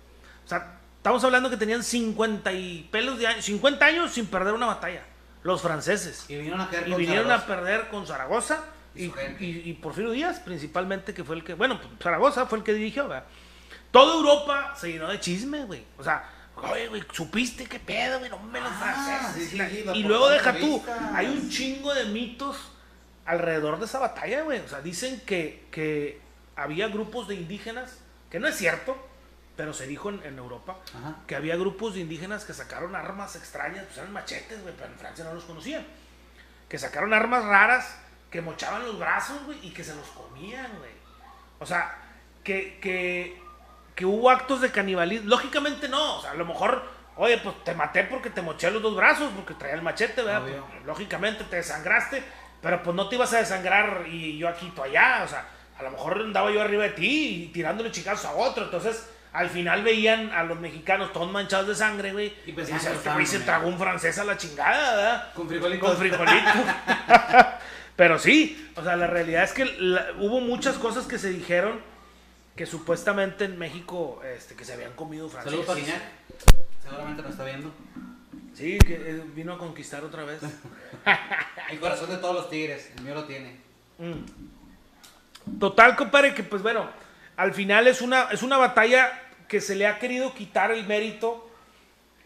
O 0.44 0.48
sea, 0.48 0.80
Estamos 1.00 1.24
hablando 1.24 1.48
que 1.48 1.56
tenían 1.56 1.82
50 1.82 2.52
y 2.52 2.86
pelos 2.92 3.18
de 3.18 3.26
años, 3.26 3.42
50 3.46 3.86
años 3.86 4.12
sin 4.12 4.26
perder 4.26 4.52
una 4.52 4.66
batalla. 4.66 5.02
Los 5.42 5.62
franceses. 5.62 6.26
Y 6.28 6.36
vinieron 6.36 6.60
a, 6.60 6.68
y 6.84 6.92
vinieron 6.92 7.32
a 7.32 7.46
perder 7.46 7.88
con 7.88 8.06
Zaragoza 8.06 8.62
y, 9.04 9.44
y, 9.44 9.62
y, 9.70 9.72
Porfirio 9.74 10.10
Díaz, 10.10 10.40
principalmente, 10.40 11.14
que 11.14 11.24
fue 11.24 11.36
el 11.36 11.44
que, 11.44 11.54
bueno, 11.54 11.80
Zaragoza 12.02 12.46
fue 12.46 12.58
el 12.58 12.64
que 12.64 12.74
dirigió, 12.74 13.08
¿verdad? 13.08 13.26
Toda 13.90 14.14
Europa 14.14 14.74
se 14.76 14.92
llenó 14.92 15.08
de 15.08 15.18
chisme, 15.18 15.64
güey. 15.64 15.84
O 15.98 16.04
sea, 16.04 16.24
oye, 16.56 16.88
güey, 16.88 17.02
¿supiste 17.12 17.66
qué 17.66 17.80
pedo, 17.80 18.18
güey? 18.18 18.30
No 18.30 18.38
me 18.38 18.60
los 18.60 18.70
ah, 18.72 19.34
y 19.94 20.02
luego 20.02 20.28
deja 20.28 20.54
tú, 20.54 20.82
hay 21.14 21.26
un 21.26 21.50
chingo 21.50 21.92
de 21.94 22.04
mitos 22.04 22.56
alrededor 23.26 23.78
de 23.78 23.86
esa 23.86 23.98
batalla, 23.98 24.42
güey. 24.42 24.60
O 24.60 24.68
sea, 24.68 24.80
dicen 24.80 25.20
que, 25.26 25.66
que 25.70 26.20
había 26.56 26.88
grupos 26.88 27.28
de 27.28 27.34
indígenas, 27.34 27.98
que 28.30 28.38
no 28.38 28.46
es 28.46 28.56
cierto, 28.56 28.96
pero 29.56 29.74
se 29.74 29.86
dijo 29.86 30.10
en, 30.10 30.38
Europa 30.38 30.78
que 31.26 31.36
había 31.36 31.56
grupos 31.56 31.94
de 31.94 32.00
indígenas 32.00 32.44
que 32.44 32.54
sacaron 32.54 32.94
armas 32.94 33.36
extrañas, 33.36 33.84
pues 33.84 33.98
eran 33.98 34.12
machetes, 34.12 34.62
güey, 34.62 34.74
pero 34.76 34.90
en 34.90 34.98
Francia 34.98 35.24
no 35.24 35.34
los 35.34 35.44
conocían. 35.44 35.86
Que 36.68 36.78
sacaron 36.78 37.12
armas 37.12 37.44
raras, 37.44 37.98
que 38.30 38.40
mochaban 38.40 38.84
los 38.86 38.98
brazos, 38.98 39.44
güey, 39.44 39.58
y 39.62 39.70
que 39.70 39.82
se 39.82 39.94
los 39.94 40.06
comían, 40.08 40.70
güey. 40.78 40.92
O 41.58 41.66
sea, 41.66 41.94
que, 42.44 42.78
que, 42.80 43.40
que 43.94 44.06
hubo 44.06 44.30
actos 44.30 44.60
de 44.60 44.70
canibalismo. 44.70 45.28
Lógicamente 45.28 45.88
no, 45.88 46.18
o 46.18 46.22
sea, 46.22 46.30
a 46.30 46.34
lo 46.34 46.46
mejor, 46.46 46.82
oye, 47.16 47.38
pues 47.38 47.62
te 47.64 47.74
maté 47.74 48.04
porque 48.04 48.30
te 48.30 48.40
moché 48.40 48.70
los 48.70 48.82
dos 48.82 48.96
brazos, 48.96 49.30
porque 49.34 49.54
traía 49.54 49.74
el 49.74 49.82
machete, 49.82 50.22
¿verdad? 50.22 50.42
Pues, 50.42 50.86
lógicamente 50.86 51.44
te 51.44 51.56
desangraste, 51.56 52.22
pero 52.62 52.82
pues 52.82 52.94
no 52.94 53.08
te 53.08 53.16
ibas 53.16 53.32
a 53.32 53.38
desangrar 53.38 54.04
y 54.06 54.38
yo 54.38 54.48
aquí, 54.48 54.72
tú 54.74 54.82
allá, 54.82 55.22
o 55.24 55.28
sea, 55.28 55.44
a 55.78 55.82
lo 55.82 55.90
mejor 55.90 56.18
andaba 56.18 56.50
yo 56.50 56.62
arriba 56.62 56.84
de 56.84 56.90
ti 56.90 57.44
y 57.44 57.46
tirándole 57.48 57.90
chicazos 57.90 58.26
a 58.26 58.32
otro, 58.32 58.64
entonces 58.64 59.10
al 59.32 59.48
final 59.48 59.84
veían 59.84 60.32
a 60.32 60.42
los 60.42 60.58
mexicanos 60.58 61.12
todos 61.12 61.30
manchados 61.30 61.68
de 61.68 61.74
sangre, 61.74 62.12
güey. 62.12 62.34
Y 62.46 62.52
pensaban 62.52 63.18
que 63.18 63.26
se 63.26 63.40
tragó 63.40 63.68
un 63.68 63.78
francés 63.78 64.18
a 64.18 64.24
la 64.24 64.36
chingada, 64.36 64.96
¿verdad? 64.96 65.32
Con 65.34 65.48
frijolitos. 65.48 65.88
Con 65.88 65.98
frijolitos. 65.98 66.54
Pero 68.00 68.18
sí, 68.18 68.70
o 68.76 68.82
sea, 68.82 68.96
la 68.96 69.06
realidad 69.06 69.44
es 69.44 69.52
que 69.52 69.62
hubo 70.20 70.40
muchas 70.40 70.78
cosas 70.78 71.06
que 71.06 71.18
se 71.18 71.28
dijeron 71.28 71.78
que 72.56 72.64
supuestamente 72.64 73.44
en 73.44 73.58
México 73.58 74.22
este, 74.24 74.54
que 74.54 74.64
se 74.64 74.72
habían 74.72 74.94
comido 74.94 75.28
franceses. 75.28 75.66
Saludos 75.66 75.86
Seguramente 76.82 77.20
nos 77.20 77.32
está 77.32 77.44
viendo. 77.44 77.70
Sí, 78.54 78.78
que 78.78 78.94
eh, 78.94 79.22
vino 79.34 79.52
a 79.52 79.58
conquistar 79.58 80.02
otra 80.02 80.24
vez. 80.24 80.40
el 81.70 81.78
corazón 81.78 82.08
de 82.08 82.16
todos 82.16 82.34
los 82.36 82.48
tigres, 82.48 82.90
el 82.96 83.02
mío 83.02 83.16
lo 83.16 83.24
tiene. 83.24 83.60
Mm. 83.98 85.58
Total, 85.58 85.94
compadre, 85.94 86.32
que 86.32 86.42
pues 86.42 86.62
bueno 86.62 86.88
al 87.36 87.52
final 87.52 87.86
es 87.86 88.00
una, 88.00 88.30
es 88.30 88.42
una 88.42 88.56
batalla 88.56 89.12
que 89.46 89.60
se 89.60 89.74
le 89.74 89.86
ha 89.86 89.98
querido 89.98 90.32
quitar 90.32 90.70
el 90.70 90.86
mérito 90.86 91.50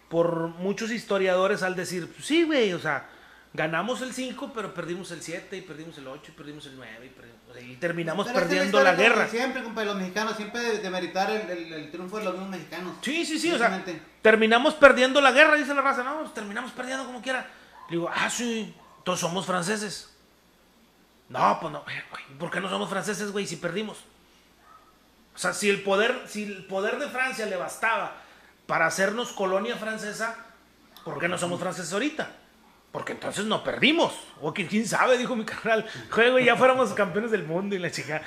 por 0.09 0.51
muchos 0.51 0.93
historiadores 0.93 1.65
al 1.65 1.75
decir, 1.75 2.15
sí, 2.23 2.44
güey, 2.44 2.73
o 2.75 2.79
sea, 2.79 3.09
ganamos 3.55 4.02
el 4.02 4.13
5, 4.13 4.52
pero 4.52 4.75
perdimos 4.75 5.13
el 5.13 5.23
7, 5.23 5.57
y 5.57 5.61
perdimos 5.61 5.96
el 5.96 6.09
8, 6.09 6.33
y 6.33 6.35
perdimos 6.35 6.67
el 6.67 6.77
9, 6.77 7.13
y, 7.63 7.77
terminamos 7.77 8.27
perdiendo 8.29 8.83
la, 8.83 8.96
guerra. 8.96 9.29
Siempre, 9.29 9.63
compadre, 9.63 9.87
los 9.87 9.96
mexicanos, 9.96 10.37
siempre 10.37 10.79
demeritar 10.79 11.31
el, 11.31 11.73
el, 11.73 11.90
triunfo 11.92 12.19
de 12.19 12.25
los 12.25 12.33
mismos 12.35 12.50
mexicanos. 12.50 12.96
Sí, 13.00 13.25
sí, 13.25 13.38
sí, 13.38 13.52
o 13.52 13.57
sea, 13.57 13.83
terminamos 14.21 14.75
perdiendo 14.75 15.21
la 15.21 15.31
guerra, 15.31 15.55
dice 15.55 15.73
la 15.73 15.83
raza, 15.83 16.02
no, 16.02 16.19
pues 16.21 16.35
terminamos 16.35 16.73
perdiendo 16.73 17.07
como 17.07 17.23
quiera. 17.23 17.48
Le 17.88 17.96
digo, 17.96 18.11
ah, 18.13 18.29
sí, 18.29 18.75
todos 19.05 19.21
somos 19.21 19.46
franceses. 19.46 20.11
No, 21.29 21.59
pues 21.61 21.73
no, 21.73 21.85
¿por 22.38 22.50
qué 22.50 22.61
no 22.61 22.69
somos 22.69 22.90
franceses, 22.90 23.31
güey, 23.31 23.46
si 23.46 23.57
perdimos? 23.57 23.98
O 25.33 25.38
sea, 25.38 25.52
si 25.52 25.71
el 25.71 25.83
poder, 25.83 26.25
si 26.27 26.42
el 26.42 26.67
poder 26.67 26.98
de 26.98 27.09
Francia 27.09 27.46
le 27.46 27.57
bastaba 27.57 28.17
para 28.67 28.87
hacernos 28.87 29.33
colonia 29.33 29.77
francesa, 29.77 30.37
¿por 31.05 31.19
qué 31.19 31.29
no 31.29 31.38
somos 31.38 31.61
franceses 31.61 31.92
ahorita? 31.92 32.31
Porque 32.95 33.11
entonces 33.11 33.45
no 33.47 33.65
perdimos. 33.65 34.15
O 34.40 34.55
quién 34.55 34.87
sabe, 34.87 35.19
dijo 35.19 35.35
mi 35.35 35.45
carnal. 35.45 35.85
Juego 36.13 36.38
ya 36.38 36.55
fuéramos 36.55 36.92
campeones 36.92 37.33
del 37.33 37.42
mundo 37.42 37.75
y 37.75 37.81
la 37.81 37.90
chica. 37.90 38.23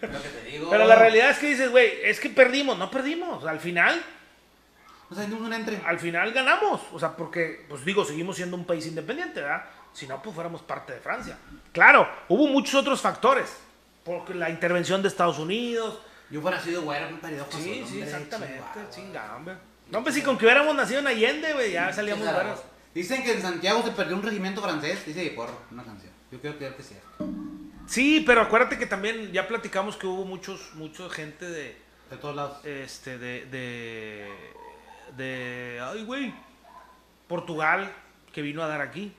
Pero 0.00 0.86
la 0.86 0.96
realidad 0.96 1.28
es 1.28 1.38
que 1.38 1.48
dices, 1.48 1.70
güey, 1.70 1.90
es 2.02 2.18
que 2.18 2.30
perdimos, 2.30 2.78
no 2.78 2.90
perdimos. 2.90 3.44
Al 3.44 3.60
final. 3.60 4.02
O 5.10 5.14
sea, 5.14 5.28
no 5.28 5.54
entre. 5.54 5.78
Al 5.84 5.98
final 5.98 6.32
ganamos. 6.32 6.80
O 6.90 6.98
sea, 6.98 7.14
porque, 7.14 7.66
pues 7.68 7.84
digo, 7.84 8.02
seguimos 8.02 8.36
siendo 8.36 8.56
un 8.56 8.64
país 8.64 8.86
independiente, 8.86 9.42
¿verdad? 9.42 9.64
Si 9.92 10.06
no, 10.06 10.22
pues 10.22 10.34
fuéramos 10.34 10.62
parte 10.62 10.94
de 10.94 11.00
Francia. 11.00 11.36
Claro, 11.72 12.08
hubo 12.28 12.48
muchos 12.48 12.76
otros 12.76 12.98
factores. 12.98 13.58
Porque 14.04 14.32
la 14.32 14.48
intervención 14.48 15.02
de 15.02 15.08
Estados 15.08 15.38
Unidos, 15.38 16.00
yo 16.30 16.40
fuera 16.40 16.58
sido 16.58 16.80
güero, 16.80 17.08
un 17.08 17.18
periodo 17.18 17.44
Sí, 17.50 17.84
sí, 17.86 18.00
exactamente. 18.00 18.62
Chingada, 18.88 19.36
hombre. 19.36 19.54
No, 19.90 20.02
pues 20.02 20.14
si 20.14 20.22
con 20.22 20.38
que 20.38 20.46
hubiéramos 20.46 20.74
nacido 20.74 21.00
en 21.00 21.08
Allende, 21.08 21.52
güey, 21.52 21.72
ya 21.72 21.92
salíamos 21.92 22.26
güeros. 22.26 22.71
Dicen 22.94 23.22
que 23.22 23.32
en 23.32 23.42
Santiago 23.42 23.82
se 23.82 23.92
perdió 23.92 24.16
un 24.16 24.22
regimiento 24.22 24.60
francés, 24.62 25.04
dice 25.06 25.30
Porro, 25.30 25.58
una 25.70 25.82
canción. 25.82 26.12
Yo 26.30 26.40
creo 26.40 26.58
que 26.58 26.66
es 26.66 26.88
cierto. 26.88 27.26
Sí, 27.86 28.22
pero 28.26 28.42
acuérdate 28.42 28.78
que 28.78 28.86
también 28.86 29.32
ya 29.32 29.48
platicamos 29.48 29.96
que 29.96 30.06
hubo 30.06 30.24
muchos, 30.24 30.70
mucha 30.74 31.08
gente 31.10 31.44
de, 31.48 31.76
De 32.10 32.16
todos 32.20 32.36
lados. 32.36 32.64
este, 32.64 33.18
de, 33.18 33.46
de, 33.46 34.30
de, 35.16 35.80
ay, 35.82 36.04
güey, 36.04 36.34
Portugal, 37.28 37.92
que 38.32 38.40
vino 38.42 38.62
a 38.62 38.68
dar 38.68 38.80
aquí, 38.80 39.12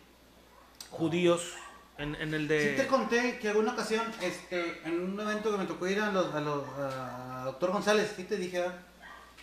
judíos, 0.91 1.53
en, 1.97 2.15
en 2.15 2.33
el 2.33 2.47
de... 2.47 2.71
Sí 2.71 2.81
te 2.81 2.87
conté 2.87 3.37
que 3.39 3.49
alguna 3.49 3.73
ocasión, 3.73 4.05
este, 4.21 4.81
en 4.85 4.99
un 4.99 5.19
evento 5.19 5.51
que 5.51 5.57
me 5.57 5.65
tocó 5.65 5.87
ir 5.87 5.99
a 5.99 6.11
los, 6.11 6.33
a 6.33 6.39
los, 6.39 6.63
a 6.77 7.41
Doctor 7.45 7.71
González, 7.71 8.13
sí 8.15 8.23
te 8.23 8.37
dije, 8.37 8.63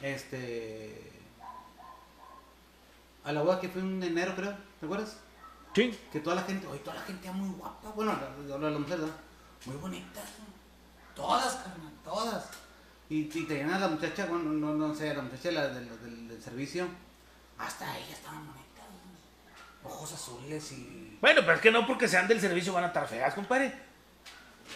este, 0.02 1.09
a 3.24 3.32
la 3.32 3.42
boda 3.42 3.60
que 3.60 3.68
fue 3.68 3.82
en 3.82 4.02
enero, 4.02 4.34
creo, 4.34 4.54
¿te 4.78 4.86
acuerdas? 4.86 5.18
Sí. 5.74 5.98
Que 6.12 6.20
toda 6.20 6.36
la 6.36 6.42
gente, 6.42 6.66
oye, 6.66 6.80
toda 6.80 6.96
la 6.96 7.02
gente 7.02 7.28
era 7.28 7.36
muy 7.36 7.48
guapa, 7.50 7.90
bueno, 7.90 8.12
la, 8.46 8.58
la, 8.58 8.70
la 8.70 8.78
mujer, 8.78 8.98
¿verdad? 8.98 9.14
Muy 9.66 9.76
bonitas, 9.76 10.24
todas, 11.14 11.54
carnal, 11.56 11.92
todas. 12.04 12.48
Y, 13.08 13.20
y 13.22 13.44
tenían 13.44 13.70
a 13.72 13.78
la 13.78 13.88
muchacha, 13.88 14.26
bueno, 14.26 14.50
no, 14.50 14.74
no 14.74 14.94
sé, 14.94 15.14
la 15.14 15.22
muchacha 15.22 15.50
la, 15.50 15.68
del, 15.68 15.88
del, 16.00 16.28
del 16.28 16.42
servicio, 16.42 16.86
hasta 17.58 17.84
ella 17.98 18.14
estaban 18.14 18.46
bonitas, 18.46 18.84
ojos 19.84 20.12
azules 20.12 20.72
y... 20.72 21.18
Bueno, 21.20 21.40
pero 21.42 21.54
es 21.54 21.60
que 21.60 21.70
no 21.70 21.86
porque 21.86 22.08
sean 22.08 22.26
del 22.26 22.40
servicio 22.40 22.72
van 22.72 22.84
a 22.84 22.88
estar 22.88 23.06
feas, 23.06 23.34
compadre. 23.34 23.74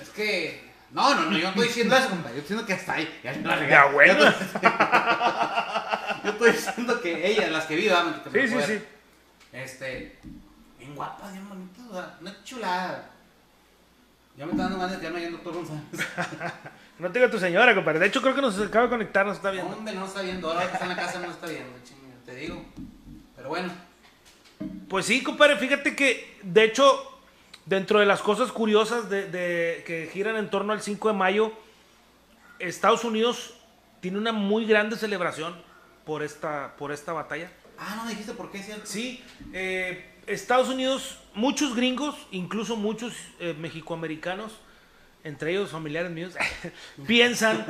Es 0.00 0.10
que. 0.10 0.72
No, 0.90 1.14
no, 1.14 1.30
no, 1.30 1.36
yo 1.36 1.44
no 1.44 1.48
estoy 1.50 1.68
diciendo 1.68 1.96
eso, 1.96 2.10
compadre. 2.10 2.36
Yo 2.36 2.42
estoy 2.42 2.56
diciendo 2.56 2.66
que 2.66 2.72
hasta 2.74 2.92
ahí. 2.94 3.20
Ya 3.22 3.32
regué. 3.32 3.70
Ya, 3.70 3.86
bueno. 3.86 4.24
Yo 6.24 6.30
estoy- 6.30 6.52
diciendo 6.52 7.00
que 7.00 7.26
ellas, 7.30 7.50
las 7.50 7.66
que 7.66 7.76
vi, 7.76 7.88
vamos, 7.88 8.16
que 8.20 8.48
Sí, 8.48 8.54
sí, 8.54 8.62
sí. 8.66 8.82
Este. 9.52 10.18
Bien 10.78 10.94
guapas, 10.94 11.32
bien 11.32 11.48
bonitas, 11.48 11.84
o 11.90 11.92
sea, 11.94 12.16
una 12.20 12.44
chulada. 12.44 13.10
Ya 14.36 14.44
me 14.46 14.50
está 14.52 14.64
dando 14.64 14.78
ganas 14.78 14.92
de 14.92 14.98
quedarme 14.98 15.18
ahí 15.20 15.24
en 15.26 15.32
Doctor 15.32 15.54
González. 15.54 15.82
No 16.96 17.10
te 17.10 17.18
digo 17.18 17.28
tu 17.28 17.40
señora, 17.40 17.74
compadre. 17.74 17.98
De 17.98 18.06
hecho, 18.06 18.22
creo 18.22 18.36
que 18.36 18.40
nos 18.40 18.56
acaba 18.60 18.84
de 18.84 18.90
conectar, 18.90 19.26
nos 19.26 19.36
está 19.38 19.50
viendo. 19.50 19.72
Hombre, 19.76 19.92
no 19.94 20.06
está 20.06 20.22
viendo. 20.22 20.48
Ahora 20.48 20.66
que 20.68 20.74
está 20.74 20.84
en 20.84 20.90
la 20.90 20.96
casa 20.96 21.18
no 21.18 21.28
está 21.28 21.48
viendo, 21.48 21.72
chinga, 21.84 22.14
te 22.24 22.36
digo. 22.36 22.64
Pero 23.34 23.48
bueno. 23.48 23.72
Pues 24.88 25.04
sí, 25.06 25.20
compadre, 25.24 25.56
fíjate 25.56 25.96
que, 25.96 26.38
de 26.44 26.62
hecho, 26.62 27.20
dentro 27.66 27.98
de 27.98 28.06
las 28.06 28.20
cosas 28.22 28.52
curiosas 28.52 29.10
de, 29.10 29.28
de- 29.28 29.82
que 29.84 30.08
giran 30.12 30.36
en 30.36 30.48
torno 30.50 30.72
al 30.72 30.82
5 30.82 31.08
de 31.08 31.14
mayo, 31.14 31.52
Estados 32.60 33.02
Unidos 33.02 33.54
tiene 34.00 34.16
una 34.18 34.30
muy 34.30 34.64
grande 34.64 34.96
celebración 34.96 35.56
por 36.04 36.22
esta, 36.22 36.76
por 36.76 36.92
esta 36.92 37.12
batalla. 37.12 37.50
Ah, 37.78 37.94
no 38.02 38.08
dijiste 38.08 38.32
por 38.32 38.50
qué, 38.50 38.62
¿cierto? 38.62 38.86
Sí, 38.86 39.22
eh, 39.52 40.10
Estados 40.26 40.68
Unidos, 40.68 41.18
muchos 41.34 41.74
gringos, 41.74 42.16
incluso 42.30 42.76
muchos 42.76 43.12
eh, 43.40 43.54
mexicoamericanos, 43.58 44.52
entre 45.24 45.50
ellos 45.52 45.70
familiares 45.70 46.10
míos, 46.10 46.34
piensan 47.06 47.64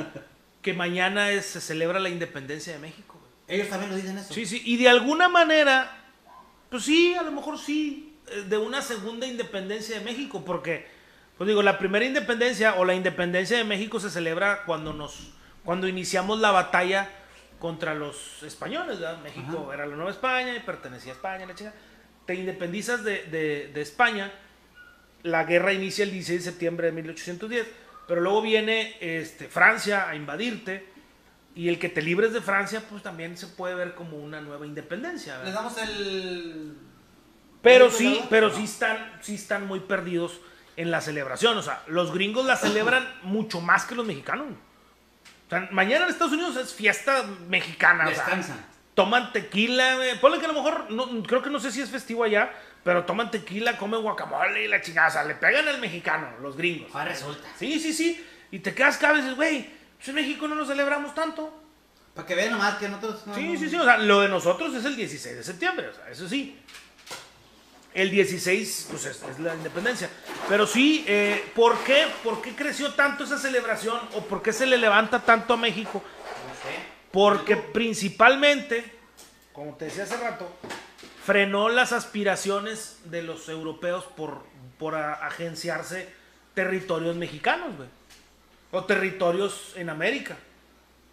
que 0.61 0.73
mañana 0.73 1.31
es- 1.31 1.45
se 1.45 1.61
celebra 1.61 1.99
la 1.99 2.09
independencia 2.09 2.73
de 2.73 2.79
México. 2.79 3.19
Ellos 3.47 3.69
también 3.69 3.91
lo 3.91 3.97
dicen 3.97 4.17
eso. 4.17 4.33
Sí, 4.33 4.45
sí, 4.45 4.61
y 4.65 4.77
de 4.77 4.89
alguna 4.89 5.27
manera, 5.29 5.91
pues 6.69 6.83
sí, 6.83 7.13
a 7.15 7.21
lo 7.23 7.31
mejor 7.31 7.59
sí, 7.59 8.15
eh, 8.27 8.43
de 8.47 8.57
una 8.57 8.81
segunda 8.81 9.27
independencia 9.27 9.99
de 9.99 10.05
México, 10.05 10.43
porque, 10.45 10.87
pues 11.37 11.47
digo, 11.47 11.61
la 11.61 11.77
primera 11.77 12.05
independencia 12.05 12.75
o 12.75 12.85
la 12.85 12.95
independencia 12.95 13.57
de 13.57 13.63
México 13.63 13.99
se 13.99 14.09
celebra 14.09 14.63
cuando 14.65 14.93
nos, 14.93 15.31
cuando 15.63 15.87
iniciamos 15.87 16.39
la 16.39 16.51
batalla 16.51 17.09
contra 17.59 17.93
los 17.93 18.43
españoles, 18.43 18.99
¿verdad? 18.99 19.21
México 19.23 19.63
Ajá. 19.65 19.73
era 19.73 19.85
la 19.85 19.95
Nueva 19.95 20.11
España 20.11 20.55
y 20.55 20.59
pertenecía 20.59 21.13
a 21.13 21.15
España, 21.15 21.45
la 21.45 21.55
chica. 21.55 21.73
Te 22.25 22.35
independizas 22.35 23.03
de, 23.03 23.23
de- 23.25 23.71
de 23.73 23.81
España, 23.81 24.31
la 25.23 25.43
guerra 25.45 25.73
inicia 25.73 26.03
el 26.03 26.11
16 26.11 26.43
de 26.45 26.51
septiembre 26.51 26.87
de 26.87 26.93
1810, 26.93 27.67
pero 28.07 28.21
luego 28.21 28.41
viene 28.41 28.97
este, 28.99 29.47
Francia 29.47 30.07
a 30.09 30.15
invadirte 30.15 30.85
y 31.55 31.69
el 31.69 31.79
que 31.79 31.89
te 31.89 32.01
libres 32.01 32.33
de 32.33 32.41
Francia, 32.41 32.83
pues 32.89 33.01
también 33.01 33.37
se 33.37 33.47
puede 33.47 33.75
ver 33.75 33.95
como 33.95 34.17
una 34.17 34.41
nueva 34.41 34.65
independencia. 34.67 35.37
¿verdad? 35.37 35.45
Les 35.45 35.53
damos 35.55 35.77
el. 35.77 36.73
Pero 37.61 37.85
¿el 37.85 37.91
sí, 37.91 38.21
pero 38.29 38.49
sí 38.53 38.65
están, 38.65 39.13
sí 39.21 39.35
están 39.35 39.65
muy 39.65 39.79
perdidos 39.79 40.39
en 40.77 40.91
la 40.91 41.01
celebración. 41.01 41.57
O 41.57 41.61
sea, 41.63 41.81
los 41.87 42.13
gringos 42.13 42.45
la 42.45 42.57
celebran 42.57 43.07
mucho 43.23 43.61
más 43.61 43.85
que 43.85 43.95
los 43.95 44.05
mexicanos. 44.05 44.47
O 45.47 45.49
sea, 45.49 45.67
mañana 45.71 46.05
en 46.05 46.11
Estados 46.11 46.33
Unidos 46.33 46.55
es 46.57 46.73
fiesta 46.73 47.23
mexicana. 47.47 48.05
o 48.05 48.07
sea, 48.07 48.17
Descansan. 48.23 48.65
toman 48.95 49.31
tequila, 49.33 49.95
güey. 49.95 50.19
Ponle 50.19 50.39
que 50.39 50.45
a 50.45 50.49
lo 50.49 50.53
mejor, 50.55 50.89
no, 50.91 51.23
creo 51.23 51.41
que 51.41 51.49
no 51.49 51.59
sé 51.59 51.71
si 51.71 51.81
es 51.81 51.89
festivo 51.89 52.23
allá, 52.23 52.51
pero 52.83 53.03
toman 53.05 53.29
tequila, 53.31 53.77
comen 53.77 54.01
guacamole 54.01 54.63
y 54.63 54.67
la 54.67 54.81
chingada. 54.81 55.07
O 55.09 55.11
sea, 55.11 55.23
le 55.23 55.35
pegan 55.35 55.67
al 55.67 55.79
mexicano, 55.79 56.29
los 56.41 56.55
gringos. 56.57 56.89
Ahora 56.93 57.05
resulta. 57.09 57.47
Sí, 57.59 57.79
sí, 57.79 57.93
sí. 57.93 58.25
Y 58.51 58.59
te 58.59 58.73
quedas 58.73 58.97
cada 58.97 59.13
vez, 59.13 59.35
güey, 59.35 59.69
pues 59.97 60.07
en 60.09 60.15
México 60.15 60.47
no 60.47 60.55
lo 60.55 60.65
celebramos 60.65 61.13
tanto. 61.13 61.61
Para 62.13 62.25
que 62.27 62.35
vean 62.35 62.51
nomás 62.51 62.75
que 62.75 62.87
nosotros. 62.87 63.27
no- 63.27 63.35
Sí, 63.35 63.43
no- 63.53 63.59
sí, 63.59 63.69
sí. 63.69 63.75
O 63.75 63.83
sea, 63.83 63.97
lo 63.97 64.21
de 64.21 64.29
nosotros 64.29 64.73
es 64.73 64.85
el 64.85 64.95
16 64.95 65.35
de 65.35 65.43
septiembre. 65.43 65.89
O 65.89 65.93
sea, 65.93 66.09
eso 66.09 66.27
sí. 66.29 66.57
El 67.95 68.11
16, 68.11 68.87
pues 68.91 69.05
es, 69.05 69.23
es 69.23 69.39
la 69.39 69.55
independencia. 69.55 70.09
Pero 70.49 70.67
sí, 70.67 71.05
eh, 71.07 71.49
¿por 71.55 71.77
qué? 71.85 72.05
¿Por 72.25 72.41
qué 72.41 72.53
creció 72.53 72.93
tanto 72.93 73.23
esa 73.23 73.39
celebración? 73.39 73.97
¿O 74.15 74.21
por 74.25 74.41
qué 74.43 74.51
se 74.51 74.65
le 74.65 74.77
levanta 74.77 75.21
tanto 75.21 75.53
a 75.53 75.57
México? 75.57 76.03
No 76.03 76.53
sé. 76.55 76.75
Porque 77.09 77.55
principalmente, 77.55 78.83
como 79.53 79.75
te 79.75 79.85
decía 79.85 80.03
hace 80.03 80.17
rato, 80.17 80.51
frenó 81.23 81.69
las 81.69 81.93
aspiraciones 81.93 82.99
de 83.05 83.23
los 83.23 83.47
europeos 83.47 84.03
por, 84.03 84.43
por 84.77 84.95
agenciarse 84.95 86.09
territorios 86.53 87.15
mexicanos, 87.15 87.77
güey. 87.77 87.87
O 88.73 88.83
territorios 88.83 89.71
en 89.77 89.89
América. 89.89 90.35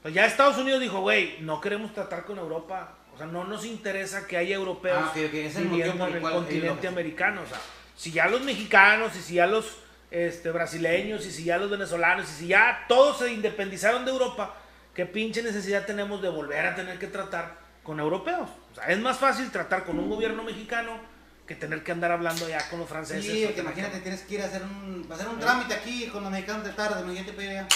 Pues 0.02 0.14
ya 0.14 0.26
Estados 0.26 0.58
Unidos 0.58 0.80
dijo, 0.80 1.00
güey, 1.00 1.38
no 1.42 1.60
queremos 1.60 1.94
tratar 1.94 2.24
con 2.24 2.38
Europa. 2.38 2.96
O 3.14 3.18
sea, 3.18 3.26
no 3.26 3.44
nos 3.44 3.64
interesa 3.64 4.26
que 4.26 4.36
haya 4.36 4.54
europeos 4.54 5.02
Ah, 5.04 5.12
es 5.14 5.56
el 5.56 5.68
viviendo 5.68 6.06
en 6.06 6.14
el 6.14 6.20
cual 6.20 6.34
continente 6.34 6.88
americano. 6.88 7.42
O 7.42 7.46
sea, 7.46 7.60
si 7.96 8.10
ya 8.10 8.26
los 8.26 8.42
mexicanos 8.42 9.14
y 9.16 9.20
si 9.20 9.34
ya 9.34 9.46
los 9.46 9.76
este, 10.10 10.50
brasileños 10.50 11.26
y 11.26 11.30
si 11.30 11.44
ya 11.44 11.58
los 11.58 11.70
venezolanos 11.70 12.30
y 12.30 12.34
si 12.34 12.46
ya 12.48 12.84
todos 12.88 13.18
se 13.18 13.32
independizaron 13.32 14.04
de 14.04 14.10
Europa, 14.10 14.54
¿qué 14.94 15.06
pinche 15.06 15.42
necesidad 15.42 15.84
tenemos 15.84 16.22
de 16.22 16.30
volver 16.30 16.66
a 16.66 16.74
tener 16.74 16.98
que 16.98 17.06
tratar 17.06 17.58
con 17.82 18.00
europeos? 18.00 18.48
O 18.72 18.74
sea, 18.74 18.84
es 18.86 18.98
más 18.98 19.18
fácil 19.18 19.50
tratar 19.50 19.84
con 19.84 19.98
un 19.98 20.08
gobierno 20.08 20.42
mexicano 20.42 20.98
que 21.46 21.54
tener 21.54 21.82
que 21.82 21.92
andar 21.92 22.12
hablando 22.12 22.48
ya 22.48 22.68
con 22.70 22.78
los 22.78 22.88
franceses. 22.88 23.24
Sí, 23.24 23.42
porque 23.44 23.60
imagínate, 23.60 24.00
tienes 24.00 24.22
que 24.22 24.34
ir 24.34 24.42
a 24.42 24.46
hacer 24.46 24.62
un, 24.62 25.06
hacer 25.10 25.28
un 25.28 25.38
trámite 25.38 25.74
aquí 25.74 26.06
con 26.06 26.22
los 26.22 26.32
mexicanos 26.32 26.64
de 26.64 26.72
tarde, 26.72 27.00
imagínate 27.02 27.32
para 27.32 27.50
allá. 27.50 27.68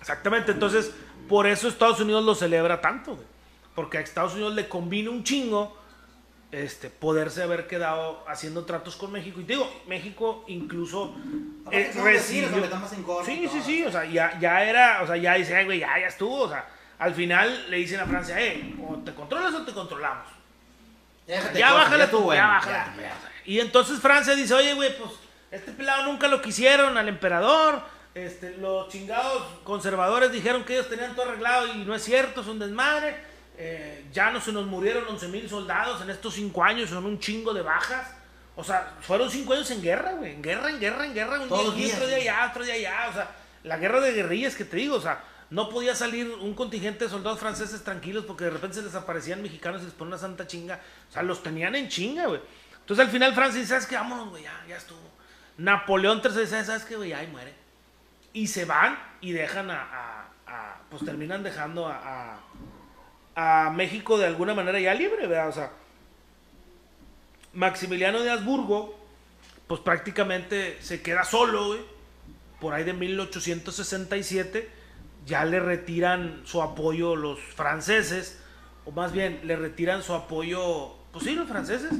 Exactamente, 0.00 0.52
entonces 0.52 0.92
por 1.28 1.46
eso 1.46 1.68
Estados 1.68 2.00
Unidos 2.00 2.24
lo 2.24 2.34
celebra 2.34 2.80
tanto, 2.80 3.16
güey. 3.16 3.35
Porque 3.76 3.98
a 3.98 4.00
Estados 4.00 4.32
Unidos 4.32 4.54
le 4.54 4.68
convine 4.68 5.08
un 5.08 5.22
chingo 5.22 5.76
este, 6.50 6.90
poderse 6.90 7.42
haber 7.42 7.66
quedado 7.66 8.24
haciendo 8.28 8.64
tratos 8.64 8.96
con 8.96 9.12
México. 9.12 9.40
Y 9.40 9.44
te 9.44 9.52
digo, 9.52 9.70
México 9.86 10.44
incluso 10.48 11.14
eh, 11.70 11.92
recibió... 12.02 12.48
Sí, 13.26 13.48
sí, 13.52 13.62
sí, 13.62 13.84
o 13.84 13.92
sea, 13.92 14.04
ya, 14.06 14.38
ya 14.40 14.64
era, 14.64 15.02
o 15.02 15.06
sea, 15.06 15.16
ya 15.16 15.34
dice, 15.34 15.54
"Ay, 15.54 15.64
güey, 15.66 15.80
ya, 15.80 15.98
ya 16.00 16.06
estuvo, 16.06 16.40
o 16.42 16.48
sea, 16.48 16.66
al 16.98 17.14
final 17.14 17.70
le 17.70 17.76
dicen 17.76 18.00
a 18.00 18.06
Francia, 18.06 18.40
eh, 18.40 18.74
o 18.82 18.96
te 18.96 19.12
controlas 19.14 19.54
o 19.54 19.62
te 19.64 19.72
controlamos. 19.72 20.26
Ya, 21.26 21.36
déjate 21.36 21.58
Ya 21.58 21.72
bájale 21.72 22.06
tú, 22.06 22.20
bueno, 22.20 22.40
ya 22.42 22.48
bájale 22.48 23.02
ya, 23.02 23.02
ya. 23.02 23.32
Y 23.44 23.60
entonces 23.60 24.00
Francia 24.00 24.34
dice, 24.34 24.54
oye, 24.54 24.74
güey, 24.74 24.96
pues 24.96 25.10
este 25.50 25.72
pelado 25.72 26.04
nunca 26.04 26.26
lo 26.28 26.40
quisieron 26.40 26.96
al 26.96 27.08
emperador. 27.08 27.82
Este, 28.14 28.56
los 28.56 28.88
chingados 28.88 29.42
conservadores 29.62 30.32
dijeron 30.32 30.64
que 30.64 30.72
ellos 30.72 30.88
tenían 30.88 31.14
todo 31.14 31.28
arreglado 31.28 31.66
y 31.74 31.84
no 31.84 31.94
es 31.94 32.02
cierto, 32.02 32.40
es 32.40 32.46
un 32.46 32.58
desmadre. 32.58 33.35
Eh, 33.58 34.04
ya 34.12 34.30
no 34.30 34.40
se 34.40 34.52
nos 34.52 34.66
murieron 34.66 35.04
11 35.08 35.28
mil 35.28 35.48
soldados 35.48 36.02
en 36.02 36.10
estos 36.10 36.34
5 36.34 36.62
años, 36.64 36.90
son 36.90 37.04
un 37.06 37.18
chingo 37.18 37.54
de 37.54 37.62
bajas. 37.62 38.12
O 38.54 38.64
sea, 38.64 38.94
fueron 39.00 39.30
5 39.30 39.52
años 39.52 39.70
en 39.70 39.82
guerra, 39.82 40.12
güey. 40.12 40.32
En 40.32 40.42
guerra, 40.42 40.70
en 40.70 40.80
guerra, 40.80 41.06
en 41.06 41.14
guerra. 41.14 41.40
Un 41.40 41.48
Todos 41.48 41.74
día 41.74 41.86
días, 41.86 41.96
otro 41.96 42.06
día 42.08 42.16
allá, 42.16 42.48
otro 42.50 42.64
día 42.64 42.74
allá. 42.74 43.08
O 43.10 43.12
sea, 43.12 43.30
la 43.64 43.76
guerra 43.78 44.00
de 44.00 44.12
guerrillas 44.12 44.54
que 44.54 44.64
te 44.64 44.76
digo, 44.76 44.96
o 44.96 45.00
sea, 45.00 45.22
no 45.50 45.68
podía 45.68 45.94
salir 45.94 46.28
un 46.30 46.54
contingente 46.54 47.04
de 47.04 47.10
soldados 47.10 47.38
franceses 47.38 47.82
tranquilos 47.84 48.24
porque 48.26 48.44
de 48.44 48.50
repente 48.50 48.76
se 48.76 48.82
les 48.82 48.94
aparecían 48.94 49.42
mexicanos 49.42 49.82
y 49.82 49.84
les 49.84 49.94
ponían 49.94 50.14
una 50.14 50.18
santa 50.18 50.46
chinga. 50.46 50.80
O 51.08 51.12
sea, 51.12 51.22
los 51.22 51.42
tenían 51.42 51.74
en 51.76 51.88
chinga, 51.88 52.26
güey. 52.26 52.40
Entonces 52.80 53.04
al 53.04 53.10
final 53.10 53.34
Francia 53.34 53.60
dice, 53.60 53.70
¿sabes 53.70 53.86
qué? 53.86 53.96
Vámonos, 53.96 54.30
güey, 54.30 54.42
ya, 54.44 54.64
ya 54.68 54.76
estuvo. 54.76 55.00
Napoleón 55.58 56.20
III 56.24 56.40
dice, 56.40 56.64
¿sabes 56.64 56.84
qué, 56.84 56.96
güey? 56.96 57.12
Ahí 57.12 57.26
muere. 57.26 57.54
Y 58.32 58.46
se 58.48 58.64
van 58.64 58.98
y 59.20 59.32
dejan 59.32 59.70
a, 59.70 59.82
a- 59.82 60.28
a- 60.46 60.80
pues 60.90 61.04
terminan 61.04 61.42
dejando 61.42 61.86
a, 61.88 61.94
a, 61.96 62.38
a 63.36 63.70
México 63.70 64.16
de 64.16 64.26
alguna 64.26 64.54
manera 64.54 64.80
ya 64.80 64.94
libre, 64.94 65.26
¿verdad? 65.26 65.50
O 65.50 65.52
sea, 65.52 65.70
Maximiliano 67.52 68.22
de 68.22 68.30
Habsburgo, 68.30 68.98
pues 69.66 69.80
prácticamente 69.82 70.78
se 70.80 71.02
queda 71.02 71.22
solo. 71.22 71.76
Por 72.60 72.72
ahí 72.72 72.84
de 72.84 72.94
1867 72.94 74.70
ya 75.26 75.44
le 75.44 75.60
retiran 75.60 76.42
su 76.44 76.62
apoyo 76.62 77.14
los 77.14 77.38
franceses, 77.38 78.40
o 78.86 78.90
más 78.92 79.12
bien 79.12 79.40
le 79.44 79.56
retiran 79.56 80.02
su 80.02 80.14
apoyo, 80.14 80.94
pues 81.12 81.24
sí, 81.26 81.34
los 81.34 81.46
franceses, 81.46 81.92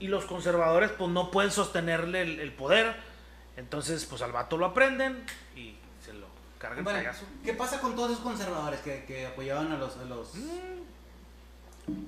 y 0.00 0.08
los 0.08 0.24
conservadores 0.24 0.90
pues 0.90 1.10
no 1.10 1.30
pueden 1.30 1.52
sostenerle 1.52 2.22
el, 2.22 2.40
el 2.40 2.52
poder. 2.52 2.96
Entonces, 3.56 4.06
pues 4.06 4.22
al 4.22 4.32
vato 4.32 4.56
lo 4.56 4.66
aprenden 4.66 5.24
Bueno, 6.82 6.98
cagazo. 6.98 7.24
¿Qué 7.44 7.54
pasa 7.54 7.80
con 7.80 7.94
todos 7.96 8.10
esos 8.12 8.22
conservadores 8.22 8.80
que, 8.80 9.04
que 9.04 9.26
apoyaban 9.26 9.72
a 9.72 9.76
los... 9.78 9.96
A 9.96 10.04
los... 10.04 10.28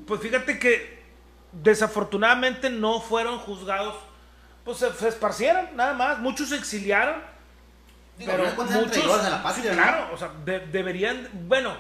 Pues 0.07 0.21
fíjate 0.21 0.59
que 0.59 1.03
desafortunadamente 1.53 2.71
no 2.71 3.01
fueron 3.01 3.39
juzgados, 3.39 3.95
pues 4.65 4.79
se, 4.79 4.93
se 4.93 5.09
esparcieron, 5.09 5.69
nada 5.77 5.95
más. 5.95 6.19
Muchos 6.19 6.51
se 6.51 6.57
exiliaron, 6.57 7.17
Digo, 8.19 8.31
pero 8.33 8.45
muchos, 8.45 8.91
traidores 8.93 9.25
a 9.27 9.31
la 9.31 9.43
patria, 9.43 9.73
claro, 9.73 10.15
o 10.15 10.17
sea, 10.19 10.31
de- 10.45 10.61
deberían, 10.67 11.29
bueno, 11.49 11.75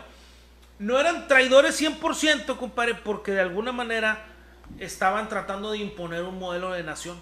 no 0.78 0.98
eran 0.98 1.28
traidores 1.28 1.80
100%, 1.80 2.56
compadre, 2.56 2.94
porque 2.94 3.32
de 3.32 3.40
alguna 3.40 3.70
manera 3.70 4.24
estaban 4.78 5.28
tratando 5.28 5.70
de 5.72 5.78
imponer 5.78 6.22
un 6.24 6.38
modelo 6.38 6.72
de 6.72 6.82
nación. 6.82 7.20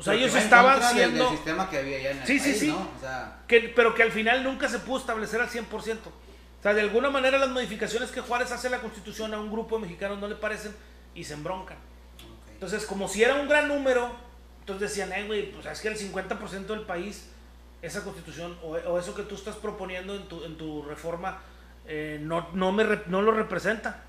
O 0.00 0.02
sea, 0.02 0.14
ellos 0.14 0.34
estaban 0.34 0.80
del- 0.80 0.88
siendo... 0.88 1.24
Del 1.24 1.36
sistema 1.36 1.68
que 1.70 1.78
había 1.78 1.98
allá 1.98 2.10
en 2.12 2.18
el 2.22 2.26
Sí, 2.26 2.38
sí, 2.38 2.50
país, 2.50 2.60
sí. 2.60 2.68
¿no? 2.68 2.90
O 2.96 3.00
sea, 3.00 3.38
que, 3.46 3.72
pero 3.76 3.94
que 3.94 4.02
al 4.02 4.10
final 4.12 4.42
nunca 4.42 4.68
se 4.68 4.78
pudo 4.80 4.98
establecer 4.98 5.40
al 5.40 5.48
100%. 5.48 5.98
O 6.08 6.62
sea, 6.62 6.74
de 6.74 6.80
alguna 6.80 7.10
manera 7.10 7.38
las 7.38 7.48
modificaciones 7.50 8.10
que 8.10 8.20
Juárez 8.20 8.50
hace 8.52 8.66
a 8.66 8.70
la 8.70 8.80
Constitución 8.80 9.32
a 9.34 9.38
un 9.40 9.50
grupo 9.50 9.76
de 9.76 9.82
mexicanos 9.82 10.18
no 10.18 10.26
le 10.28 10.34
parecen 10.36 10.74
y 11.14 11.24
se 11.24 11.34
embroncan. 11.34 11.76
Entonces, 12.52 12.84
como 12.86 13.08
si 13.08 13.22
era 13.22 13.34
un 13.36 13.48
gran 13.48 13.68
número, 13.68 14.10
entonces 14.60 14.90
decían, 14.90 15.12
eh, 15.12 15.26
güey, 15.26 15.52
pues 15.52 15.64
es 15.66 15.80
que 15.80 15.88
el 15.88 15.96
50% 15.98 16.66
del 16.66 16.82
país, 16.82 17.28
esa 17.82 18.04
constitución 18.04 18.58
o, 18.62 18.72
o 18.72 18.98
eso 18.98 19.14
que 19.14 19.22
tú 19.22 19.34
estás 19.34 19.56
proponiendo 19.56 20.14
en 20.14 20.28
tu, 20.28 20.44
en 20.44 20.56
tu 20.58 20.82
reforma, 20.82 21.38
eh, 21.86 22.18
no, 22.22 22.48
no, 22.52 22.72
me, 22.72 22.84
no 23.06 23.22
lo 23.22 23.32
representa. 23.32 24.02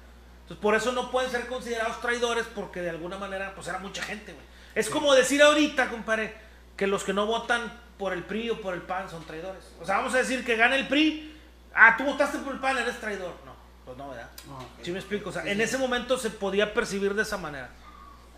Entonces, 0.43 0.61
por 0.61 0.75
eso 0.75 0.91
no 0.91 1.09
pueden 1.11 1.31
ser 1.31 1.47
considerados 1.47 2.01
traidores 2.01 2.45
porque 2.53 2.81
de 2.81 2.89
alguna 2.89 3.17
manera, 3.17 3.53
pues 3.55 3.67
era 3.67 3.79
mucha 3.79 4.03
gente, 4.03 4.33
güey. 4.33 4.45
Es 4.75 4.89
como 4.89 5.13
decir 5.13 5.41
ahorita, 5.41 5.89
compadre, 5.89 6.33
que 6.77 6.87
los 6.87 7.03
que 7.03 7.13
no 7.13 7.25
votan 7.25 7.71
por 7.97 8.13
el 8.13 8.23
PRI 8.23 8.51
o 8.51 8.61
por 8.61 8.73
el 8.73 8.81
PAN 8.81 9.09
son 9.09 9.23
traidores. 9.25 9.63
O 9.79 9.85
sea, 9.85 9.97
vamos 9.97 10.13
a 10.15 10.17
decir 10.17 10.43
que 10.43 10.55
gana 10.55 10.75
el 10.75 10.87
PRI, 10.87 11.37
ah, 11.73 11.95
tú 11.97 12.03
votaste 12.05 12.39
por 12.39 12.53
el 12.53 12.59
PAN, 12.59 12.77
eres 12.77 12.99
traidor. 12.99 13.35
No, 13.45 13.53
pues 13.85 13.97
no, 13.97 14.09
¿verdad? 14.09 14.29
Ah, 14.49 14.59
ok. 14.61 14.83
¿Sí 14.83 14.91
me 14.91 14.99
explico? 14.99 15.29
O 15.29 15.31
sea, 15.33 15.43
Sí, 15.43 15.49
en 15.49 15.61
ese 15.61 15.77
momento 15.77 16.17
se 16.17 16.29
podía 16.29 16.73
percibir 16.73 17.13
de 17.13 17.21
esa 17.23 17.37
manera. 17.37 17.69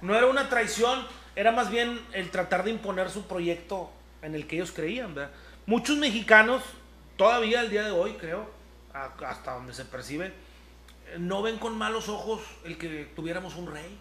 No 0.01 0.15
era 0.15 0.27
una 0.27 0.49
traición, 0.49 1.07
era 1.35 1.51
más 1.51 1.69
bien 1.69 2.01
el 2.11 2.29
tratar 2.29 2.63
de 2.63 2.71
imponer 2.71 3.09
su 3.09 3.25
proyecto 3.27 3.89
en 4.21 4.35
el 4.35 4.47
que 4.47 4.57
ellos 4.57 4.71
creían, 4.71 5.15
¿verdad? 5.15 5.31
Muchos 5.65 5.97
mexicanos, 5.97 6.61
todavía 7.15 7.61
al 7.61 7.69
día 7.69 7.83
de 7.83 7.91
hoy, 7.91 8.13
creo, 8.13 8.49
hasta 8.93 9.53
donde 9.53 9.73
se 9.73 9.85
percibe, 9.85 10.27
eh, 10.27 11.17
no 11.19 11.41
ven 11.41 11.57
con 11.57 11.77
malos 11.77 12.09
ojos 12.09 12.41
el 12.65 12.77
que 12.77 13.09
tuviéramos 13.15 13.55
un 13.55 13.71
rey, 13.71 13.97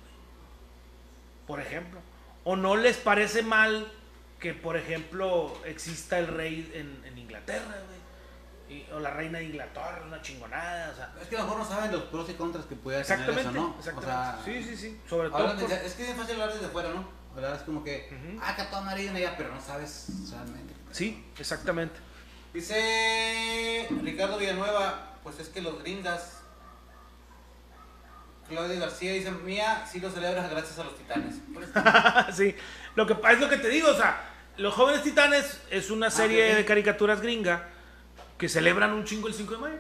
por 1.47 1.61
ejemplo. 1.61 2.01
O 2.45 2.57
no 2.57 2.77
les 2.77 2.97
parece 2.97 3.43
mal 3.43 3.91
que, 4.41 4.53
por 4.55 4.77
ejemplo, 4.77 5.57
exista 5.65 6.19
el 6.19 6.27
rey 6.27 6.71
en, 6.75 7.05
en 7.05 7.19
Inglaterra, 7.19 7.77
güey. 7.87 8.03
Y- 8.81 8.91
O 8.93 8.99
la 9.01 9.11
reina 9.11 9.39
de 9.39 9.45
Inglaterra, 9.45 10.03
una 10.07 10.21
chingonada, 10.23 10.91
o 10.91 10.97
sea. 10.97 11.13
Es 11.21 11.29
que 11.29 11.37
a 11.37 11.41
lo 11.41 11.45
mejor 11.45 11.59
no 11.61 11.65
saben 11.69 11.93
los 11.93 12.03
pros 12.05 12.29
y 12.31 12.35
contras 12.35 12.65
que 12.67 12.75
puede 12.75 13.05
tener 13.05 13.31
eso, 13.31 13.53
¿no? 13.53 13.75
exactamente. 13.79 13.99
O 13.99 14.03
sea, 14.03 14.39
sí, 14.45 14.63
sí, 14.65 14.77
sí. 14.77 15.01
Sobre 15.09 15.29
todo. 15.31 15.57
por- 15.57 15.71
es 15.73 15.93
que 15.95 16.11
es 16.11 16.17
fácil 16.17 16.33
hablar 16.41 16.55
desde 16.55 16.69
fuera, 16.69 16.89
¿no? 16.93 17.09
Hablar 17.35 17.55
es 17.57 17.63
como 17.63 17.83
que, 17.85 18.09
Ujú. 18.11 18.41
ah, 18.43 18.55
que 18.57 18.63
a 18.63 18.71
toda 18.71 18.95
viene 18.95 19.19
allá, 19.19 19.37
pero 19.37 19.55
no 19.55 19.61
sabes 19.61 20.07
realmente. 20.31 20.75
Sí, 20.91 21.25
exactamente. 21.39 21.99
Dice 22.53 23.89
Ricardo 24.03 24.39
Villanueva, 24.39 25.17
pues 25.23 25.39
es 25.39 25.49
que 25.49 25.61
los 25.63 25.83
gringas. 25.83 26.42
Claudia 28.53 28.79
García 28.81 29.13
dice, 29.13 29.31
Mía, 29.31 29.85
sí 29.91 30.01
lo 30.01 30.11
celebras 30.11 30.51
gracias 30.51 30.79
a 30.79 30.85
los 30.85 30.97
titanes. 30.97 31.37
Sí. 32.37 32.55
Lo 32.95 33.07
que 33.07 33.15
es 33.33 33.41
lo 33.41 33.49
que 33.49 33.57
te 33.59 33.69
digo, 33.69 33.89
o 33.91 33.95
sea, 33.97 34.21
Los 34.59 34.75
Jóvenes 34.75 35.03
Titanes 35.03 35.61
es 35.71 35.91
una 35.91 36.11
serie 36.11 36.49
Ah, 36.49 36.53
ok. 36.53 36.57
de 36.59 36.65
caricaturas 36.65 37.21
gringa 37.21 37.69
que 38.39 38.49
celebran 38.49 38.93
un 38.93 39.05
chingo 39.05 39.29
el 39.29 39.35
5 39.35 39.55
de 39.55 39.61
mayo. 39.61 39.77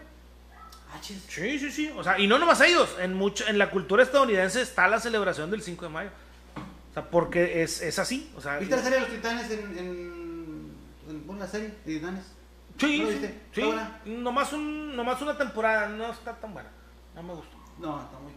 Ah, 0.92 0.98
chis. 1.00 1.22
Sí, 1.28 1.58
sí, 1.58 1.70
sí. 1.70 1.92
O 1.96 2.02
sea, 2.04 2.18
y 2.18 2.26
no 2.26 2.38
nomás 2.38 2.60
ellos. 2.60 2.88
En, 2.98 3.14
mucho, 3.14 3.46
en 3.46 3.58
la 3.58 3.70
cultura 3.70 4.02
estadounidense 4.02 4.60
está 4.62 4.88
la 4.88 5.00
celebración 5.00 5.50
del 5.50 5.62
5 5.62 5.84
de 5.86 5.90
mayo. 5.90 6.10
O 6.90 6.94
sea, 6.94 7.04
porque 7.10 7.62
es, 7.62 7.80
es 7.82 7.98
así. 7.98 8.30
O 8.36 8.40
sea, 8.40 8.58
¿Viste 8.58 8.76
la 8.76 8.82
serie 8.82 8.98
de 9.00 9.04
los 9.06 9.10
titanes 9.14 9.50
en, 9.50 9.78
en, 9.78 10.74
en 11.08 11.48
serie 11.48 11.68
de 11.84 11.94
titanes? 11.94 12.24
sí, 12.78 12.98
¿No 12.98 13.04
lo 13.04 13.10
viste? 13.10 13.28
sí. 13.52 13.60
¿Está 13.60 13.66
buena? 13.66 14.00
Nomás, 14.04 14.52
un, 14.52 14.96
nomás 14.96 15.20
una 15.22 15.36
temporada. 15.36 15.88
No 15.88 16.12
está 16.12 16.34
tan 16.34 16.52
buena. 16.52 16.68
No 17.14 17.22
me 17.22 17.34
gustó. 17.34 17.56
No, 17.78 18.00
está 18.02 18.18
muy, 18.18 18.32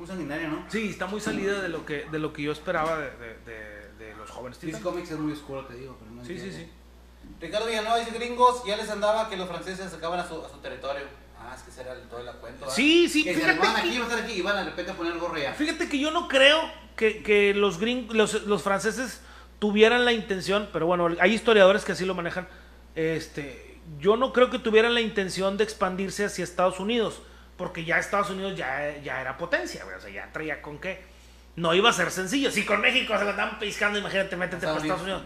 muy 0.00 0.08
sanguinario, 0.08 0.48
¿no? 0.48 0.64
Sí, 0.68 0.88
está 0.90 1.06
muy 1.06 1.20
salida 1.20 1.60
de 1.60 1.68
lo 1.68 1.84
que, 1.86 2.06
de 2.10 2.18
lo 2.18 2.32
que 2.32 2.42
yo 2.42 2.52
esperaba 2.52 2.98
de, 2.98 3.10
de- 3.10 3.38
de- 3.44 3.80
de 4.06 4.16
los 4.16 4.30
Jóvenes 4.30 4.58
Titanes. 4.58 4.82
Comics 4.82 5.10
es 5.10 5.18
muy 5.18 5.32
oscuro, 5.32 5.66
te 5.66 5.74
digo, 5.74 5.96
pero 6.00 6.10
no 6.12 6.24
Sí, 6.24 6.38
sí, 6.38 6.44
entiendo. 6.46 6.58
sí. 6.58 7.36
Ricardo 7.40 7.66
Villanueva 7.66 7.98
dice 7.98 8.12
gringos, 8.12 8.62
ya 8.66 8.76
les 8.76 8.88
andaba 8.90 9.28
que 9.28 9.36
los 9.36 9.46
franceses 9.48 9.90
sacaban 9.90 10.18
a 10.20 10.26
su, 10.26 10.42
a 10.44 10.48
su 10.48 10.56
territorio. 10.58 11.02
Ah, 11.38 11.54
es 11.54 11.62
que 11.62 11.70
será 11.70 11.92
el, 11.92 12.02
todo 12.08 12.20
el 12.20 12.36
cuento. 12.36 12.60
¿verdad? 12.60 12.74
Sí, 12.74 13.08
sí, 13.08 13.24
Que 13.24 13.34
fíjate 13.34 13.58
van 13.58 13.74
que- 13.74 13.80
aquí, 13.80 13.98
van 13.98 14.00
a 14.00 14.04
estar 14.10 14.24
aquí 14.24 14.32
y 14.32 14.42
van 14.42 14.56
a 14.56 14.60
de 14.60 14.70
repente 14.70 14.90
a 14.92 14.94
poner 14.94 15.18
gorro 15.18 15.38
ya. 15.38 15.52
Fíjate 15.54 15.88
que 15.88 15.98
yo 15.98 16.10
no 16.10 16.28
creo 16.28 16.60
que, 16.96 17.22
que 17.22 17.52
los, 17.54 17.78
gring- 17.80 18.10
los, 18.12 18.42
los 18.44 18.62
franceses 18.62 19.20
tuvieran 19.58 20.04
la 20.06 20.12
intención, 20.12 20.68
pero 20.72 20.86
bueno, 20.86 21.08
hay 21.20 21.32
historiadores 21.34 21.84
que 21.84 21.92
así 21.92 22.04
lo 22.06 22.14
manejan. 22.14 22.48
Este, 22.94 23.78
yo 23.98 24.16
no 24.16 24.32
creo 24.32 24.50
que 24.50 24.58
tuvieran 24.58 24.94
la 24.94 25.00
intención 25.00 25.56
de 25.56 25.64
expandirse 25.64 26.24
hacia 26.24 26.44
Estados 26.44 26.80
Unidos, 26.80 27.20
porque 27.60 27.84
ya 27.84 27.98
Estados 27.98 28.30
Unidos 28.30 28.56
ya, 28.56 28.96
ya 29.04 29.20
era 29.20 29.36
potencia, 29.36 29.84
güey, 29.84 29.94
o 29.94 30.00
sea, 30.00 30.08
ya 30.10 30.30
traía 30.32 30.62
con 30.62 30.78
qué. 30.80 31.04
No 31.56 31.74
iba 31.74 31.90
a 31.90 31.92
ser 31.92 32.10
sencillo. 32.10 32.50
Si 32.50 32.64
con 32.64 32.80
México 32.80 33.12
se 33.18 33.24
lo 33.24 33.30
andaban 33.32 33.58
piscando, 33.58 33.98
imagínate, 33.98 34.34
métete 34.34 34.66
para 34.66 34.78
Estados 34.78 35.02
Unidos. 35.02 35.22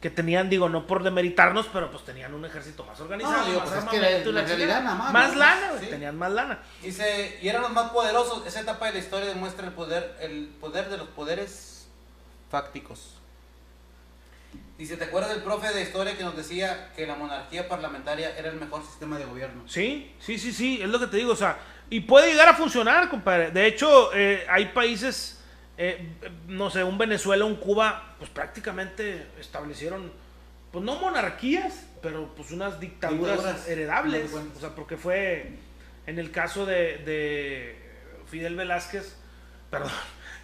Que 0.00 0.10
tenían, 0.10 0.50
digo, 0.50 0.68
no 0.68 0.88
por 0.88 1.04
demeritarnos, 1.04 1.66
pero 1.72 1.88
pues 1.92 2.04
tenían 2.04 2.34
un 2.34 2.44
ejército 2.44 2.84
más 2.84 2.98
organizado, 3.00 3.38
No, 3.42 3.46
digo, 3.46 3.60
más 3.60 3.68
pues 3.68 3.84
es 3.84 3.90
que 3.90 3.96
armamento 3.96 4.30
y 4.30 4.32
la- 4.32 4.40
la 4.40 4.42
la 4.42 4.48
realidad 4.56 4.76
chingada. 4.78 4.96
nada 4.96 4.96
más, 4.96 5.12
Más 5.12 5.32
¿no? 5.32 5.38
lana, 5.38 5.68
güey, 5.70 5.84
Sí. 5.84 5.90
tenían 5.90 6.16
más 6.18 6.32
lana. 6.32 6.58
Dice, 6.82 7.38
y 7.40 7.48
eran 7.48 7.62
los 7.62 7.70
más 7.70 7.90
poderosos. 7.92 8.44
Esa 8.44 8.60
etapa 8.60 8.86
de 8.86 8.92
la 8.94 8.98
historia 8.98 9.28
demuestra 9.28 9.64
el 9.68 9.72
poder, 9.72 10.16
el 10.20 10.48
poder 10.60 10.88
de 10.88 10.98
los 10.98 11.06
poderes 11.08 11.86
fácticos. 12.50 13.17
Dice, 14.78 14.96
¿te 14.96 15.06
acuerdas 15.06 15.30
del 15.30 15.42
profe 15.42 15.74
de 15.74 15.82
historia 15.82 16.16
que 16.16 16.22
nos 16.22 16.36
decía 16.36 16.92
que 16.94 17.04
la 17.04 17.16
monarquía 17.16 17.68
parlamentaria 17.68 18.38
era 18.38 18.48
el 18.48 18.60
mejor 18.60 18.84
sistema 18.86 19.18
de 19.18 19.24
gobierno? 19.24 19.64
Sí, 19.66 20.14
sí, 20.20 20.38
sí, 20.38 20.52
sí, 20.52 20.80
es 20.80 20.88
lo 20.88 21.00
que 21.00 21.08
te 21.08 21.16
digo, 21.16 21.32
o 21.32 21.36
sea, 21.36 21.58
y 21.90 21.98
puede 22.00 22.30
llegar 22.30 22.48
a 22.48 22.54
funcionar, 22.54 23.10
compadre. 23.10 23.50
De 23.50 23.66
hecho, 23.66 24.14
eh, 24.14 24.46
hay 24.48 24.66
países, 24.66 25.40
eh, 25.76 26.08
no 26.46 26.70
sé, 26.70 26.84
un 26.84 26.96
Venezuela, 26.96 27.44
un 27.44 27.56
Cuba, 27.56 28.14
pues 28.18 28.30
prácticamente 28.30 29.26
establecieron, 29.40 30.12
pues 30.70 30.84
no 30.84 30.94
monarquías, 31.00 31.84
pero 32.00 32.32
pues 32.36 32.52
unas 32.52 32.78
dictaduras, 32.78 33.36
Dictaduras, 33.36 33.68
heredables. 33.68 34.30
O 34.32 34.60
sea, 34.60 34.76
porque 34.76 34.96
fue 34.96 35.54
en 36.06 36.20
el 36.20 36.30
caso 36.30 36.66
de, 36.66 36.98
de 36.98 37.76
Fidel 38.30 38.54
Velázquez, 38.54 39.16
perdón, 39.70 39.90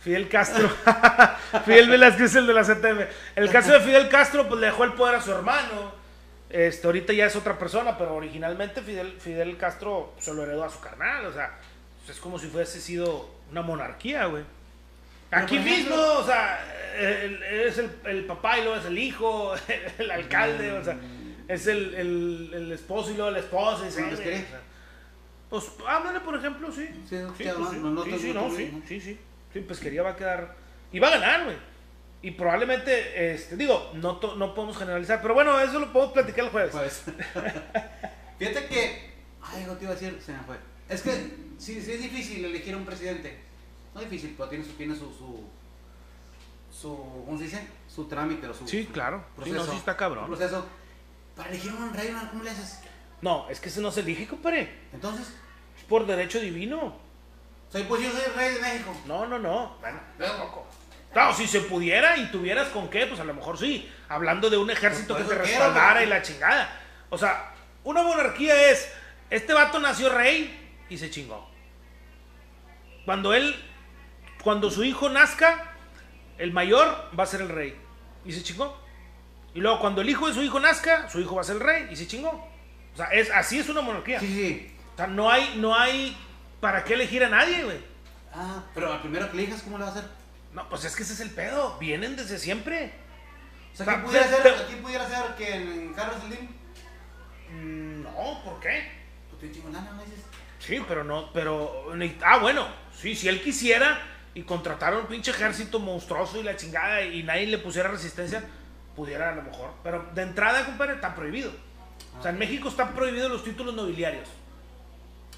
Fidel 0.04 0.28
Castro, 0.28 0.68
Fidel 1.64 1.88
Velázquez 1.88 2.26
es 2.26 2.34
el 2.36 2.46
de 2.46 2.52
la 2.52 2.62
CTM. 2.62 3.06
El 3.36 3.50
caso 3.50 3.72
de 3.72 3.80
Fidel 3.80 4.08
Castro, 4.10 4.46
pues 4.46 4.60
le 4.60 4.66
dejó 4.66 4.84
el 4.84 4.92
poder 4.92 5.14
a 5.14 5.22
su 5.22 5.32
hermano. 5.32 5.92
Este, 6.50 6.86
ahorita 6.86 7.12
ya 7.14 7.24
es 7.26 7.34
otra 7.36 7.58
persona, 7.58 7.96
pero 7.96 8.14
originalmente 8.14 8.82
Fidel, 8.82 9.14
Fidel 9.18 9.56
Castro 9.56 10.12
se 10.18 10.34
lo 10.34 10.42
heredó 10.42 10.62
a 10.64 10.68
su 10.70 10.78
carnal, 10.80 11.24
o 11.26 11.32
sea, 11.32 11.58
pues 12.04 12.16
es 12.16 12.22
como 12.22 12.38
si 12.38 12.48
fuese 12.48 12.80
sido 12.80 13.28
una 13.50 13.62
monarquía, 13.62 14.26
güey. 14.26 14.44
Aquí 15.30 15.56
ejemplo- 15.56 15.76
mismo, 15.96 15.96
o 15.96 16.24
sea, 16.24 16.62
es 16.98 17.78
el, 17.78 17.90
el 18.04 18.24
papá 18.26 18.58
y 18.58 18.62
luego 18.62 18.76
es 18.78 18.84
el 18.84 18.98
hijo, 18.98 19.54
el 19.98 20.10
alcalde, 20.10 20.70
o 20.72 20.84
sea, 20.84 20.96
es 21.48 21.66
el, 21.66 21.94
el, 21.94 22.50
el 22.52 22.72
esposo 22.72 23.10
y 23.10 23.14
luego 23.14 23.30
la 23.30 23.38
esposa. 23.40 23.84
Y 23.86 23.88
o 23.88 23.90
sea, 23.90 24.04
pues 25.48 25.64
háblale, 25.88 26.20
por 26.20 26.36
ejemplo, 26.36 26.70
sí. 26.70 26.88
Sí, 27.08 27.16
Sí, 28.04 28.10
sí, 28.20 28.32
sí, 28.56 28.82
sí, 28.86 29.00
sí. 29.00 29.18
Sí, 29.54 29.60
pesquería 29.60 30.02
va 30.02 30.10
a 30.10 30.16
quedar. 30.16 30.54
Y 30.92 30.98
va 30.98 31.08
a 31.08 31.12
ganar, 31.12 31.44
güey. 31.44 31.56
Y 32.20 32.30
probablemente, 32.32 33.32
este, 33.34 33.56
digo, 33.56 33.90
no, 33.94 34.16
to- 34.18 34.36
no 34.36 34.54
podemos 34.54 34.76
generalizar, 34.78 35.20
pero 35.22 35.32
bueno, 35.34 35.58
eso 35.60 35.78
lo 35.78 35.92
podemos 35.92 36.12
platicar 36.14 36.44
el 36.44 36.50
jueves. 36.50 36.70
Pues. 36.72 37.04
Fíjate 38.38 38.66
que. 38.66 39.14
Ay, 39.42 39.62
algo 39.62 39.76
te 39.76 39.84
iba 39.84 39.92
a 39.92 39.96
decir, 39.96 40.18
se 40.24 40.32
me 40.32 40.38
fue. 40.40 40.56
Es 40.88 41.02
que 41.02 41.10
sí, 41.58 41.80
sí 41.80 41.92
es 41.92 42.02
difícil 42.02 42.44
elegir 42.44 42.76
un 42.76 42.84
presidente. 42.84 43.38
No 43.94 44.00
es 44.00 44.10
difícil, 44.10 44.34
pero 44.36 44.48
tiene 44.48 44.64
su, 44.64 44.72
tiene 44.72 44.94
su, 44.94 45.12
su, 45.12 45.44
su 46.72 46.96
¿cómo 47.26 47.38
se 47.38 47.44
dice? 47.44 47.66
Su 47.88 48.06
trámite 48.06 48.46
o 48.48 48.54
su 48.54 48.66
Sí, 48.66 48.84
su 48.84 48.92
claro. 48.92 49.18
Sí, 49.18 49.32
proceso. 49.36 49.56
no, 49.66 49.72
sí 49.72 49.76
está 49.78 49.96
cabrón. 49.96 50.26
Proceso. 50.26 50.66
Para 51.36 51.50
elegir 51.50 51.72
un 51.72 51.92
rey, 51.92 52.10
¿no? 52.12 52.28
¿cómo 52.30 52.42
le 52.42 52.50
haces? 52.50 52.80
No, 53.20 53.48
es 53.50 53.60
que 53.60 53.68
ese 53.68 53.80
no 53.80 53.90
se 53.90 54.00
elige, 54.00 54.26
compadre. 54.26 54.70
Entonces, 54.92 55.28
Es 55.78 55.84
por 55.84 56.06
derecho 56.06 56.40
divino. 56.40 56.96
Soy 57.74 57.82
pues 57.82 58.02
yo 58.04 58.10
soy 58.12 58.22
rey 58.36 58.54
de 58.54 58.60
México. 58.60 58.96
No, 59.04 59.26
no, 59.26 59.36
no. 59.36 59.76
Bueno, 59.80 59.98
tampoco. 60.16 60.64
Claro, 61.12 61.34
si 61.34 61.48
se 61.48 61.60
pudiera 61.62 62.16
y 62.16 62.30
tuvieras 62.30 62.68
con 62.68 62.88
qué, 62.88 63.04
pues 63.06 63.18
a 63.18 63.24
lo 63.24 63.34
mejor 63.34 63.58
sí. 63.58 63.92
Hablando 64.08 64.48
de 64.48 64.56
un 64.56 64.70
ejército 64.70 65.16
Pues 65.16 65.26
que 65.26 65.34
te 65.34 65.42
quiero, 65.42 65.58
respaldara 65.58 66.04
y 66.04 66.06
la 66.06 66.22
chingada. 66.22 66.80
O 67.10 67.18
sea, 67.18 67.52
una 67.82 68.04
monarquía 68.04 68.70
es, 68.70 68.92
este 69.28 69.52
vato 69.52 69.80
nació 69.80 70.08
rey 70.08 70.72
y 70.88 70.98
se 70.98 71.10
chingó. 71.10 71.50
Cuando 73.04 73.34
él, 73.34 73.56
cuando 74.44 74.70
su 74.70 74.84
hijo 74.84 75.08
nazca, 75.08 75.72
el 76.38 76.52
mayor 76.52 77.10
va 77.18 77.24
a 77.24 77.26
ser 77.26 77.40
el 77.40 77.48
rey. 77.48 77.76
Y 78.24 78.30
se 78.30 78.44
chingó. 78.44 78.80
Y 79.52 79.58
luego 79.58 79.80
cuando 79.80 80.00
el 80.00 80.08
hijo 80.08 80.28
de 80.28 80.34
su 80.34 80.42
hijo 80.44 80.60
nazca, 80.60 81.08
su 81.10 81.18
hijo 81.18 81.34
va 81.34 81.40
a 81.40 81.44
ser 81.44 81.56
el 81.56 81.62
rey 81.62 81.88
y 81.90 81.96
se 81.96 82.06
chingó. 82.06 82.30
O 82.30 82.96
sea, 82.96 83.06
es, 83.06 83.32
así 83.32 83.58
es 83.58 83.68
una 83.68 83.80
monarquía. 83.80 84.20
Sí, 84.20 84.28
sí. 84.28 84.76
O 84.94 84.96
sea, 84.96 85.08
no 85.08 85.28
hay, 85.28 85.56
no 85.56 85.74
hay 85.74 86.16
para 86.64 86.82
qué 86.82 86.94
elegir 86.94 87.22
a 87.22 87.28
nadie, 87.28 87.62
güey. 87.62 87.76
Ah, 88.32 88.62
pero 88.74 88.90
al 88.90 89.02
primero 89.02 89.30
que 89.30 89.36
elijas, 89.36 89.60
¿cómo 89.60 89.76
le 89.76 89.84
va 89.84 89.90
a 89.90 89.92
hacer? 89.92 90.08
No, 90.54 90.66
pues 90.70 90.82
es 90.86 90.96
que 90.96 91.02
ese 91.02 91.12
es 91.12 91.20
el 91.20 91.28
pedo. 91.28 91.76
Vienen 91.78 92.16
desde 92.16 92.38
siempre. 92.38 92.90
O 93.74 93.76
sea, 93.76 93.84
¿quién 93.84 94.02
pudiera, 94.02 94.26
ser, 94.26 94.38
pero- 94.42 94.66
¿quién 94.66 94.80
pudiera 94.80 95.06
ser 95.06 95.34
que 95.36 95.54
en 95.56 95.92
Carlos 95.92 96.16
Slim? 96.26 96.48
Mm, 97.52 98.02
No, 98.04 98.40
¿por 98.42 98.60
qué? 98.60 98.90
Pues 99.28 99.42
te 99.42 99.52
chingo 99.52 99.68
lana, 99.68 99.92
¿no 99.92 100.02
dices? 100.04 100.20
Sí, 100.58 100.82
pero 100.88 101.04
no, 101.04 101.30
pero... 101.34 101.92
Ah, 102.24 102.38
bueno, 102.38 102.66
sí, 102.98 103.14
si 103.14 103.28
él 103.28 103.42
quisiera 103.42 104.00
y 104.32 104.42
contratara 104.44 104.96
un 104.96 105.06
pinche 105.06 105.32
ejército 105.32 105.78
monstruoso 105.80 106.40
y 106.40 106.44
la 106.44 106.56
chingada 106.56 107.02
y 107.02 107.22
nadie 107.24 107.46
le 107.46 107.58
pusiera 107.58 107.90
resistencia, 107.90 108.42
pudiera 108.96 109.32
a 109.32 109.34
lo 109.34 109.42
mejor. 109.42 109.70
Pero 109.82 110.06
de 110.14 110.22
entrada, 110.22 110.64
compadre, 110.64 110.94
está 110.94 111.14
prohibido. 111.14 111.52
O 112.18 112.22
sea, 112.22 112.30
en 112.30 112.38
México 112.38 112.70
están 112.70 112.94
prohibidos 112.94 113.30
los 113.30 113.44
títulos 113.44 113.74
nobiliarios. 113.74 114.30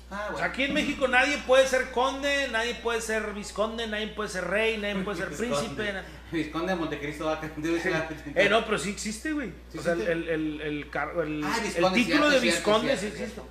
Ah, 0.09 0.15
O 0.29 0.33
bueno. 0.33 0.39
sea, 0.39 0.47
aquí 0.47 0.63
en 0.63 0.73
México 0.75 1.09
nadie 1.09 1.37
puede 1.47 1.67
ser 1.67 1.91
conde, 1.91 2.49
nadie 2.53 2.77
puede 2.77 3.01
ser 3.01 3.33
visconde, 3.35 3.89
nadie 3.89 4.07
puede 4.09 4.29
ser 4.29 4.45
rey, 4.47 4.79
nadie 4.79 4.97
puede 5.03 5.19
ser 5.19 5.31
príncipe. 5.31 5.95
Visconde 6.31 6.69
de 6.73 6.79
Montecristo 6.79 7.25
va 7.27 7.41
Eh, 8.35 8.49
no, 8.49 8.65
pero 8.65 8.79
sí 8.79 8.91
existe, 8.91 9.33
güey. 9.33 9.53
¿Sí 9.73 9.79
o 9.79 9.83
sea, 9.83 9.93
existe? 9.95 10.13
el, 10.13 10.29
el, 10.29 10.61
el, 10.61 10.91
Ah, 10.95 11.59
Visconde, 11.63 11.99
título 11.99 12.31
cierto, 12.31 12.31
de 12.31 12.41
visconde 12.41 12.97
cierto, 12.97 13.17
sí 13.17 13.23
existe. 13.23 13.43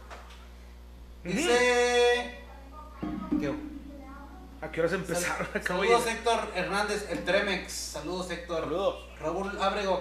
Dice. 1.23 2.39
¿Qué? 3.39 3.53
¿A 4.61 4.71
qué 4.71 4.79
horas 4.79 4.93
empezaron? 4.93 5.47
Saludos. 5.61 6.07
Héctor 6.07 6.51
Hernández, 6.55 7.07
el 7.11 7.23
Tremex. 7.23 7.71
Saludos 7.71 8.31
Héctor. 8.31 8.63
Saludos. 8.63 9.05
Raúl 9.25 9.51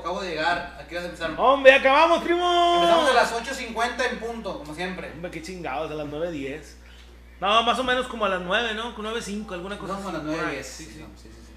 acabo 0.01 0.21
de 0.21 0.31
llegar. 0.31 0.79
¿A 0.81 0.87
qué 0.87 0.97
horas 0.97 1.07
empezaron? 1.07 1.39
Hombre, 1.39 1.73
acabamos, 1.73 2.23
primo. 2.23 2.75
Empezamos 2.77 3.11
a 3.11 3.15
las 3.15 3.33
8.50 3.33 4.11
en 4.11 4.19
punto, 4.19 4.59
como 4.59 4.75
siempre. 4.75 5.11
Hombre, 5.13 5.31
qué 5.31 5.43
chingados, 5.43 5.91
a 5.91 5.95
las 5.95 6.07
9.10. 6.07 6.63
No, 7.41 7.63
más 7.63 7.79
o 7.79 7.85
menos 7.85 8.07
como 8.07 8.27
a 8.27 8.29
las 8.29 8.43
9, 8.43 8.75
¿no? 8.75 8.95
Con 8.95 9.07
9.05, 9.07 9.53
alguna 9.53 9.79
cosa. 9.79 9.95
Como 9.95 10.09
a 10.09 10.13
las 10.13 10.23
así, 10.23 10.31
por 10.31 10.37
9 10.37 10.47
ahí. 10.47 10.55
10. 10.57 10.67
Sí, 10.67 10.85
sí. 10.85 10.91
Sí, 10.93 11.05
sí, 11.23 11.29
sí. 11.33 11.53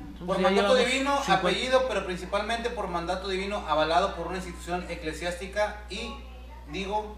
Entonces 0.00 0.26
Por 0.26 0.40
mandato 0.40 0.74
divino, 0.74 1.16
50. 1.16 1.34
apellido, 1.34 1.88
pero 1.88 2.04
principalmente 2.04 2.70
por 2.70 2.88
mandato 2.88 3.28
divino 3.28 3.64
avalado 3.68 4.14
por 4.16 4.26
una 4.26 4.36
institución 4.36 4.84
eclesiástica 4.88 5.84
y 5.90 6.12
digo, 6.70 7.16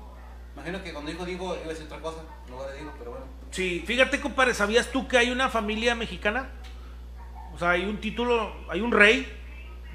imagino 0.55 0.83
que 0.83 0.93
cuando 0.93 1.11
dijo 1.11 1.25
digo 1.25 1.55
iba 1.55 1.65
a 1.65 1.69
decir 1.69 1.87
otra 1.87 2.01
cosa, 2.01 2.19
en 2.45 2.53
lugar 2.53 2.71
de 2.71 2.79
digo, 2.79 2.93
pero 2.99 3.13
bueno. 3.13 3.27
Sí, 3.51 3.83
fíjate, 3.87 4.21
compadre, 4.21 4.53
¿sabías 4.53 4.89
tú 4.89 5.09
que 5.09 5.17
hay 5.17 5.31
una 5.31 5.49
familia 5.49 5.95
mexicana? 5.95 6.51
O 7.55 7.59
sea, 7.59 7.71
hay 7.71 7.85
un 7.85 7.99
título, 8.01 8.53
hay 8.69 8.81
un 8.81 8.93
rey 8.93 9.44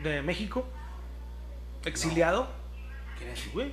de 0.04 0.22
México, 0.22 0.66
exiliado. 1.86 2.47
¿Quién 3.18 3.32
es? 3.32 3.39
Sí, 3.39 3.50
güey. 3.54 3.72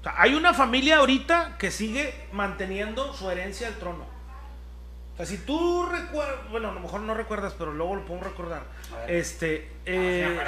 O 0.00 0.02
sea, 0.02 0.14
hay 0.16 0.34
una 0.34 0.54
familia 0.54 0.98
ahorita 0.98 1.56
que 1.58 1.70
sigue 1.70 2.14
manteniendo 2.32 3.12
su 3.12 3.30
herencia 3.30 3.68
al 3.68 3.74
trono. 3.74 4.04
O 5.12 5.16
sea, 5.16 5.26
si 5.26 5.36
tú 5.44 5.84
recuerdas, 5.84 6.50
bueno, 6.50 6.70
a 6.70 6.72
lo 6.72 6.80
mejor 6.80 7.02
no 7.02 7.12
recuerdas, 7.12 7.54
pero 7.58 7.74
luego 7.74 7.96
lo 7.96 8.06
podemos 8.06 8.26
recordar. 8.26 8.62
Este, 9.06 9.58
sí 9.58 9.72
eh, 9.84 10.40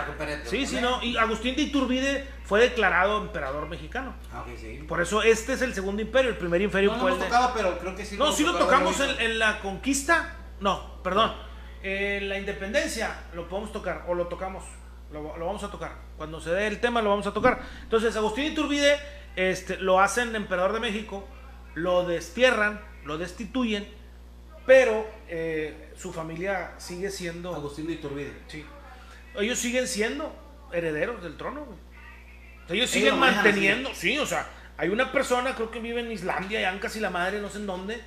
sí, 0.46 0.60
¿lo 0.60 0.66
sí, 0.66 0.78
no. 0.80 1.02
Y 1.02 1.18
Agustín 1.18 1.54
de 1.56 1.62
Iturbide 1.62 2.26
fue 2.44 2.60
declarado 2.60 3.20
emperador 3.20 3.68
mexicano. 3.68 4.14
Ah, 4.32 4.44
sí. 4.58 4.82
Por 4.88 5.02
eso 5.02 5.22
este 5.22 5.52
es 5.52 5.60
el 5.60 5.74
segundo 5.74 6.00
imperio. 6.00 6.30
El 6.30 6.38
primer 6.38 6.62
imperio 6.62 6.92
No, 6.92 6.96
no 6.96 7.08
hemos 7.08 7.18
el 7.18 7.24
de- 7.24 7.26
tocado, 7.26 7.52
pero 7.54 7.78
creo 7.78 7.94
que 7.94 8.06
sí. 8.06 8.16
No, 8.16 8.32
sí 8.32 8.44
lo 8.44 8.56
tocamos 8.56 8.98
en, 9.00 9.38
la 9.38 9.60
conquista. 9.60 10.36
No, 10.60 11.02
perdón. 11.02 11.34
En 11.82 12.30
la 12.30 12.38
independencia 12.38 13.24
lo 13.34 13.48
podemos 13.48 13.72
tocar 13.72 14.06
o 14.08 14.14
lo 14.14 14.28
tocamos. 14.28 14.64
Lo, 15.12 15.36
lo 15.36 15.46
vamos 15.46 15.62
a 15.64 15.70
tocar. 15.70 15.92
Cuando 16.16 16.40
se 16.40 16.50
dé 16.50 16.66
el 16.66 16.80
tema 16.80 17.02
lo 17.02 17.10
vamos 17.10 17.26
a 17.26 17.32
tocar. 17.32 17.60
Entonces, 17.82 18.16
Agustín 18.16 18.44
Iturbide 18.44 18.98
este, 19.36 19.78
lo 19.78 20.00
hacen 20.00 20.34
emperador 20.34 20.72
de 20.72 20.80
México, 20.80 21.26
lo 21.74 22.06
destierran, 22.06 22.80
lo 23.04 23.18
destituyen, 23.18 23.88
pero 24.66 25.06
eh, 25.28 25.92
su 25.96 26.12
familia 26.12 26.72
sigue 26.78 27.10
siendo. 27.10 27.54
Agustín 27.54 27.86
de 27.86 27.94
Iturbide. 27.94 28.32
Sí. 28.48 28.64
Ellos 29.36 29.58
siguen 29.58 29.86
siendo 29.86 30.34
herederos 30.72 31.22
del 31.22 31.36
trono, 31.36 31.64
güey. 31.64 31.78
Ellos 32.68 32.90
siguen 32.90 33.18
manteniendo, 33.18 33.94
sí, 33.94 34.18
o 34.18 34.24
sea, 34.24 34.48
hay 34.78 34.88
una 34.88 35.12
persona, 35.12 35.54
creo 35.54 35.70
que 35.70 35.80
vive 35.80 36.00
en 36.00 36.10
Islandia, 36.10 36.60
y 36.60 36.64
Ancas 36.64 36.96
y 36.96 37.00
la 37.00 37.10
madre, 37.10 37.40
no 37.40 37.50
sé 37.50 37.58
en 37.58 37.66
dónde, 37.66 38.00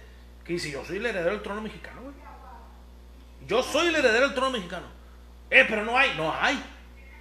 que 0.44 0.54
dice, 0.54 0.72
yo 0.72 0.84
soy 0.84 0.98
el 0.98 1.06
heredero 1.06 1.32
del 1.32 1.42
trono 1.42 1.62
mexicano, 1.62 2.02
güey. 2.02 2.16
Yo 3.48 3.62
soy 3.62 3.90
el 3.90 3.96
heredero 3.96 4.28
del 4.28 4.34
trono 4.34 4.52
mexicano. 4.52 4.88
Eh, 5.50 5.66
pero 5.70 5.84
no 5.84 5.98
hay, 5.98 6.16
no 6.18 6.34
hay. 6.34 6.62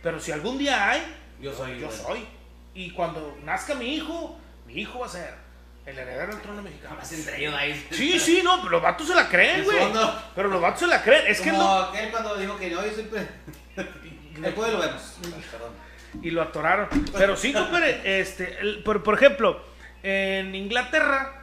Pero 0.04 0.20
si 0.20 0.30
algún 0.30 0.56
día 0.58 0.88
hay, 0.90 1.02
Yo 1.40 1.52
soy. 1.52 1.80
yo 1.80 1.90
soy. 1.90 2.24
Y 2.74 2.92
cuando 2.92 3.36
nazca 3.44 3.74
mi 3.74 3.94
hijo, 3.96 4.38
mi 4.66 4.74
hijo 4.74 5.00
va 5.00 5.06
a 5.06 5.08
ser 5.08 5.34
el 5.86 5.98
heredero 5.98 6.32
del 6.32 6.42
trono 6.42 6.62
mexicano. 6.62 6.90
Jamás 6.90 7.12
entre 7.12 7.38
ellos 7.40 7.54
ahí. 7.54 7.86
Sí, 7.90 8.20
sí, 8.20 8.40
no, 8.44 8.58
pero 8.58 8.70
los 8.70 8.82
vatos 8.82 9.08
se 9.08 9.14
la 9.14 9.28
creen, 9.28 9.60
En 9.60 9.64
güey. 9.64 9.78
Pero 10.36 10.48
los 10.48 10.60
vatos 10.62 10.80
se 10.80 10.86
la 10.86 11.02
creen. 11.02 11.26
Es 11.26 11.40
que 11.40 11.50
no. 11.50 11.78
aquel 11.78 12.10
cuando 12.10 12.36
dijo 12.36 12.56
que 12.56 12.70
no, 12.70 12.84
yo 12.86 12.92
siempre. 12.92 13.26
Después 14.38 14.72
lo 14.72 14.78
vemos. 14.78 15.16
Perdón. 15.50 15.72
y 16.22 16.30
lo 16.30 16.42
atoraron. 16.42 16.88
Pero 17.16 17.36
sí, 17.36 17.52
compadre, 17.52 18.20
este, 18.20 18.58
el- 18.60 18.82
por, 18.84 19.02
por 19.02 19.14
ejemplo, 19.14 19.60
en 20.02 20.54
Inglaterra, 20.54 21.42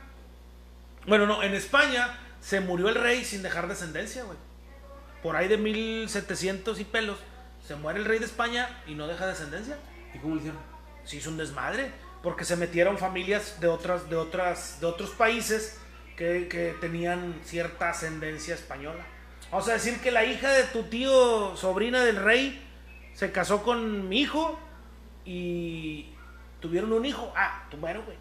bueno, 1.07 1.25
no, 1.25 1.41
en 1.43 1.53
España 1.55 2.17
se 2.41 2.59
murió 2.61 2.89
el 2.89 2.95
rey 2.95 3.23
sin 3.25 3.41
dejar 3.43 3.67
descendencia, 3.67 4.23
güey. 4.23 4.37
Por 5.23 5.35
ahí 5.35 5.47
de 5.47 5.57
1700 5.57 6.79
y 6.79 6.83
pelos, 6.85 7.17
se 7.71 7.77
muere 7.77 7.99
el 7.99 8.05
rey 8.05 8.19
de 8.19 8.25
España 8.25 8.67
y 8.85 8.95
no 8.95 9.07
deja 9.07 9.25
descendencia. 9.25 9.77
¿Y 10.13 10.17
cómo 10.17 10.35
lo 10.35 10.41
hicieron? 10.41 10.59
Se 11.05 11.15
hizo 11.15 11.29
un 11.29 11.37
desmadre, 11.37 11.89
porque 12.21 12.43
se 12.43 12.57
metieron 12.57 12.97
familias 12.97 13.61
de 13.61 13.69
otras, 13.69 14.09
de 14.09 14.17
otras, 14.17 14.81
de 14.81 14.87
otros 14.87 15.11
países 15.11 15.79
que, 16.17 16.49
que 16.49 16.75
tenían 16.81 17.39
cierta 17.45 17.91
ascendencia 17.91 18.55
española. 18.55 19.05
Vamos 19.49 19.69
a 19.69 19.73
decir 19.73 20.01
que 20.01 20.11
la 20.11 20.25
hija 20.25 20.49
de 20.49 20.63
tu 20.65 20.83
tío, 20.83 21.55
sobrina 21.55 22.03
del 22.03 22.17
rey, 22.17 22.61
se 23.13 23.31
casó 23.31 23.63
con 23.63 24.09
mi 24.09 24.19
hijo 24.19 24.59
y 25.23 26.09
tuvieron 26.59 26.91
un 26.91 27.05
hijo. 27.05 27.31
Ah, 27.37 27.63
tú 27.71 27.77
muero, 27.77 28.03
güey. 28.03 28.17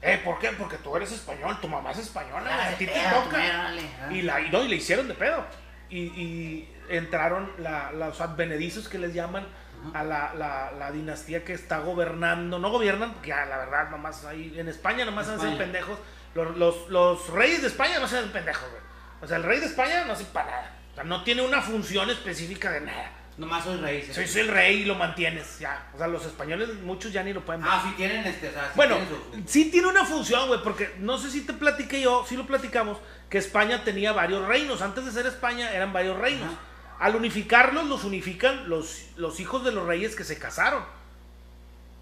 Eh, 0.00 0.20
¿por 0.24 0.38
qué? 0.38 0.50
Porque 0.50 0.76
tú 0.76 0.94
eres 0.94 1.10
español, 1.10 1.58
tu 1.60 1.66
mamá 1.66 1.90
es 1.90 1.98
española, 1.98 2.54
güey, 2.54 2.74
a 2.74 2.78
ti 2.78 2.86
te 2.86 2.92
toca. 2.92 3.74
Y, 4.12 4.22
la, 4.22 4.40
y, 4.42 4.50
no, 4.50 4.62
y 4.62 4.68
le 4.68 4.76
hicieron 4.76 5.08
de 5.08 5.14
pedo. 5.14 5.44
Y, 5.90 5.98
y 5.98 6.75
entraron 6.88 7.50
la- 7.58 7.92
los 7.92 8.20
advenedizos 8.20 8.88
que 8.88 8.98
les 8.98 9.14
llaman 9.14 9.46
a 9.94 10.02
la, 10.02 10.34
la- 10.34 10.72
la 10.78 10.90
dinastía 10.90 11.44
que 11.44 11.52
está 11.52 11.78
gobernando. 11.80 12.58
No 12.58 12.70
gobiernan, 12.70 13.12
porque 13.12 13.28
ya, 13.28 13.44
la 13.46 13.58
verdad, 13.58 13.90
nomás 13.90 14.24
ahí 14.24 14.54
en 14.58 14.68
España 14.68 15.04
nomás 15.04 15.26
hacen 15.28 15.40
España. 15.50 15.58
pendejos. 15.58 15.98
Los, 16.34 16.56
los- 16.56 16.88
los 16.88 17.28
reyes 17.30 17.62
de 17.62 17.68
España 17.68 17.98
no 17.98 18.08
se 18.08 18.18
hacen 18.18 18.30
pendejos, 18.30 18.68
güey. 18.70 18.82
O 19.22 19.26
sea, 19.26 19.36
el 19.38 19.42
rey 19.44 19.60
de 19.60 19.66
España 19.66 20.04
no 20.04 20.14
sirve 20.16 20.30
para 20.32 20.50
nada. 20.50 20.72
O 20.92 20.94
sea, 20.94 21.04
no 21.04 21.22
tiene 21.24 21.42
una 21.42 21.60
función 21.62 22.10
específica 22.10 22.70
de 22.70 22.80
nada. 22.82 23.10
Nomás 23.38 23.64
soy 23.64 23.76
rey. 23.78 24.02
¿sí? 24.02 24.14
Soy, 24.14 24.26
soy 24.26 24.40
el 24.42 24.48
rey 24.48 24.76
y 24.80 24.84
lo 24.86 24.94
mantienes, 24.94 25.58
ya. 25.58 25.88
O 25.94 25.98
sea, 25.98 26.06
los 26.06 26.24
españoles, 26.24 26.70
muchos 26.82 27.12
ya 27.12 27.22
ni 27.22 27.34
lo 27.34 27.44
pueden 27.44 27.60
ver. 27.62 27.70
Ah, 27.70 27.82
sí 27.84 27.92
tienen 27.94 28.24
este. 28.26 28.48
O 28.48 28.52
sea, 28.52 28.64
sí 28.64 28.70
Bueno, 28.76 28.96
tienen 28.96 29.46
su- 29.46 29.52
sí 29.52 29.70
tiene 29.70 29.88
una 29.88 30.06
función, 30.06 30.48
güey, 30.48 30.62
porque 30.62 30.94
no 31.00 31.18
sé 31.18 31.30
si 31.30 31.42
te 31.42 31.52
platiqué 31.52 32.00
yo, 32.00 32.24
sí 32.26 32.34
lo 32.34 32.46
platicamos, 32.46 32.96
que 33.28 33.36
España 33.36 33.84
tenía 33.84 34.12
varios 34.12 34.46
reinos. 34.48 34.80
Antes 34.80 35.04
de 35.04 35.12
ser 35.12 35.26
España 35.26 35.70
eran 35.72 35.92
varios 35.92 36.16
reinos. 36.18 36.46
Ajá. 36.50 36.60
Al 36.98 37.16
unificarlos, 37.16 37.86
los 37.86 38.04
unifican 38.04 38.68
los, 38.68 39.06
los 39.16 39.40
hijos 39.40 39.64
de 39.64 39.72
los 39.72 39.86
reyes 39.86 40.16
que 40.16 40.24
se 40.24 40.38
casaron. 40.38 40.82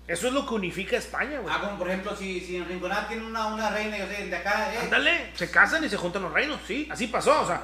Eso 0.06 0.28
es 0.28 0.34
lo 0.34 0.46
que 0.46 0.54
unifica 0.54 0.96
a 0.96 0.98
España, 0.98 1.40
güey. 1.40 1.54
Ah, 1.54 1.60
como 1.60 1.78
por 1.78 1.88
ejemplo, 1.88 2.14
si, 2.14 2.40
si 2.40 2.56
en 2.56 2.68
Rinconada 2.68 3.08
tiene 3.08 3.24
una, 3.24 3.46
una 3.46 3.70
reina, 3.70 3.96
yo 3.96 4.06
sé, 4.06 4.26
de 4.26 4.36
acá, 4.36 4.72
eh. 4.74 4.78
Ándale, 4.82 5.30
se 5.34 5.50
casan 5.50 5.82
y 5.82 5.88
se 5.88 5.96
juntan 5.96 6.22
los 6.22 6.32
reinos, 6.32 6.60
sí, 6.66 6.86
así 6.90 7.06
pasó. 7.06 7.40
O 7.40 7.46
sea, 7.46 7.62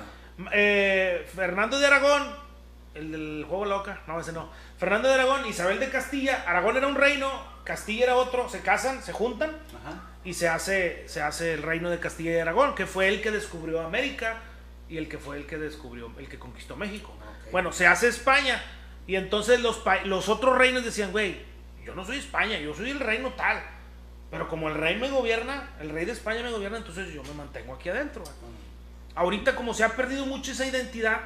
eh, 0.53 1.29
Fernando 1.35 1.79
de 1.79 1.87
Aragón, 1.87 2.35
el 2.95 3.13
del 3.13 3.45
juego 3.47 3.67
loca, 3.67 4.01
no, 4.07 4.19
ese 4.19 4.33
no. 4.33 4.51
Fernando 4.79 5.09
de 5.09 5.15
Aragón, 5.15 5.45
Isabel 5.47 5.79
de 5.79 5.91
Castilla, 5.91 6.45
Aragón 6.47 6.79
era 6.79 6.87
un 6.87 6.95
reino, 6.95 7.31
Castilla 7.65 8.05
era 8.05 8.17
otro, 8.17 8.49
se 8.49 8.61
casan, 8.63 9.03
se 9.03 9.13
juntan 9.13 9.51
Ajá. 9.51 10.01
y 10.25 10.33
se 10.33 10.49
hace, 10.49 11.05
se 11.09 11.21
hace 11.21 11.53
el 11.53 11.63
reino 11.63 11.91
de 11.91 12.01
Castilla 12.01 12.33
y 12.33 12.39
Aragón, 12.39 12.75
que 12.75 12.87
fue 12.87 13.09
el 13.09 13.21
que 13.21 13.31
descubrió 13.31 13.83
América 13.83 14.39
y 14.89 14.97
el 14.97 15.09
que 15.09 15.19
fue 15.19 15.37
el 15.37 15.47
que 15.47 15.59
descubrió, 15.59 16.11
el 16.19 16.29
que 16.29 16.39
conquistó 16.39 16.75
México. 16.75 17.15
Bueno, 17.53 17.73
se 17.73 17.87
hace 17.87 18.09
España 18.09 18.63
y 19.07 19.17
entonces 19.17 19.61
los, 19.61 19.83
los 20.05 20.29
otros 20.29 20.57
reinos 20.57 20.85
decían, 20.85 21.13
güey, 21.13 21.41
yo 21.85 21.95
no 21.95 22.05
soy 22.05 22.19
España, 22.19 22.59
yo 22.59 22.75
soy 22.75 22.91
el 22.91 23.01
reino 23.01 23.31
tal. 23.31 23.63
Pero 24.31 24.49
como 24.49 24.69
el 24.69 24.77
rey 24.77 24.97
me 24.97 25.11
gobierna, 25.11 25.71
el 25.81 25.91
rey 25.91 26.05
de 26.05 26.13
España 26.13 26.43
me 26.43 26.53
gobierna, 26.53 26.79
entonces 26.79 27.13
yo 27.13 27.23
me 27.25 27.35
mantengo 27.35 27.75
aquí 27.75 27.89
adentro. 27.89 28.23
Ahorita 29.17 29.57
como 29.57 29.75
se 29.75 29.83
ha 29.83 29.97
perdido 29.97 30.25
mucho 30.25 30.53
esa 30.53 30.67
identidad, 30.67 31.21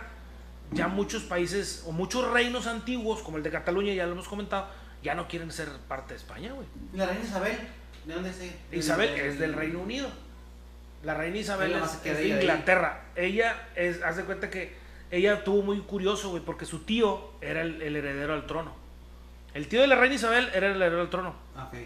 ya 0.72 0.88
muchos 0.88 1.22
países 1.24 1.84
o 1.86 1.92
muchos 1.92 2.30
reinos 2.32 2.66
antiguos, 2.66 3.20
como 3.20 3.36
el 3.36 3.42
de 3.42 3.50
Cataluña, 3.50 3.92
ya 3.92 4.06
lo 4.06 4.12
hemos 4.12 4.26
comentado, 4.26 4.68
ya 5.02 5.14
no 5.14 5.28
quieren 5.28 5.52
ser 5.52 5.68
parte 5.86 6.14
de 6.14 6.20
España, 6.20 6.52
güey. 6.52 6.66
¿Y 6.94 6.96
la 6.96 7.06
reina 7.06 7.22
Isabel? 7.22 7.58
¿De 8.06 8.14
dónde 8.14 8.30
es 8.30 8.40
ella? 8.40 8.54
Isabel 8.72 9.10
es 9.10 9.38
del 9.38 9.52
Reino 9.52 9.80
Unido. 9.80 10.08
La 11.02 11.12
reina 11.12 11.36
Isabel 11.36 11.74
es, 11.74 11.90
se 11.90 12.14
de 12.14 12.18
ahí. 12.18 12.32
Inglaterra. 12.32 13.04
Ella 13.14 13.68
es, 13.76 14.02
haz 14.02 14.16
de 14.16 14.24
cuenta 14.24 14.48
que 14.48 14.74
ella 15.16 15.44
tuvo 15.44 15.62
muy 15.62 15.80
curioso, 15.80 16.30
güey, 16.30 16.42
porque 16.42 16.66
su 16.66 16.80
tío 16.80 17.30
era 17.40 17.62
el, 17.62 17.80
el 17.82 17.96
heredero 17.96 18.34
al 18.34 18.46
trono. 18.46 18.72
El 19.52 19.68
tío 19.68 19.80
de 19.80 19.86
la 19.86 19.96
reina 19.96 20.14
Isabel 20.16 20.48
era 20.54 20.66
el 20.68 20.76
heredero 20.76 20.98
del 20.98 21.10
trono. 21.10 21.34
Ah, 21.56 21.68
Ok. 21.68 21.78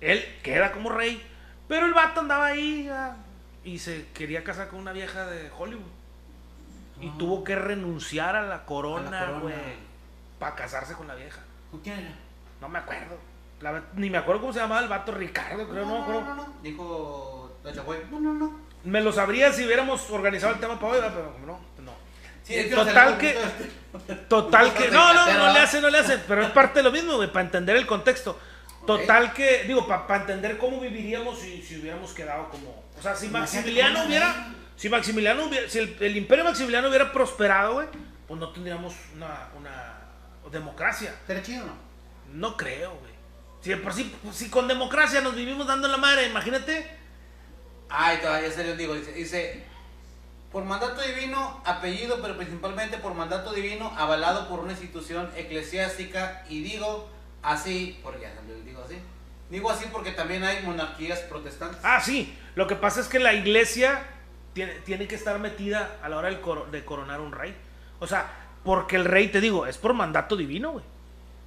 Él 0.00 0.22
queda 0.42 0.72
como 0.72 0.90
rey, 0.90 1.20
pero 1.68 1.86
el 1.86 1.94
vato 1.94 2.20
andaba 2.20 2.46
ahí 2.46 2.88
ah, 2.92 3.16
y 3.64 3.78
se 3.78 4.06
quería 4.12 4.44
casar 4.44 4.68
con 4.68 4.78
una 4.78 4.92
vieja 4.92 5.24
de 5.26 5.50
Hollywood. 5.58 5.90
Y 7.00 7.08
Ah. 7.08 7.14
tuvo 7.18 7.42
que 7.44 7.56
renunciar 7.56 8.36
a 8.36 8.42
la 8.42 8.64
corona, 8.66 9.38
güey, 9.40 9.54
para 10.38 10.54
casarse 10.54 10.94
con 10.94 11.08
la 11.08 11.14
vieja. 11.14 11.40
¿Con 11.70 11.80
quién 11.80 11.98
era? 11.98 12.14
No 12.60 12.68
me 12.68 12.78
acuerdo. 12.78 13.16
La 13.60 13.82
ni 13.94 14.10
me 14.10 14.18
acuerdo 14.18 14.42
cómo 14.42 14.52
se 14.52 14.60
llamaba 14.60 14.82
el 14.82 14.88
vato, 14.88 15.12
Ricardo, 15.12 15.66
creo, 15.68 15.86
no, 15.86 15.94
me 15.96 16.02
acuerdo. 16.02 16.20
no, 16.22 16.34
no. 16.36 16.52
Dijo. 16.62 17.58
No, 18.12 18.20
no, 18.20 18.34
no. 18.34 18.60
Me 18.84 19.00
lo 19.00 19.12
sabría 19.12 19.52
si 19.52 19.64
hubiéramos 19.64 20.08
organizado 20.10 20.52
el 20.54 20.60
tema 20.60 20.78
para 20.78 20.92
hoy, 20.92 20.98
pero 21.02 21.32
como 21.32 21.46
no, 21.46 21.52
no. 21.52 21.75
Sí, 22.46 22.54
es 22.54 22.70
Total 22.74 23.18
que- 23.18 23.36
Total 24.28 24.72
que. 24.74 24.88
No, 24.90 25.12
no, 25.14 25.26
no 25.32 25.52
le 25.52 25.58
hace, 25.60 25.80
no 25.80 25.88
le 25.90 25.98
hace. 25.98 26.14
hace. 26.14 26.24
Pero 26.28 26.42
es 26.42 26.50
parte 26.50 26.78
de 26.78 26.82
lo 26.84 26.92
mismo, 26.92 27.16
güey, 27.16 27.32
para 27.32 27.44
entender 27.44 27.76
el 27.76 27.86
contexto. 27.86 28.38
Total 28.86 29.32
que, 29.32 29.64
digo, 29.64 29.86
para 29.86 30.16
entender 30.20 30.58
cómo 30.58 30.78
viviríamos 30.80 31.38
si, 31.40 31.60
si 31.62 31.80
hubiéramos 31.80 32.12
quedado 32.12 32.48
como. 32.50 32.84
O 32.98 33.02
sea, 33.02 33.16
si 33.16 33.28
Maximiliano 33.28 34.04
hubiera. 34.04 34.26
era. 34.30 34.48
Si 34.76 34.88
Maximiliano 34.88 35.44
hubiera. 35.46 35.68
Si 35.68 35.78
el, 35.78 35.96
el 36.00 36.16
imperio 36.16 36.44
Maximiliano 36.44 36.88
hubiera 36.88 37.10
prosperado, 37.12 37.74
güey, 37.74 37.88
pues 38.28 38.38
no 38.38 38.50
tendríamos 38.52 38.94
una, 39.14 39.48
una 39.58 39.98
democracia. 40.52 41.14
¿Será 41.26 41.42
chido 41.42 41.64
o 41.64 41.66
no? 41.66 41.74
No 42.32 42.56
creo, 42.56 42.96
güey. 43.00 43.12
Si, 43.60 43.74
por 43.76 43.92
sí- 43.92 44.14
si 44.32 44.48
con 44.50 44.68
democracia 44.68 45.20
nos 45.20 45.34
vivimos 45.34 45.66
dando 45.66 45.88
la 45.88 45.96
madre, 45.96 46.26
imagínate. 46.28 46.88
Ay, 47.88 48.18
todavía 48.18 48.50
se 48.52 48.62
les 48.64 48.76
digo, 48.78 48.94
dice, 48.94 49.12
dice, 49.12 49.64
por 50.56 50.64
mandato 50.64 51.02
divino, 51.02 51.60
apellido, 51.66 52.22
pero 52.22 52.34
principalmente 52.34 52.96
por 52.96 53.12
mandato 53.12 53.52
divino, 53.52 53.92
avalado 53.98 54.48
por 54.48 54.60
una 54.60 54.72
institución 54.72 55.30
eclesiástica, 55.36 56.44
y 56.48 56.62
digo 56.62 57.10
así, 57.42 58.00
porque 58.02 58.22
ya 58.22 58.32
digo 58.64 58.82
así, 58.82 58.96
digo 59.50 59.70
así 59.70 59.84
porque 59.92 60.12
también 60.12 60.44
hay 60.44 60.62
monarquías 60.62 61.18
protestantes. 61.18 61.78
Ah, 61.82 62.00
sí. 62.02 62.34
Lo 62.54 62.66
que 62.66 62.74
pasa 62.74 63.00
es 63.02 63.06
que 63.08 63.18
la 63.18 63.34
iglesia 63.34 64.02
tiene, 64.54 64.72
tiene 64.76 65.06
que 65.06 65.14
estar 65.16 65.38
metida 65.38 65.96
a 66.02 66.08
la 66.08 66.16
hora 66.16 66.28
del 66.30 66.40
coro- 66.40 66.64
de 66.72 66.82
coronar 66.86 67.20
un 67.20 67.32
rey. 67.32 67.54
O 67.98 68.06
sea, 68.06 68.26
porque 68.64 68.96
el 68.96 69.04
rey, 69.04 69.28
te 69.28 69.42
digo, 69.42 69.66
es 69.66 69.76
por 69.76 69.92
mandato 69.92 70.36
divino, 70.36 70.70
güey. 70.72 70.84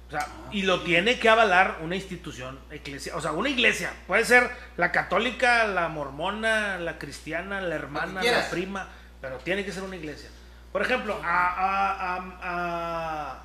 O 0.06 0.10
sea, 0.12 0.24
y 0.52 0.62
lo 0.62 0.82
tiene 0.82 1.18
que 1.18 1.28
avalar 1.28 1.78
una 1.82 1.96
institución 1.96 2.60
eclesia, 2.70 3.16
o 3.16 3.20
sea, 3.20 3.32
una 3.32 3.48
iglesia. 3.48 3.92
Puede 4.06 4.24
ser 4.24 4.50
la 4.76 4.92
católica, 4.92 5.66
la 5.66 5.88
mormona, 5.88 6.78
la 6.78 6.96
cristiana, 6.98 7.60
la 7.60 7.74
hermana, 7.74 8.20
la 8.22 8.50
prima, 8.50 8.88
pero 9.20 9.38
tiene 9.38 9.64
que 9.64 9.72
ser 9.72 9.82
una 9.82 9.96
iglesia. 9.96 10.30
Por 10.72 10.82
ejemplo, 10.82 11.18
a, 11.22 11.48
a, 11.48 13.42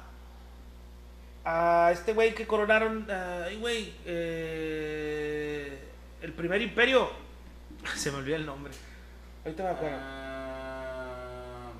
a, 1.45 1.87
a, 1.87 1.91
este 1.91 2.13
güey 2.13 2.35
que 2.35 2.45
coronaron, 2.45 3.07
ay, 3.09 3.57
güey, 3.57 3.93
eh, 4.05 5.79
el 6.21 6.33
primer 6.33 6.61
imperio, 6.61 7.09
se 7.95 8.11
me 8.11 8.17
olvidó 8.17 8.35
el 8.35 8.45
nombre. 8.45 8.73
Ahorita 9.43 9.63
me 9.63 9.69
acuerdo. 9.69 9.97
Ah, 9.99 11.71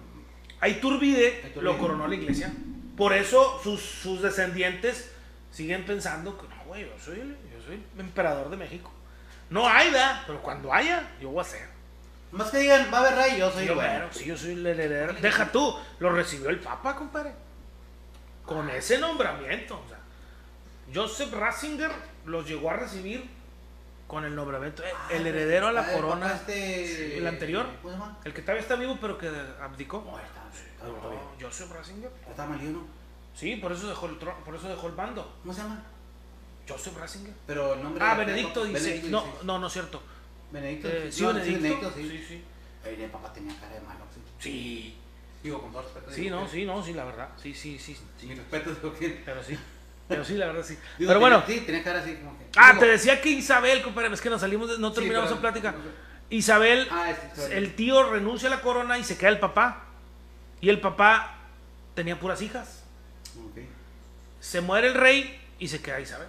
A 0.62 0.68
Iturbide 0.70 1.40
Iturbide. 1.40 1.62
lo 1.62 1.78
coronó 1.78 2.08
la 2.08 2.16
iglesia. 2.16 2.52
Por 2.98 3.14
eso 3.14 3.60
sus, 3.64 3.82
sus 3.82 4.22
descendientes 4.22 5.12
siguen 5.52 5.86
pensando 5.86 6.38
que 6.38 6.48
no, 6.48 6.64
güey, 6.66 6.82
yo 6.88 6.98
soy, 7.00 7.20
el, 7.20 7.30
yo 7.52 7.62
soy 7.66 7.76
el 7.94 8.00
emperador 8.00 8.50
de 8.50 8.58
México. 8.58 8.92
No 9.50 9.68
hay, 9.68 9.92
¿verdad? 9.92 10.24
Pero 10.26 10.42
cuando 10.42 10.74
haya, 10.74 11.12
yo 11.22 11.30
voy 11.30 11.42
a 11.42 11.44
ser. 11.44 11.75
Más 12.36 12.52
que 12.52 12.58
digan, 12.60 12.90
va 12.94 12.98
a 12.98 13.02
haber 13.02 13.16
rey, 13.16 13.40
yo 13.40 13.52
soy 13.52 13.68
el 13.68 13.76
bueno, 13.76 14.08
sí, 14.12 14.26
yo 14.26 14.38
soy 14.38 14.52
el 14.52 14.66
heredero. 14.66 15.14
Deja 15.14 15.52
tú, 15.52 15.76
lo 16.00 16.12
recibió 16.12 16.50
el 16.50 16.60
Papa, 16.60 16.96
compadre. 16.96 17.34
Con 18.46 18.70
ese 18.70 18.98
nombramiento. 19.00 19.82
O 19.84 19.88
sea, 19.90 19.98
Joseph 20.94 21.34
Ratzinger 21.34 21.92
los 22.26 22.48
llegó 22.48 22.70
a 22.70 22.74
recibir 22.76 23.28
con 24.08 24.24
el 24.24 24.36
nombramiento. 24.36 24.84
eh, 24.84 24.92
El 25.10 25.26
heredero 25.26 25.68
a 25.68 25.72
la 25.72 25.82
Ah, 25.82 25.94
corona. 25.94 26.34
este- 26.34 27.18
¿El 27.18 27.26
anterior? 27.28 27.66
El 28.24 28.34
que 28.34 28.42
todavía 28.42 28.62
está 28.62 28.76
vivo, 28.76 28.98
pero 29.02 29.18
que 29.18 29.28
abdicó. 29.62 30.04
No, 30.06 30.20
está, 30.20 30.42
está, 30.54 30.86
No, 30.86 31.32
Joseph 31.42 31.72
Ratzinger. 31.72 32.12
está. 32.30 32.48
Sí, 33.36 33.56
por 33.58 33.72
eso 33.72 33.88
dejó 33.90 34.06
el 34.06 34.20
trono, 34.20 34.38
por 34.46 34.56
eso 34.56 34.70
dejó 34.70 34.88
el 34.88 34.94
mando. 34.94 35.38
¿Cómo 35.42 35.54
se 35.54 35.62
llama? 35.62 35.82
Joseph 36.70 36.98
Ratzinger. 36.98 37.34
Pero 37.48 37.74
el 37.74 37.84
nombre... 37.84 38.04
Ah, 38.06 38.14
Benedicto 38.16 38.64
dice. 38.64 39.02
No, 39.10 39.22
dice. 39.24 39.38
no, 39.44 39.60
no 39.60 39.68
es 39.68 39.74
cierto. 39.74 40.02
Benedicto. 40.56 40.88
Eh, 40.88 41.12
sí, 41.12 41.26
Benedicto. 41.26 41.92
sí. 41.96 42.10
Sí, 42.10 42.26
sí. 42.28 42.44
El 42.86 43.10
papá 43.10 43.34
tenía 43.34 43.54
cara 43.60 43.74
de 43.76 43.82
malo, 43.82 44.06
sí. 44.14 44.22
Sí, 44.40 44.98
Digo, 45.44 45.62
con 45.62 45.72
todo 45.72 45.82
respeto. 45.84 46.12
sí, 46.12 46.30
no, 46.30 46.46
que- 46.46 46.52
sí, 46.52 46.66
no, 46.66 46.84
sí, 46.84 46.94
la 46.94 47.04
verdad. 47.06 47.30
Sí, 47.42 47.54
sí, 47.54 47.78
sí. 47.80 47.96
Sin 48.20 48.30
mi 48.30 48.36
respeto, 48.36 48.72
digo 48.74 48.94
que. 48.94 49.10
Pero 49.26 49.44
sí. 49.44 49.58
Pero 50.08 50.24
sí, 50.24 50.36
la 50.36 50.48
verdad 50.48 50.64
sí. 50.64 50.78
digo, 51.00 51.10
Pero 51.10 51.20
bueno. 51.20 51.44
Sí, 51.48 51.62
tenía 51.62 51.84
cara 51.84 52.00
así 52.00 52.16
como 52.16 52.38
que. 52.38 52.46
Ah, 52.56 52.70
digo, 52.74 52.82
te 52.86 52.92
decía 52.92 53.22
que 53.22 53.30
Isabel, 53.30 53.82
compadre, 53.82 54.14
es 54.14 54.22
que 54.22 54.30
nos 54.30 54.42
salimos, 54.42 54.70
de- 54.70 54.78
no 54.80 54.90
Sí, 54.90 54.96
terminamos 54.96 55.30
la 55.32 55.42
plática. 55.42 55.76
Isabel, 56.30 56.88
Ah, 56.92 57.12
historia. 57.12 57.58
el 57.58 57.76
tío 57.76 58.10
renuncia 58.10 58.48
a 58.48 58.52
la 58.52 58.62
corona 58.62 58.98
y 58.98 59.04
se 59.04 59.18
queda 59.18 59.30
el 59.30 59.40
papá. 59.40 59.84
Y 60.62 60.70
el 60.70 60.80
papá 60.80 61.38
tenía 61.96 62.20
puras 62.20 62.42
hijas. 62.42 62.84
Ok. 63.38 63.60
Se 64.40 64.62
muere 64.62 64.88
el 64.88 64.94
rey 64.96 65.40
y 65.60 65.68
se 65.68 65.82
queda 65.82 66.00
Isabel. 66.00 66.28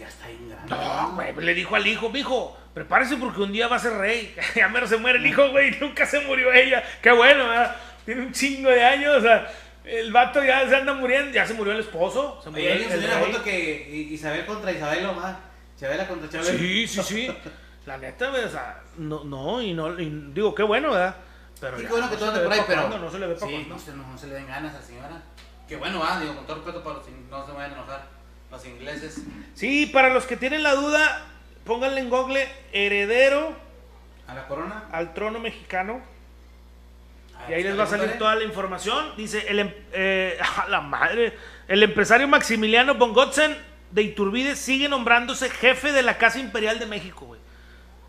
Ya 0.00 0.08
está 0.08 0.28
bien 0.28 0.48
grande. 0.48 0.74
No, 0.74 1.12
güey, 1.14 1.34
le 1.36 1.52
dijo 1.54 1.76
al 1.76 1.86
hijo, 1.86 2.08
mijo, 2.08 2.56
prepárese 2.72 3.16
porque 3.18 3.42
un 3.42 3.52
día 3.52 3.68
va 3.68 3.76
a 3.76 3.78
ser 3.78 3.92
rey. 3.98 4.34
ya 4.54 4.68
mero 4.68 4.86
se 4.86 4.96
muere 4.96 5.18
el 5.18 5.26
hijo, 5.26 5.50
güey, 5.50 5.78
nunca 5.78 6.06
se 6.06 6.20
murió 6.20 6.50
ella. 6.52 6.82
Qué 7.02 7.12
bueno, 7.12 7.46
¿verdad? 7.48 7.76
Tiene 8.06 8.22
un 8.22 8.32
chingo 8.32 8.70
de 8.70 8.82
años, 8.82 9.18
o 9.18 9.20
sea, 9.20 9.46
el 9.84 10.10
vato 10.10 10.42
ya 10.42 10.66
se 10.66 10.74
anda 10.74 10.94
muriendo, 10.94 11.32
ya 11.32 11.46
se 11.46 11.52
murió 11.52 11.74
el 11.74 11.80
esposo, 11.80 12.40
se 12.42 12.48
murió 12.48 12.64
Oye, 12.64 12.76
el, 12.76 12.82
alguien 12.92 13.04
el 13.04 13.10
rey. 13.10 13.32
foto 13.32 13.44
que 13.44 13.90
Isabel 14.10 14.46
contra 14.46 14.72
Isabel 14.72 15.04
o 15.04 15.12
más. 15.12 15.36
Chabela 15.78 16.08
contra 16.08 16.28
Chabela. 16.30 16.58
Sí, 16.58 16.86
sí, 16.88 17.02
sí. 17.02 17.36
La 17.86 17.98
neta, 17.98 18.30
o 18.30 18.48
sea, 18.48 18.82
no, 18.96 19.24
no, 19.24 19.60
y 19.60 19.74
no, 19.74 19.98
y 19.98 20.30
digo, 20.32 20.54
qué 20.54 20.62
bueno, 20.62 20.92
¿verdad? 20.92 21.16
Pero 21.60 21.76
Sí, 21.76 21.82
ya 21.82 21.88
qué 21.88 21.92
bueno 21.94 22.06
no 22.06 22.10
que 22.12 22.16
se 22.16 22.20
todo 22.20 22.30
ande 22.30 22.44
por 22.44 22.52
ahí, 22.52 22.60
pero. 22.66 22.98
no 22.98 23.10
se 23.10 23.18
le 23.18 23.26
ve 23.26 23.34
para 23.34 23.50
Sí, 23.50 23.66
no 23.68 23.78
se, 23.78 23.92
no, 23.92 24.06
no 24.06 24.18
se 24.18 24.26
le 24.28 24.34
den 24.34 24.46
ganas 24.46 24.74
a 24.74 24.78
la 24.78 24.82
señora. 24.82 25.22
Qué 25.68 25.76
bueno, 25.76 26.02
ah, 26.02 26.18
digo, 26.20 26.34
con 26.36 26.46
todo 26.46 26.56
respeto 26.56 26.82
para 26.82 26.96
los 26.96 27.08
no 27.08 27.46
se 27.46 27.52
vayan 27.52 27.70
a 27.70 27.74
enojar 27.74 28.19
los 28.50 28.66
ingleses. 28.66 29.22
Sí, 29.54 29.86
para 29.86 30.08
los 30.10 30.26
que 30.26 30.36
tienen 30.36 30.62
la 30.62 30.74
duda, 30.74 31.24
pónganle 31.64 32.00
en 32.00 32.10
Google 32.10 32.48
heredero 32.72 33.54
A 34.26 34.34
la 34.34 34.46
corona. 34.46 34.84
al 34.92 35.14
trono 35.14 35.38
mexicano. 35.38 36.00
Y 37.48 37.52
ahí 37.54 37.62
les 37.62 37.78
va 37.78 37.84
a 37.84 37.86
salir 37.86 38.18
toda 38.18 38.34
la 38.34 38.44
información. 38.44 39.16
Dice, 39.16 39.46
el, 39.48 39.60
em- 39.60 39.74
eh, 39.92 40.38
a 40.56 40.68
la 40.68 40.80
madre, 40.80 41.36
el 41.68 41.82
empresario 41.82 42.28
Maximiliano 42.28 42.94
von 42.94 43.12
Gotzen 43.14 43.56
de 43.90 44.02
Iturbide 44.02 44.56
sigue 44.56 44.88
nombrándose 44.88 45.48
jefe 45.50 45.92
de 45.92 46.02
la 46.02 46.18
Casa 46.18 46.38
Imperial 46.38 46.78
de 46.78 46.86
México, 46.86 47.26
güey. 47.26 47.40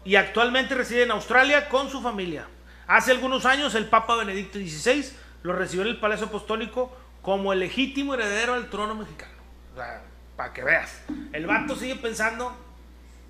Y 0.04 0.16
actualmente 0.16 0.76
reside 0.76 1.04
en 1.04 1.12
Australia 1.12 1.70
con 1.70 1.90
su 1.90 2.02
familia. 2.02 2.46
Hace 2.88 3.12
algunos 3.12 3.46
años 3.46 3.74
el 3.76 3.86
Papa 3.86 4.16
Benedicto 4.16 4.60
XVI 4.60 5.06
lo 5.44 5.54
recibió 5.54 5.84
en 5.84 5.90
el 5.90 6.00
Palacio 6.00 6.26
Apostólico 6.28 6.96
como 7.22 7.54
el 7.54 7.60
legítimo 7.60 8.14
heredero 8.16 8.56
al 8.56 8.70
trono 8.70 8.96
mexicano. 8.96 9.32
O 9.74 9.78
sea, 9.78 10.02
para 10.42 10.54
que 10.54 10.64
veas. 10.64 11.02
El 11.34 11.46
vato 11.46 11.76
sigue 11.76 11.96
pensando, 11.98 12.56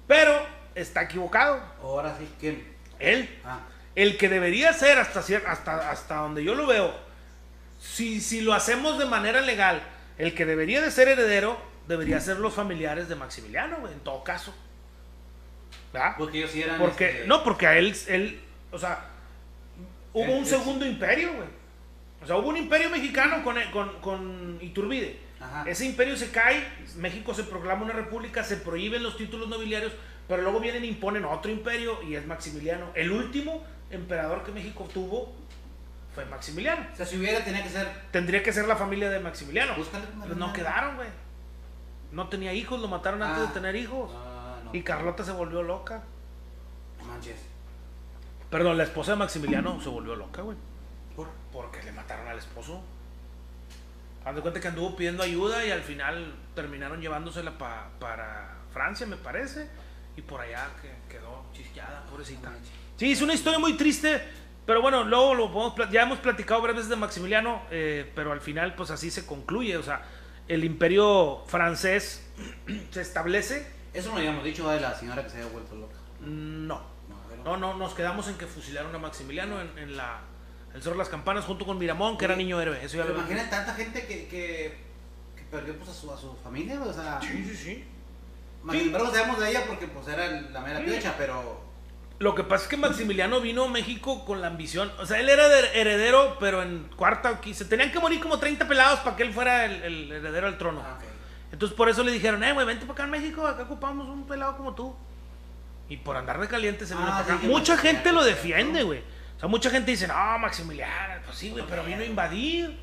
pero 0.07 0.31
está 0.75 1.01
equivocado. 1.01 1.61
Ahora 1.81 2.15
sí, 2.17 2.25
¿quién? 2.39 2.65
Él 2.99 3.37
Ah, 3.43 3.59
el 3.95 4.15
que 4.17 4.29
debería 4.29 4.71
ser 4.71 4.97
hasta, 4.97 5.19
hasta, 5.19 5.91
hasta 5.91 6.15
donde 6.15 6.41
yo 6.41 6.55
lo 6.55 6.65
veo, 6.67 6.93
si, 7.81 8.21
si 8.21 8.39
lo 8.39 8.53
hacemos 8.53 8.97
de 8.97 9.03
manera 9.05 9.41
legal, 9.41 9.81
el 10.17 10.33
que 10.33 10.45
debería 10.45 10.79
de 10.81 10.89
ser 10.89 11.09
heredero 11.09 11.61
debería 11.89 12.21
ser 12.21 12.37
los 12.39 12.53
familiares 12.53 13.09
de 13.09 13.15
Maximiliano, 13.17 13.79
güey, 13.81 13.91
en 13.91 13.99
todo 13.99 14.23
caso. 14.23 14.55
¿Verdad? 15.91 16.15
porque 16.17 16.37
ellos 16.37 16.51
sí 16.51 16.61
eran. 16.61 16.77
Porque, 16.77 17.09
este, 17.09 17.27
no, 17.27 17.43
porque 17.43 17.67
a 17.67 17.77
él, 17.77 17.93
él, 18.07 18.41
o 18.71 18.79
sea, 18.79 19.09
hubo 20.13 20.23
Él 20.23 20.29
un 20.37 20.43
es- 20.43 20.49
segundo 20.49 20.85
imperio, 20.85 21.33
güey. 21.33 21.49
O 22.23 22.25
sea, 22.27 22.37
hubo 22.37 22.47
un 22.47 22.55
imperio 22.55 22.89
mexicano 22.89 23.43
con, 23.43 23.57
con, 23.73 23.99
con 23.99 24.57
Iturbide. 24.61 25.19
Ajá. 25.41 25.63
Ese 25.67 25.85
imperio 25.87 26.15
se 26.15 26.29
cae, 26.29 26.63
México 26.97 27.33
se 27.33 27.43
proclama 27.43 27.83
una 27.85 27.93
república, 27.93 28.43
se 28.43 28.57
prohíben 28.57 29.03
los 29.03 29.17
títulos 29.17 29.47
nobiliarios, 29.49 29.93
pero 30.27 30.41
luego 30.41 30.59
vienen 30.59 30.83
e 30.83 30.87
imponen 30.87 31.25
otro 31.25 31.51
imperio 31.51 32.01
y 32.03 32.15
es 32.15 32.25
Maximiliano. 32.25 32.87
El 32.95 33.11
último 33.11 33.63
emperador 33.89 34.43
que 34.43 34.51
México 34.51 34.87
tuvo 34.93 35.33
fue 36.15 36.25
Maximiliano. 36.25 36.85
O 36.91 36.95
sea, 36.95 37.05
si 37.05 37.17
hubiera, 37.17 37.43
tenía 37.43 37.63
que 37.63 37.69
ser. 37.69 37.87
Tendría 38.11 38.43
que 38.43 38.51
ser 38.53 38.67
la 38.67 38.75
familia 38.75 39.09
de 39.09 39.19
Maximiliano. 39.19 39.75
Búscale 39.75 40.05
Pero 40.07 40.17
no 40.27 40.31
hermana. 40.33 40.53
quedaron, 40.53 40.95
güey. 40.97 41.09
No 42.11 42.27
tenía 42.27 42.53
hijos, 42.53 42.81
lo 42.81 42.87
mataron 42.87 43.23
antes 43.23 43.43
Ah. 43.43 43.47
de 43.47 43.53
tener 43.53 43.75
hijos. 43.75 44.11
Ah, 44.13 44.57
no. 44.65 44.71
Y 44.73 44.83
Carlota 44.83 45.23
se 45.23 45.31
volvió 45.31 45.63
loca. 45.63 46.03
No 46.99 47.05
manches. 47.05 47.37
Perdón, 48.49 48.77
la 48.77 48.83
esposa 48.83 49.11
de 49.11 49.17
Maximiliano 49.17 49.81
se 49.81 49.87
volvió 49.89 50.15
loca, 50.15 50.41
güey. 50.41 50.57
¿Por? 51.15 51.29
Porque 51.53 51.81
le 51.83 51.93
mataron 51.93 52.27
al 52.27 52.37
esposo. 52.37 52.81
Haz 54.25 54.35
de 54.35 54.41
cuenta 54.41 54.59
que 54.59 54.67
anduvo 54.67 54.95
pidiendo 54.95 55.23
ayuda 55.23 55.65
y 55.65 55.71
al 55.71 55.81
final 55.81 56.35
terminaron 56.55 57.01
llevándosela 57.01 57.57
pa- 57.57 57.89
para 57.99 58.55
Francia, 58.71 59.05
me 59.07 59.17
parece. 59.17 59.67
Y 60.15 60.21
por 60.21 60.41
allá 60.41 60.67
que 60.81 60.91
quedó 61.17 61.45
chisqueada, 61.53 62.03
pobrecita. 62.09 62.51
Sí, 62.97 63.11
es 63.13 63.21
una 63.21 63.33
historia 63.33 63.57
muy 63.59 63.73
triste. 63.77 64.21
Pero 64.65 64.81
bueno, 64.81 65.03
luego 65.03 65.33
lo 65.33 65.51
podemos 65.51 65.89
ya 65.91 66.03
hemos 66.03 66.19
platicado 66.19 66.61
breves 66.61 66.87
de 66.87 66.95
Maximiliano, 66.95 67.63
eh, 67.71 68.11
pero 68.13 68.31
al 68.31 68.41
final 68.41 68.75
pues 68.75 68.91
así 68.91 69.09
se 69.09 69.25
concluye. 69.25 69.75
O 69.77 69.83
sea, 69.83 70.03
el 70.47 70.63
imperio 70.63 71.43
francés 71.47 72.29
se 72.91 73.01
establece, 73.01 73.65
Eso 73.93 74.09
no 74.09 74.15
lo 74.15 74.19
habíamos 74.19 74.43
dicho 74.43 74.69
de 74.69 74.79
la 74.79 74.93
señora 74.93 75.23
que 75.23 75.29
se 75.31 75.37
había 75.41 75.51
vuelto 75.51 75.75
loca. 75.75 75.95
no. 76.19 76.91
No, 77.09 77.43
No, 77.43 77.57
no, 77.57 77.73
nos 77.73 77.95
quedamos 77.95 78.27
en 78.27 78.37
que 78.37 78.45
fusilaron 78.45 78.93
a 78.93 78.99
Maximiliano 78.99 79.59
en, 79.61 79.75
en 79.79 79.97
la, 79.97 80.19
el 80.73 80.81
Cerro 80.81 80.93
de 80.95 80.99
las 80.99 81.09
Campanas 81.09 81.45
junto 81.45 81.65
con 81.65 81.77
Miramón, 81.77 82.17
que 82.17 82.25
era 82.25 82.35
niño 82.35 82.59
héroe. 82.61 82.83
Eso 82.83 82.97
ya 82.97 83.03
Pero 83.03 83.15
imagina 83.17 83.49
tanta 83.49 83.73
gente 83.73 84.05
que, 84.05 84.27
que, 84.27 84.77
que 85.35 85.41
perdió 85.51 85.75
pues, 85.77 85.89
a, 85.89 85.93
su, 85.93 86.11
a 86.11 86.17
su 86.17 86.35
familia, 86.43 86.81
o 86.81 86.93
sea... 86.93 87.19
Sí, 87.21 87.43
sí, 87.49 87.55
sí. 87.55 87.85
Más 88.63 88.75
sin 88.75 88.87
embargo, 88.87 89.11
sabemos 89.11 89.39
de 89.39 89.49
ella 89.49 89.63
porque 89.67 89.87
pues 89.87 90.07
era 90.07 90.29
la 90.29 90.59
mera 90.61 90.79
Sí. 90.79 90.85
piocha, 90.85 91.15
pero... 91.17 91.69
Lo 92.19 92.35
que 92.35 92.43
pasa 92.43 92.65
es 92.65 92.69
que 92.69 92.77
Maximiliano 92.77 93.41
vino 93.41 93.63
a 93.63 93.67
México 93.67 94.23
con 94.25 94.41
la 94.41 94.47
ambición. 94.47 94.91
O 94.99 95.07
sea, 95.07 95.19
él 95.19 95.27
era 95.27 95.47
de- 95.49 95.81
heredero, 95.81 96.37
pero 96.39 96.61
en 96.61 96.83
cuarta 96.95 97.31
o 97.31 97.41
quince. 97.41 97.65
Tenían 97.65 97.91
que 97.91 97.99
morir 97.99 98.19
como 98.19 98.37
30 98.37 98.67
pelados 98.67 98.99
para 98.99 99.15
que 99.15 99.23
él 99.23 99.33
fuera 99.33 99.65
el, 99.65 99.81
el 99.81 100.11
heredero 100.11 100.45
al 100.45 100.55
trono. 100.59 100.83
Ah, 100.85 100.97
ok. 100.99 101.03
Entonces 101.51 101.75
por 101.75 101.89
eso 101.89 102.03
le 102.03 102.11
dijeron, 102.11 102.43
eh, 102.43 102.53
güey, 102.53 102.67
vente 102.67 102.85
para 102.85 102.93
acá 102.93 103.03
en 103.05 103.09
México, 103.09 103.47
acá 103.47 103.63
ocupamos 103.63 104.07
un 104.07 104.27
pelado 104.27 104.55
como 104.55 104.75
tú. 104.75 104.95
Y 105.89 105.97
por 105.97 106.15
andar 106.15 106.39
de 106.39 106.47
caliente 106.47 106.85
se 106.85 106.93
vino 106.93 107.07
Ah, 107.07 107.21
para 107.23 107.33
acá. 107.33 107.37
sí, 107.41 107.47
mucha 107.47 107.75
gente 107.75 108.11
lo 108.11 108.21
sí, 108.21 108.29
defiende, 108.29 108.83
güey. 108.83 109.01
O 109.41 109.43
sea, 109.43 109.49
mucha 109.49 109.69
gente 109.71 109.89
dice, 109.91 110.07
no, 110.07 110.37
Maximiliano, 110.37 111.21
pues 111.25 111.37
sí, 111.37 111.49
güey, 111.49 111.65
pero 111.67 111.83
vino 111.83 112.01
a 112.01 112.05
invadir. 112.05 112.79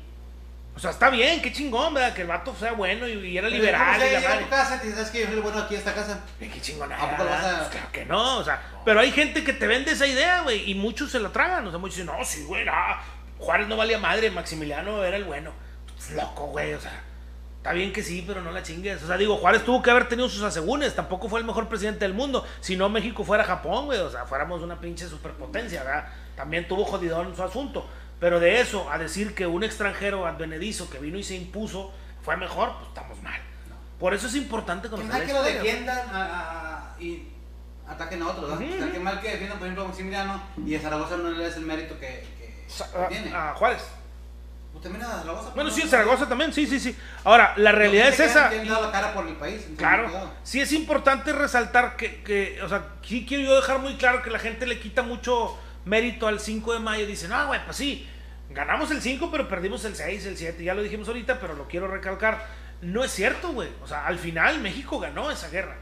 O 0.75 0.79
sea, 0.79 0.91
está 0.91 1.09
bien, 1.09 1.41
qué 1.41 1.51
chingón, 1.53 1.93
¿verdad? 1.93 2.13
Que 2.13 2.21
el 2.21 2.27
vato 2.27 2.53
sea 2.55 2.73
bueno 2.73 3.07
y, 3.07 3.13
y 3.13 3.37
era 3.37 3.47
Pero 3.47 3.59
liberal. 3.61 3.93
¿cómo 3.95 4.05
y 4.05 4.09
se 4.09 4.21
la 4.21 4.33
a 4.33 4.39
tu 4.39 4.49
casa 4.49 4.81
y 4.85 4.91
"¿Sabes 4.91 5.09
qué? 5.09 5.19
Yo 5.21 5.25
soy 5.27 5.35
el 5.35 5.41
bueno 5.41 5.59
aquí 5.59 5.73
en 5.75 5.79
esta 5.79 5.93
casa. 5.93 6.19
Eh, 6.39 6.49
qué 6.53 6.61
chingón. 6.61 6.91
¿A 6.91 6.97
poco 7.11 7.23
lo 7.23 7.29
vas 7.29 7.43
a- 7.45 7.57
Pues 7.59 7.69
claro 7.69 7.87
que 7.91 8.05
no, 8.05 8.37
o 8.37 8.43
sea, 8.43 8.61
pero 8.85 8.99
hay 8.99 9.11
gente 9.11 9.43
que 9.43 9.53
te 9.53 9.67
vende 9.67 9.91
esa 9.91 10.05
idea, 10.07 10.41
güey, 10.41 10.69
y 10.69 10.75
muchos 10.75 11.11
se 11.11 11.19
la 11.19 11.29
tragan. 11.29 11.65
O 11.67 11.69
sea, 11.69 11.79
muchos 11.79 11.97
dicen, 11.97 12.07
no, 12.17 12.23
sí, 12.23 12.43
güey, 12.43 12.65
no, 12.65 12.73
Juárez 13.39 13.67
no 13.67 13.75
valía 13.77 13.97
madre, 13.99 14.29
Maximiliano 14.31 15.03
era 15.03 15.17
el 15.17 15.23
bueno. 15.25 15.51
Pues, 15.95 16.11
loco, 16.11 16.47
güey, 16.47 16.73
o 16.73 16.79
sea, 16.79 16.91
está 17.57 17.73
bien 17.73 17.91
que 17.91 18.01
sí, 18.03 18.23
pero 18.25 18.41
no 18.41 18.51
la 18.51 18.63
chingues. 18.63 19.03
O 19.03 19.07
sea, 19.07 19.17
digo, 19.17 19.35
Juárez 19.37 19.65
tuvo 19.65 19.81
que 19.81 19.91
haber 19.91 20.07
tenido 20.07 20.29
sus 20.29 20.43
asegúnes, 20.43 20.95
tampoco 20.95 21.27
fue 21.27 21.39
el 21.41 21.45
mejor 21.45 21.67
presidente 21.67 22.05
del 22.05 22.13
mundo. 22.13 22.45
Si 22.61 22.77
no, 22.77 22.87
México 22.87 23.25
fuera 23.25 23.43
Japón, 23.43 23.85
güey, 23.87 23.99
o 23.99 24.09
sea, 24.09 24.25
fuéramos 24.25 24.61
una 24.61 24.79
pinche 24.79 25.07
superpotencia, 25.09 25.83
¿verdad? 25.83 26.07
También 26.39 26.69
tuvo 26.69 26.85
jodidón 26.85 27.35
su 27.35 27.43
asunto. 27.43 27.85
Pero 28.17 28.39
de 28.39 28.61
eso, 28.61 28.89
a 28.89 28.97
decir 28.97 29.35
que 29.35 29.45
un 29.45 29.61
extranjero 29.61 30.25
advenedizo 30.25 30.89
que 30.89 30.97
vino 30.97 31.17
y 31.17 31.23
se 31.23 31.35
impuso 31.35 31.91
fue 32.23 32.37
mejor, 32.37 32.75
pues 32.77 32.87
estamos 32.87 33.21
mal. 33.21 33.41
Por 33.99 34.13
eso 34.13 34.27
es 34.27 34.35
importante 34.35 34.87
conocer 34.89 35.25
que 35.25 35.33
lo 35.33 35.43
defiendan 35.43 36.07
a- 36.15 36.93
a- 36.95 37.01
y 37.01 37.27
ataquen 37.85 38.21
a 38.21 38.29
otros, 38.29 38.49
¿verdad? 38.51 38.65
Ujú, 38.65 38.73
O 38.73 38.77
sea, 38.83 38.91
que 38.93 38.99
mal 39.01 39.19
que 39.19 39.31
defiendan, 39.31 39.57
por 39.57 39.67
ejemplo, 39.67 39.83
a 39.83 39.87
Maximiliano 39.89 40.41
y 40.65 40.75
a 40.75 40.79
Zaragoza 40.79 41.17
no 41.17 41.29
le 41.29 41.43
des 41.43 41.57
el 41.57 41.65
mérito 41.65 41.99
que, 41.99 42.25
que 42.37 42.67
A- 42.97 43.07
tiene. 43.09 43.33
a 43.35 43.53
Juárez. 43.53 43.83
Pues 44.71 44.81
también 44.83 45.03
a 45.03 45.17
Zaragoza. 45.17 45.49
Bueno, 45.55 45.69
sí, 45.71 45.79
no- 45.79 45.83
en 45.83 45.89
Zaragoza 45.91 46.29
también, 46.29 46.53
sí, 46.53 46.65
sí, 46.67 46.79
sí. 46.79 46.95
Ahora, 47.25 47.53
la 47.57 47.73
realidad 47.73 48.07
es 48.07 48.19
esa. 48.21 48.49
dado 48.49 48.83
la 48.85 48.91
cara 48.93 49.13
por 49.13 49.27
el 49.27 49.35
país. 49.35 49.67
Claro, 49.77 50.05
cuidado. 50.05 50.31
sí 50.43 50.61
es 50.61 50.71
importante 50.71 51.33
resaltar 51.33 51.97
que, 51.97 52.23
que, 52.23 52.61
o 52.63 52.69
sea, 52.69 52.85
sí 53.03 53.25
quiero 53.27 53.43
yo 53.43 53.55
dejar 53.57 53.79
muy 53.79 53.95
claro 53.97 54.21
que 54.21 54.29
la 54.29 54.39
gente 54.39 54.65
le 54.65 54.79
quita 54.79 55.01
mucho 55.03 55.57
mérito 55.85 56.27
al 56.27 56.39
5 56.39 56.73
de 56.73 56.79
mayo. 56.79 57.05
Dicen, 57.05 57.29
no, 57.29 57.47
güey, 57.47 57.63
pues 57.65 57.77
sí, 57.77 58.07
ganamos 58.49 58.91
el 58.91 59.01
5, 59.01 59.29
pero 59.31 59.47
perdimos 59.47 59.83
el 59.85 59.95
6, 59.95 60.25
el 60.25 60.37
7. 60.37 60.63
Ya 60.63 60.73
lo 60.73 60.83
dijimos 60.83 61.07
ahorita, 61.07 61.39
pero 61.39 61.55
lo 61.55 61.67
quiero 61.67 61.87
recalcar. 61.87 62.45
No 62.81 63.03
es 63.03 63.11
cierto, 63.11 63.51
güey. 63.51 63.69
O 63.83 63.87
sea, 63.87 64.05
al 64.05 64.17
final 64.17 64.59
México 64.59 64.99
ganó 64.99 65.31
esa 65.31 65.49
guerra. 65.49 65.75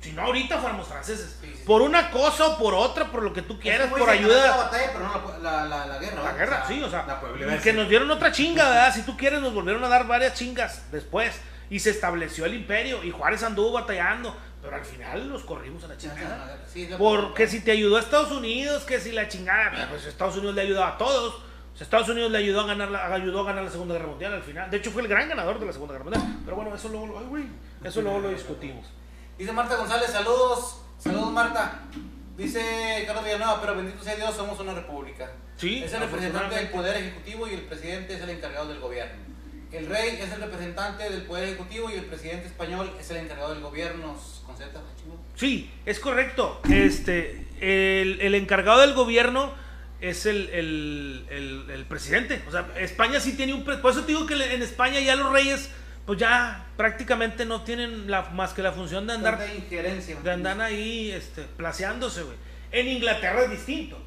Si 0.00 0.12
no, 0.12 0.22
ahorita 0.22 0.58
fuéramos 0.58 0.88
franceses. 0.88 1.36
Sí, 1.42 1.52
sí. 1.54 1.62
Por 1.66 1.82
una 1.82 2.10
cosa 2.10 2.46
o 2.46 2.58
por 2.58 2.72
otra, 2.72 3.10
por 3.10 3.22
lo 3.22 3.34
que 3.34 3.42
tú 3.42 3.60
quieras, 3.60 3.88
por 3.88 4.08
ayuda. 4.08 4.46
La 4.46 4.56
batalla, 4.56 4.90
pero 4.94 5.06
no 5.06 5.38
la, 5.42 5.64
la, 5.66 5.86
la, 5.86 6.00
la 6.22 6.32
guerra. 6.32 6.64
Sí, 6.66 6.82
o 6.82 6.88
sea, 6.88 7.06
La 7.38 7.58
que 7.60 7.72
nos 7.74 7.88
dieron 7.88 8.10
otra 8.10 8.32
chinga, 8.32 8.66
¿verdad? 8.66 8.94
Si 8.94 9.02
tú 9.02 9.16
quieres, 9.16 9.40
nos 9.40 9.52
volvieron 9.52 9.84
a 9.84 9.88
dar 9.88 10.06
varias 10.06 10.34
chingas 10.34 10.90
después. 10.90 11.38
Y 11.68 11.80
se 11.80 11.90
estableció 11.90 12.46
el 12.46 12.54
imperio. 12.54 13.04
Y 13.04 13.10
Juárez 13.10 13.42
anduvo 13.42 13.72
batallando. 13.72 14.34
Pero 14.62 14.76
al 14.76 14.84
final 14.84 15.28
los 15.28 15.42
corrimos 15.44 15.82
a 15.84 15.88
la 15.88 15.96
chingada. 15.96 16.58
sí, 16.66 16.88
Porque 16.98 17.46
si 17.48 17.60
te 17.60 17.70
ayudó 17.70 17.96
a 17.96 18.00
Estados 18.00 18.30
Unidos, 18.30 18.84
que 18.84 19.00
si 19.00 19.12
la 19.12 19.26
chingada, 19.28 19.88
pues 19.88 20.04
Estados 20.06 20.36
Unidos 20.36 20.54
le 20.54 20.62
ayudó 20.62 20.84
a 20.84 20.98
todos. 20.98 21.42
Estados 21.78 22.10
Unidos 22.10 22.30
le 22.30 22.36
ayudó 22.38 22.60
a 22.60 22.66
ganar 22.66 22.90
la, 22.90 23.06
ayudó 23.14 23.40
a 23.40 23.44
ganar 23.44 23.64
la 23.64 23.70
Segunda 23.70 23.94
Guerra 23.94 24.08
Mundial 24.08 24.34
al 24.34 24.42
final. 24.42 24.70
De 24.70 24.76
hecho, 24.76 24.90
fue 24.90 25.00
el 25.00 25.08
gran 25.08 25.30
ganador 25.30 25.58
de 25.58 25.64
la 25.64 25.72
Segunda 25.72 25.94
Guerra 25.94 26.04
Mundial. 26.04 26.36
Pero 26.44 26.56
bueno, 26.56 26.74
eso 26.74 26.88
luego, 26.90 27.06
lo- 27.06 27.18
ay, 27.20 27.24
güey, 27.26 27.44
eso 27.82 28.02
luego 28.02 28.18
lo 28.20 28.28
discutimos. 28.28 28.84
Dice 29.38 29.50
Marta 29.52 29.76
González, 29.76 30.10
saludos. 30.10 30.82
Saludos, 30.98 31.32
Marta. 31.32 31.80
Dice 32.36 33.04
Carlos 33.06 33.24
Villanueva, 33.24 33.60
pero 33.62 33.76
bendito 33.76 34.04
sea 34.04 34.14
Dios, 34.14 34.34
somos 34.34 34.60
una 34.60 34.74
república. 34.74 35.30
Sí, 35.56 35.82
Es 35.82 35.92
el 35.94 36.00
representante 36.00 36.54
del. 36.54 36.68
Poder 36.68 36.96
Ejecutivo 36.98 37.46
y 37.48 37.54
el 37.54 37.62
presidente 37.62 38.14
es 38.14 38.20
el 38.20 38.28
encargado 38.30 38.68
del 38.68 38.80
gobierno. 38.80 39.14
El 39.72 39.86
rey 39.86 40.18
es 40.20 40.32
el 40.32 40.40
representante 40.40 41.08
del 41.08 41.22
Poder 41.22 41.44
Ejecutivo 41.44 41.90
y 41.90 41.94
el 41.94 42.04
presidente 42.04 42.46
español 42.48 42.90
es 42.98 43.10
el 43.10 43.18
encargado 43.18 43.52
del 43.54 43.62
gobierno. 43.62 44.16
Chingón. 44.98 45.18
Sí, 45.36 45.70
es 45.86 46.00
correcto. 46.00 46.60
Este, 46.70 47.46
el, 47.60 48.20
el 48.20 48.34
encargado 48.34 48.80
del 48.80 48.94
gobierno 48.94 49.54
es 50.00 50.26
el, 50.26 50.48
el- 50.50 51.24
el- 51.30 51.70
el 51.70 51.84
presidente. 51.84 52.42
O 52.48 52.50
sea, 52.50 52.68
España 52.78 53.20
sí 53.20 53.36
tiene 53.36 53.54
un... 53.54 53.64
Por 53.64 53.76
eso 53.90 54.00
te 54.02 54.08
digo 54.08 54.26
que 54.26 54.34
en 54.34 54.62
España 54.62 54.98
ya 55.00 55.14
los 55.14 55.30
reyes, 55.32 55.70
pues 56.04 56.18
ya 56.18 56.66
prácticamente 56.76 57.44
no 57.44 57.62
tienen 57.62 58.10
la, 58.10 58.22
más 58.30 58.52
que 58.54 58.62
la 58.62 58.72
función 58.72 59.06
de 59.06 59.12
andar, 59.14 59.38
Tanta 59.38 59.54
injerencia. 59.54 60.16
de 60.20 60.30
andar 60.32 60.60
ahí 60.60 61.12
este, 61.12 61.42
placeándose, 61.56 62.22
güey. 62.24 62.36
En 62.72 62.88
Inglaterra 62.88 63.44
es 63.44 63.50
distinto. 63.50 63.98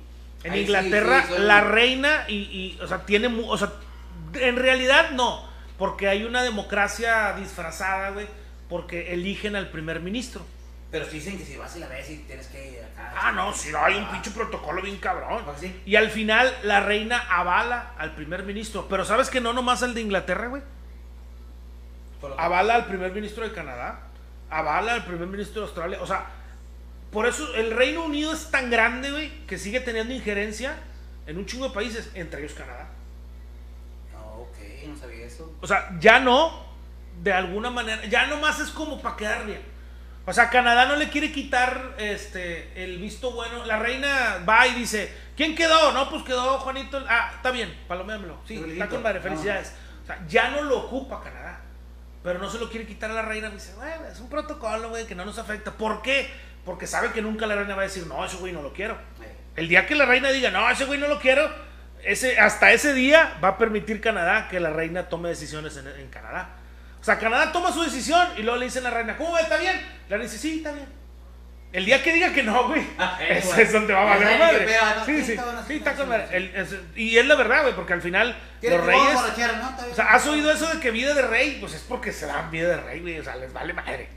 En 0.44 0.52
Ahí 0.52 0.62
Inglaterra 0.62 1.26
sí, 1.28 1.34
la 1.38 1.62
reina 1.62 2.26
y, 2.28 2.36
y, 2.36 2.80
o 2.82 2.88
sea, 2.88 3.06
tiene... 3.06 3.28
O 3.48 3.58
sea, 3.58 3.72
en 4.34 4.56
realidad 4.58 5.12
no, 5.12 5.48
porque 5.84 6.08
hay 6.08 6.24
una 6.24 6.44
democracia 6.44 7.34
disfrazada, 7.34 8.12
güey, 8.12 8.26
porque 8.70 9.12
eligen 9.12 9.58
al 9.58 9.70
primer 9.70 10.00
ministro. 10.00 10.42
Pero 10.90 11.04
sí 11.04 11.16
dicen 11.16 11.38
que 11.38 11.44
si 11.44 11.58
vas 11.58 11.76
y 11.76 11.80
la 11.80 11.90
ves 11.90 12.10
y 12.10 12.20
tienes 12.20 12.48
que 12.48 12.72
ir 12.72 12.80
acá. 12.80 13.14
Ah, 13.18 13.34
no, 13.34 13.52
si 13.52 13.70
no 13.70 13.84
hay 13.84 13.96
un 13.96 14.10
pinche 14.10 14.32
protocolo 14.32 14.82
bien 14.82 14.96
cabrón. 14.96 15.44
¿Ah, 15.46 15.54
sí? 15.60 15.78
Y 15.86 15.98
al 15.98 16.10
final 16.10 16.56
la 16.64 16.80
reina 16.80 17.18
avala 17.30 17.96
al 17.98 18.16
primer 18.16 18.44
ministro. 18.44 18.88
Pero 18.88 19.04
¿sabes 19.04 19.30
que 19.30 19.42
no 19.42 19.52
nomás 19.52 19.84
al 19.84 19.94
de 19.94 20.00
Inglaterra, 20.00 20.48
güey? 20.48 20.62
Avala 22.38 22.76
al 22.76 22.86
primer 22.86 23.12
ministro 23.12 23.44
de 23.44 23.52
Canadá. 23.52 24.04
Avala 24.50 24.94
al 24.94 25.04
primer 25.04 25.28
ministro 25.28 25.64
de 25.64 25.68
Australia. 25.68 26.02
O 26.02 26.08
sea, 26.08 26.28
por 27.12 27.28
eso 27.28 27.56
el 27.56 27.72
Reino 27.72 28.06
Unido 28.06 28.32
es 28.32 28.50
tan 28.50 28.72
grande, 28.72 29.12
güey, 29.12 29.46
que 29.48 29.58
sigue 29.58 29.82
teniendo 29.82 30.14
injerencia 30.14 30.78
en 31.28 31.38
un 31.38 31.46
chingo 31.46 31.68
de 31.68 31.74
países, 31.74 32.10
entre 32.14 32.40
ellos 32.40 32.54
Canadá. 32.54 32.88
No, 34.14 34.44
ok, 34.44 34.88
no 34.88 34.96
sabía 34.96 35.26
eso. 35.26 35.53
O 35.64 35.68
sea, 35.68 35.90
ya 35.98 36.20
no, 36.20 36.66
de 37.22 37.32
alguna 37.32 37.70
manera, 37.70 38.04
ya 38.06 38.28
nomás 38.28 38.60
es 38.60 38.70
como 38.70 39.02
para 39.02 39.16
quedar 39.16 39.46
bien. 39.46 39.62
O 40.26 40.34
sea, 40.34 40.50
Canadá 40.50 40.86
no 40.86 40.98
le 40.98 41.08
quiere 41.10 41.32
quitar 41.32 41.96
este 41.98 42.84
el 42.84 42.98
visto 42.98 43.32
bueno. 43.32 43.66
La 43.66 43.80
reina 43.80 44.44
va 44.48 44.68
y 44.68 44.74
dice, 44.74 45.10
¿quién 45.38 45.56
quedó? 45.56 45.94
No, 45.94 46.10
pues 46.10 46.24
quedó 46.24 46.60
Juanito. 46.60 47.02
Ah, 47.08 47.32
está 47.36 47.52
bien, 47.52 47.74
paloméamelo. 47.88 48.38
Sí, 48.46 48.62
está 48.74 48.90
con 48.90 49.02
madre, 49.02 49.20
Ah. 49.20 49.24
felicidades. 49.24 49.74
O 50.04 50.06
sea, 50.06 50.20
ya 50.28 50.50
no 50.50 50.64
lo 50.64 50.80
ocupa 50.80 51.22
Canadá. 51.24 51.62
Pero 52.24 52.40
no 52.40 52.50
se 52.50 52.60
lo 52.60 52.70
quiere 52.70 52.86
quitar 52.86 53.10
a 53.12 53.14
la 53.14 53.22
reina. 53.22 53.50
Dice, 53.50 53.74
bueno, 53.76 54.06
es 54.12 54.20
un 54.20 54.30
protocolo, 54.30 54.90
güey, 54.90 55.06
que 55.08 55.16
no 55.16 55.24
nos 55.24 55.38
afecta. 55.40 55.72
¿Por 55.72 56.02
qué? 56.02 56.30
Porque 56.66 56.88
sabe 56.88 57.12
que 57.14 57.22
nunca 57.22 57.46
la 57.48 57.56
reina 57.56 57.74
va 57.76 57.82
a 57.84 57.86
decir, 57.86 58.06
no, 58.08 58.24
ese 58.26 58.36
güey 58.38 58.52
no 58.52 58.62
lo 58.62 58.74
quiero. 58.74 58.98
El 59.56 59.70
día 59.70 59.86
que 59.86 59.96
la 59.96 60.06
reina 60.06 60.30
diga, 60.30 60.50
no, 60.52 60.70
ese 60.70 60.84
güey 60.86 61.00
no 61.00 61.08
lo 61.08 61.20
quiero, 61.20 61.50
ese, 62.06 62.40
hasta 62.40 62.72
ese 62.72 62.94
día 62.94 63.38
va 63.44 63.50
a 63.50 63.58
permitir 63.58 64.02
Canadá 64.02 64.48
que 64.50 64.60
la 64.60 64.70
reina 64.72 65.10
tome 65.10 65.30
decisiones 65.30 65.78
en, 65.78 65.88
en 65.88 66.08
Canadá. 66.10 66.50
O 67.02 67.04
sea, 67.04 67.20
Canadá 67.20 67.52
toma 67.52 67.72
su 67.72 67.82
decisión 67.84 68.28
y 68.38 68.44
luego 68.44 68.58
le 68.58 68.66
dicen 68.66 68.86
a 68.86 68.90
la 68.90 68.96
reina, 68.98 69.18
¿cómo 69.18 69.32
va? 69.34 69.42
¿Está 69.42 69.58
bien? 69.58 69.76
La 70.10 70.18
reina 70.18 70.24
dice, 70.24 70.38
sí, 70.38 70.58
está 70.58 70.72
bien. 70.72 70.88
El 71.74 71.86
día 71.86 72.04
que 72.04 72.14
diga 72.14 72.32
que 72.32 72.44
no, 72.44 72.68
güey, 72.68 72.86
Ah, 73.00 73.18
eh, 73.22 73.40
ese 73.40 73.64
es 73.64 73.74
donde 73.74 73.94
va 73.94 74.02
a 74.04 74.06
valer 74.18 74.40
madre. 74.40 74.68
Sí, 75.06 75.24
Sí, 75.26 75.38
sí, 75.68 75.74
está 75.76 75.96
con 75.96 76.08
madre. 76.08 76.28
El- 76.32 76.56
es- 76.56 76.76
y 76.96 77.18
es 77.18 77.26
la 77.26 77.36
verdad, 77.36 77.64
güey, 77.64 77.74
porque 77.76 77.94
al 77.94 78.02
final 78.02 78.38
¿Quieres 78.60 78.78
los 78.78 78.88
reyes... 78.88 79.14
No. 79.14 79.92
O 79.92 79.96
sea, 79.96 80.14
¿has 80.14 80.26
oído 80.28 80.52
eso 80.52 80.68
de 80.72 80.80
que 80.80 80.92
vida 80.92 81.14
de 81.16 81.24
rey? 81.24 81.58
Pues 81.60 81.74
es 81.74 81.82
porque 81.82 82.12
se 82.12 82.28
dan 82.28 82.52
vida 82.52 82.70
de 82.70 82.78
rey, 82.78 83.00
güey. 83.02 83.20
O 83.20 83.24
sea, 83.24 83.36
les 83.38 83.52
vale 83.52 83.74
madre. 83.74 84.08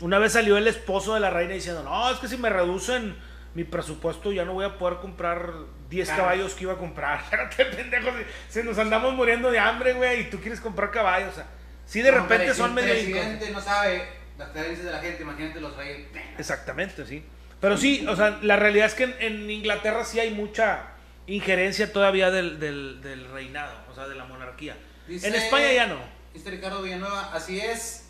Una 0.00 0.18
vez 0.18 0.32
salió 0.32 0.56
el 0.56 0.66
esposo 0.66 1.14
de 1.14 1.20
la 1.20 1.30
reina 1.30 1.52
diciendo, 1.54 1.82
no, 1.82 2.10
es 2.10 2.18
que 2.18 2.26
si 2.26 2.36
me 2.38 2.48
reducen 2.48 3.16
mi 3.54 3.64
presupuesto 3.64 4.32
ya 4.32 4.44
no 4.46 4.54
voy 4.54 4.64
a 4.64 4.78
poder 4.78 4.98
comprar 4.98 5.50
10 5.92 6.08
Claro. 6.08 6.22
caballos 6.22 6.54
que 6.54 6.62
iba 6.64 6.72
a 6.72 6.78
comprar. 6.78 7.20
Espérate, 7.24 7.64
pendejo, 7.66 8.08
si 8.48 8.62
nos 8.62 8.78
andamos 8.78 9.14
muriendo 9.14 9.50
de 9.50 9.58
hambre, 9.58 9.92
güey, 9.92 10.20
y 10.22 10.24
tú 10.30 10.40
quieres 10.40 10.58
comprar 10.60 10.90
caballos. 10.90 11.32
O 11.32 11.34
sea, 11.34 11.46
sí 11.84 12.00
de 12.00 12.10
No, 12.10 12.18
repente 12.22 12.54
son 12.54 12.70
el 12.70 12.74
medio... 12.76 12.94
presidente 12.94 13.50
no 13.50 13.60
sabe 13.60 14.08
las 14.38 14.54
de 14.54 14.90
la 14.90 15.00
gente, 15.00 15.22
imagínate 15.22 15.60
los 15.60 15.76
reyes. 15.76 16.06
Exactamente, 16.38 17.04
sí. 17.04 17.22
Pero 17.60 17.76
sí, 17.76 18.06
o 18.08 18.16
sea, 18.16 18.38
la 18.42 18.56
realidad 18.56 18.86
es 18.86 18.94
que 18.94 19.04
en, 19.04 19.14
en 19.20 19.50
Inglaterra 19.50 20.02
sí 20.04 20.18
hay 20.18 20.30
mucha 20.32 20.86
injerencia 21.26 21.92
todavía 21.92 22.30
del, 22.30 22.58
del- 22.58 23.00
del 23.02 23.30
reinado, 23.30 23.72
o 23.90 23.94
sea, 23.94 24.08
de 24.08 24.14
la 24.14 24.24
monarquía. 24.24 24.76
Dice- 25.06 25.28
En 25.28 25.34
España 25.34 25.70
ya 25.72 25.86
no. 25.86 25.96
Dice 26.32 26.50
Ricardo 26.50 26.82
Villanueva, 26.82 27.30
así 27.34 27.60
es. 27.60 28.06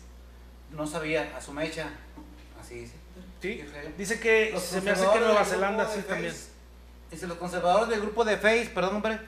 No 0.71 0.87
sabía, 0.87 1.33
a 1.37 1.41
su 1.41 1.51
mecha. 1.51 1.89
Así 2.59 2.75
dice. 2.75 2.95
Sí. 3.41 3.61
Dice 3.97 4.19
que 4.21 4.51
Los 4.53 4.63
se 4.63 4.79
me 4.81 4.91
hace 4.91 5.05
que 5.13 5.19
Nueva 5.19 5.43
Zelanda 5.43 5.85
sí 5.87 6.01
también. 6.07 6.33
Dice, 7.13 7.27
los 7.27 7.37
conservadores 7.37 7.89
del 7.89 8.01
grupo 8.01 8.25
de 8.25 8.37
Face, 8.37 8.71
perdón, 8.73 8.95
hombre, 8.95 9.19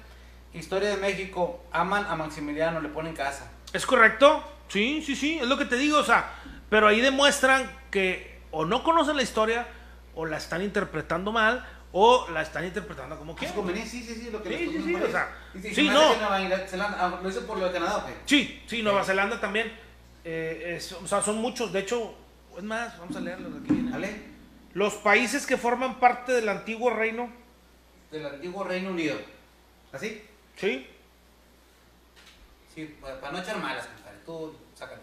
Historia 0.55 0.89
de 0.89 0.97
México, 0.97 1.63
aman 1.71 2.03
a 2.05 2.15
Maximiliano, 2.15 2.81
le 2.81 2.89
ponen 2.89 3.13
casa. 3.13 3.51
¿Es 3.73 3.85
correcto? 3.85 4.43
Sí, 4.69 5.03
sí, 5.05 5.15
sí, 5.15 5.37
es 5.37 5.45
lo 5.47 5.55
que 5.57 5.65
te 5.65 5.75
digo, 5.75 5.99
o 5.99 6.03
sea, 6.03 6.31
pero 6.69 6.87
ahí 6.87 6.99
demuestran 6.99 7.69
que 7.91 8.39
o 8.49 8.65
no 8.65 8.81
conocen 8.83 9.17
la 9.17 9.21
historia 9.21 9.67
o 10.15 10.25
la 10.25 10.37
están 10.37 10.63
interpretando 10.63 11.31
mal 11.31 11.63
o 11.91 12.27
la 12.31 12.41
están 12.41 12.65
interpretando 12.65 13.17
como 13.19 13.35
¿Qué 13.35 13.41
quieren. 13.41 13.55
conveniencia? 13.55 13.99
Sí, 13.99 14.05
sí, 14.07 14.15
sí, 14.21 14.31
lo 14.31 14.41
que 14.41 14.49
Sí, 14.49 14.65
les 14.65 14.73
sí, 14.75 14.83
sí, 14.83 14.95
o 14.95 15.11
sea, 15.11 15.29
sí, 15.61 15.67
hace 15.69 15.83
no. 15.83 16.11
que 16.13 16.17
Nueva 16.19 16.67
Zelanda- 16.67 17.19
¿Lo 17.21 17.29
hizo 17.29 17.45
por 17.45 17.57
lo 17.59 17.65
de 17.67 17.71
Canadá 17.73 17.97
o 17.97 18.05
qué? 18.07 18.13
Sí, 18.25 18.63
sí, 18.65 18.81
Nueva 18.81 19.03
Zelanda 19.03 19.39
también. 19.39 19.71
eh, 20.23 20.73
es- 20.77 20.91
o 20.93 21.05
sea, 21.07 21.21
son 21.21 21.37
muchos. 21.37 21.71
De 21.71 21.79
hecho, 21.81 22.15
es 22.57 22.63
más, 22.63 22.97
vamos 22.97 23.15
a 23.15 23.19
leerlos 23.19 23.51
aquí. 23.61 23.71
viene. 23.73 24.23
Los 24.73 24.95
países 24.95 25.45
que 25.45 25.55
forman 25.55 25.99
parte 25.99 26.31
del 26.31 26.49
antiguo 26.49 26.89
reino. 26.89 27.29
Del 28.15 28.25
antiguo 28.27 28.63
Reino 28.63 28.91
Unido. 28.91 29.17
¿Así? 29.91 30.23
Sí. 30.55 30.87
Sí, 32.73 32.95
para, 33.01 33.29
no 33.31 33.39
echar 33.39 33.57
malas, 33.57 33.87
compadre. 33.87 34.17
Tú, 34.25 34.55
sácalo. 34.73 35.01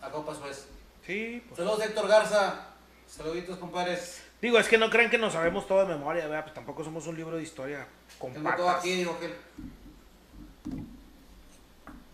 A 0.00 0.08
copa 0.10 0.34
Suez. 0.34 0.66
Sí. 1.04 1.42
pues. 1.46 1.58
Saludos, 1.58 1.84
Héctor 1.84 2.08
Garza. 2.08 2.66
Saluditos, 3.06 3.58
compadres. 3.58 4.24
Digo, 4.40 4.58
es 4.58 4.68
que 4.68 4.78
no 4.78 4.88
crean 4.88 5.10
que 5.10 5.18
nos 5.18 5.34
sabemos 5.34 5.66
todo 5.66 5.80
de 5.80 5.94
memoria, 5.94 6.26
¿verdad? 6.28 6.44
Pues 6.44 6.54
tampoco 6.54 6.82
somos 6.82 7.06
un 7.06 7.16
libro 7.16 7.36
de 7.36 7.42
historia 7.42 7.86
con 8.18 8.32
Tengo 8.32 8.50
todo 8.56 8.70
aquí, 8.70 8.94
dijo 8.96 9.18
que. 9.20 9.34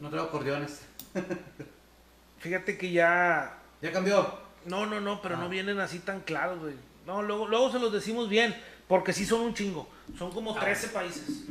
No 0.01 0.11
traigo 0.11 0.27
acordeones. 0.27 0.83
Fíjate 2.41 2.77
que 2.77 2.91
ya. 2.91 3.59
Ya 3.81 3.93
cambió. 3.93 4.41
No, 4.65 4.87
no, 4.87 5.01
no, 5.01 5.23
pero 5.23 5.37
Ah. 5.37 5.39
no 5.39 5.49
vienen 5.49 5.79
así 5.79 6.01
tan 6.01 6.21
claros, 6.23 6.59
güey. 6.59 6.75
No, 7.07 7.23
luego, 7.23 7.47
luego 7.47 7.71
se 7.71 7.79
los 7.79 7.93
decimos 7.93 8.29
bien, 8.29 8.61
porque 8.89 9.13
sí 9.13 9.25
son 9.27 9.41
un 9.41 9.55
chingo. 9.55 9.89
Son 10.19 10.31
como 10.33 10.57
Ah. 10.57 10.61
13 10.61 10.89
países. 10.89 11.45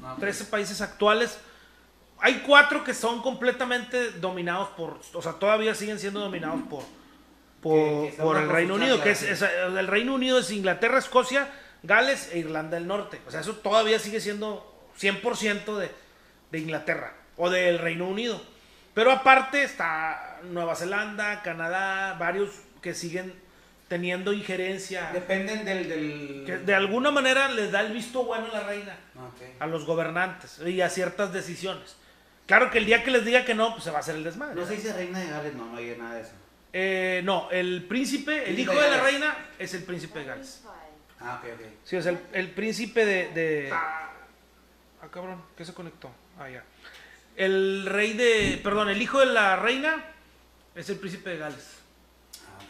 No, 0.00 0.16
13 0.16 0.44
países 0.44 0.80
actuales. 0.80 1.38
Hay 2.20 2.42
cuatro 2.46 2.84
que 2.84 2.94
son 2.94 3.20
completamente 3.22 4.12
dominados 4.12 4.68
por, 4.70 5.00
o 5.12 5.22
sea, 5.22 5.32
todavía 5.32 5.74
siguen 5.74 5.98
siendo 5.98 6.20
dominados 6.20 6.60
por, 6.70 6.84
por, 7.60 8.14
por 8.16 8.36
el 8.38 8.48
Reino 8.48 8.74
Unido, 8.74 9.02
que 9.02 9.10
es- 9.10 9.22
el 9.22 9.86
Reino 9.86 10.14
Unido 10.14 10.38
es 10.38 10.50
Inglaterra, 10.50 10.98
Escocia, 10.98 11.50
Gales 11.82 12.30
e 12.32 12.38
Irlanda 12.38 12.76
del 12.78 12.86
Norte. 12.86 13.20
O 13.26 13.30
sea, 13.30 13.40
eso 13.40 13.56
todavía 13.56 13.98
sigue 13.98 14.20
siendo 14.20 14.64
100% 14.98 15.76
de, 15.76 15.90
de 16.50 16.58
Inglaterra 16.58 17.14
o 17.36 17.50
del 17.50 17.78
Reino 17.78 18.06
Unido. 18.08 18.40
Pero 18.94 19.10
aparte 19.10 19.64
está 19.64 20.38
Nueva 20.44 20.76
Zelanda, 20.76 21.42
Canadá, 21.42 22.14
varios 22.18 22.50
que 22.80 22.94
siguen 22.94 23.34
teniendo 23.88 24.32
injerencia, 24.32 25.10
Dependen 25.12 25.64
del. 25.64 25.88
del... 25.88 26.42
que 26.46 26.58
de 26.58 26.74
alguna 26.74 27.10
manera 27.10 27.48
les 27.48 27.70
da 27.70 27.80
el 27.82 27.92
visto 27.92 28.24
bueno 28.24 28.46
a 28.46 28.52
la 28.52 28.60
reina 28.66 28.96
Ah, 29.16 29.28
a 29.60 29.66
los 29.66 29.84
gobernantes 29.84 30.58
y 30.66 30.80
a 30.80 30.88
ciertas 30.90 31.32
decisiones. 31.32 31.96
Claro 32.46 32.70
que 32.70 32.78
el 32.78 32.86
día 32.86 33.02
que 33.04 33.10
les 33.10 33.24
diga 33.24 33.44
que 33.44 33.54
no, 33.54 33.72
pues 33.72 33.84
se 33.84 33.90
va 33.90 33.98
a 33.98 34.00
hacer 34.00 34.16
el 34.16 34.24
desmadre. 34.24 34.54
No 34.54 34.66
se 34.66 34.76
dice 34.76 34.92
reina 34.92 35.18
de 35.20 35.26
Gales, 35.30 35.54
no, 35.54 35.66
no 35.66 35.76
hay 35.78 35.94
nada 35.96 36.14
de 36.16 36.20
eso. 36.22 36.32
Eh, 36.72 37.20
no, 37.24 37.50
el 37.50 37.84
príncipe, 37.88 38.48
el 38.50 38.58
hijo 38.58 38.72
de 38.74 38.80
de 38.82 38.90
la 38.90 39.00
reina 39.02 39.36
es 39.58 39.72
el 39.74 39.84
príncipe 39.84 40.18
de 40.18 40.24
Gales. 40.26 40.62
Ah, 41.20 41.40
ok, 41.42 41.48
ok. 41.54 41.66
Sí, 41.84 41.96
es 41.96 42.06
el, 42.06 42.18
el 42.32 42.50
príncipe 42.50 43.06
de, 43.06 43.28
de- 43.32 43.70
Ah, 43.72 44.10
cabrón, 45.10 45.42
¿qué 45.56 45.64
se 45.64 45.72
conectó? 45.72 46.10
Ah, 46.38 46.48
ya. 46.50 46.64
El 47.36 47.86
rey 47.86 48.12
de... 48.14 48.60
Perdón, 48.62 48.88
el 48.88 49.00
hijo 49.00 49.20
de 49.20 49.26
la 49.26 49.56
reina 49.56 50.04
es 50.74 50.90
el 50.90 50.96
príncipe 50.98 51.30
de 51.30 51.38
Gales. 51.38 51.73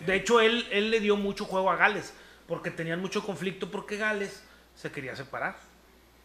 De 0.01 0.15
hecho, 0.17 0.41
él, 0.41 0.67
él 0.71 0.91
le 0.91 1.01
dio 1.01 1.17
mucho 1.17 1.45
juego 1.45 1.71
a 1.71 1.77
Gales, 1.77 2.13
porque 2.47 2.71
tenían 2.71 3.01
mucho 3.01 3.25
conflicto 3.25 3.71
porque 3.71 3.97
Gales 3.97 4.43
se 4.75 4.91
quería 4.91 5.15
separar 5.17 5.57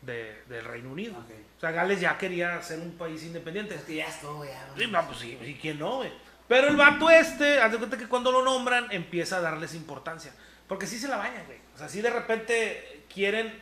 de- 0.02 0.42
del 0.48 0.66
Reino 0.66 0.92
Unido. 0.92 1.16
O 1.58 1.60
sea, 1.60 1.72
Gales 1.72 2.00
ya 2.02 2.18
quería 2.18 2.62
ser 2.62 2.80
un 2.80 2.92
país 2.98 3.24
independiente. 3.24 3.76
Es 3.76 3.82
que 3.84 3.96
ya 3.96 4.08
estuvo, 4.08 4.44
ya. 4.46 4.70
Sí, 4.78 4.88
no, 4.88 5.06
pues 5.08 5.20
sí, 5.20 5.38
sí, 5.44 5.58
¿quién 5.62 5.80
no, 5.80 5.98
güey? 5.98 6.12
Pero 6.48 6.68
el 6.68 6.76
vato 6.78 7.10
este, 7.12 7.60
haz 7.62 7.72
de 7.72 7.78
cuenta 7.78 7.98
que 7.98 8.08
cuando 8.08 8.32
lo 8.32 8.44
nombran, 8.44 8.88
empieza 8.92 9.38
a 9.38 9.42
darles 9.42 9.74
importancia. 9.76 10.34
Porque 10.68 10.88
sí 10.88 10.98
se 10.98 11.08
la 11.08 11.18
bañan, 11.18 11.46
güey. 11.46 11.60
O 11.76 11.78
sea, 11.78 11.88
sí 11.90 12.02
de 12.02 12.10
repente 12.10 13.04
quieren 13.14 13.54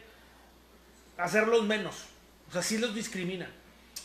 hacerlos 1.18 1.64
menos. 1.64 2.05
O 2.49 2.53
sea, 2.53 2.62
sí 2.62 2.78
los 2.78 2.93
discriminan. 2.95 3.49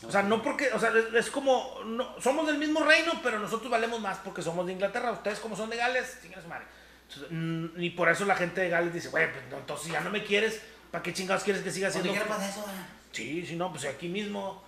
O 0.06 0.10
sea, 0.10 0.22
no 0.22 0.42
porque, 0.42 0.72
o 0.72 0.78
sea, 0.78 0.90
es, 0.90 1.14
es 1.14 1.30
como, 1.30 1.80
no, 1.84 2.20
somos 2.20 2.46
del 2.46 2.58
mismo 2.58 2.82
reino, 2.84 3.12
pero 3.22 3.38
nosotros 3.38 3.70
valemos 3.70 4.00
más 4.00 4.18
porque 4.18 4.42
somos 4.42 4.66
de 4.66 4.72
Inglaterra. 4.72 5.12
Ustedes 5.12 5.38
como 5.38 5.56
son 5.56 5.70
de 5.70 5.76
Gales, 5.76 6.18
chinguen 6.22 6.42
su 6.42 6.48
madre. 6.48 6.64
Entonces, 7.08 7.28
mm, 7.30 7.80
y 7.80 7.90
por 7.90 8.08
eso 8.08 8.24
la 8.24 8.34
gente 8.34 8.60
de 8.60 8.68
Gales 8.68 8.92
dice, 8.92 9.08
güey, 9.08 9.30
pues 9.30 9.44
no, 9.50 9.58
entonces 9.58 9.92
ya 9.92 10.00
no 10.00 10.10
me 10.10 10.24
quieres, 10.24 10.60
¿para 10.90 11.02
qué 11.02 11.12
chingados 11.12 11.44
quieres 11.44 11.62
que 11.62 11.70
siga 11.70 11.90
quiera 11.90 12.26
pasa 12.26 12.48
eso, 12.48 12.64
ah? 12.66 12.86
Sí, 13.12 13.44
sí, 13.46 13.56
no, 13.56 13.70
pues 13.70 13.84
aquí 13.84 14.08
mismo. 14.08 14.62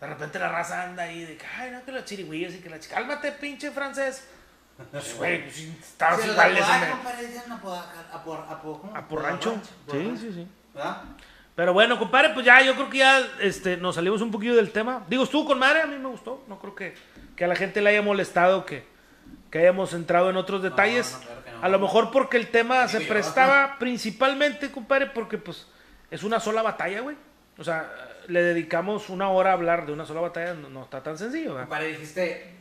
De 0.00 0.06
repente 0.06 0.38
la 0.38 0.50
raza 0.50 0.82
anda 0.82 1.04
ahí 1.04 1.24
de 1.24 1.36
que, 1.38 1.46
ay, 1.46 1.70
no, 1.70 1.82
que 1.82 1.92
los 1.92 2.04
chirigüillos 2.04 2.54
y 2.54 2.58
que 2.58 2.68
la 2.68 2.78
chica. 2.78 2.96
Cálmate, 2.96 3.32
pinche 3.32 3.70
francés. 3.70 4.24
Pues, 4.90 5.16
güey, 5.16 5.42
pues 5.44 5.54
si 5.54 5.74
estabas 5.80 6.20
Sí, 6.20 6.28
iguales, 6.28 6.64
Sí, 9.90 10.16
sí, 10.18 10.32
sí. 10.34 10.48
¿Verdad? 10.74 11.02
Pero 11.56 11.72
bueno, 11.72 11.98
compadre, 11.98 12.30
pues 12.34 12.44
ya, 12.44 12.62
yo 12.62 12.74
creo 12.74 12.90
que 12.90 12.98
ya 12.98 13.26
este, 13.40 13.78
nos 13.78 13.94
salimos 13.94 14.20
un 14.20 14.30
poquillo 14.30 14.54
del 14.54 14.70
tema. 14.70 15.04
Digo, 15.08 15.24
estuvo 15.24 15.46
con 15.46 15.58
madre, 15.58 15.80
a 15.80 15.86
mí 15.86 15.96
me 15.96 16.08
gustó. 16.08 16.44
No 16.48 16.58
creo 16.58 16.74
que, 16.74 16.94
que 17.34 17.44
a 17.44 17.48
la 17.48 17.56
gente 17.56 17.80
le 17.80 17.90
haya 17.90 18.02
molestado 18.02 18.66
que, 18.66 18.84
que 19.50 19.60
hayamos 19.60 19.94
entrado 19.94 20.28
en 20.28 20.36
otros 20.36 20.62
detalles. 20.62 21.14
no, 21.14 21.26
claro 21.26 21.44
que 21.44 21.50
no. 21.52 21.62
A 21.62 21.68
lo 21.70 21.78
mejor 21.78 22.10
porque 22.10 22.36
el 22.36 22.48
tema 22.48 22.86
se 22.88 23.00
prestaba 23.00 23.78
principalmente, 23.78 24.70
compadre, 24.70 25.06
porque 25.06 25.38
pues 25.38 25.66
es 26.10 26.22
una 26.22 26.40
sola 26.40 26.60
batalla, 26.60 27.00
güey. 27.00 27.16
O 27.56 27.64
sea, 27.64 27.90
le 28.28 28.42
dedicamos 28.42 29.08
una 29.08 29.30
hora 29.30 29.50
a 29.50 29.52
hablar 29.54 29.86
de 29.86 29.92
una 29.92 30.04
sola 30.04 30.20
batalla, 30.20 30.52
no, 30.52 30.82
está 30.82 31.02
tan 31.02 31.16
sencillo, 31.16 31.54
¿verdad? 31.54 31.68
Compadre, 31.68 31.88
dijiste, 31.88 32.54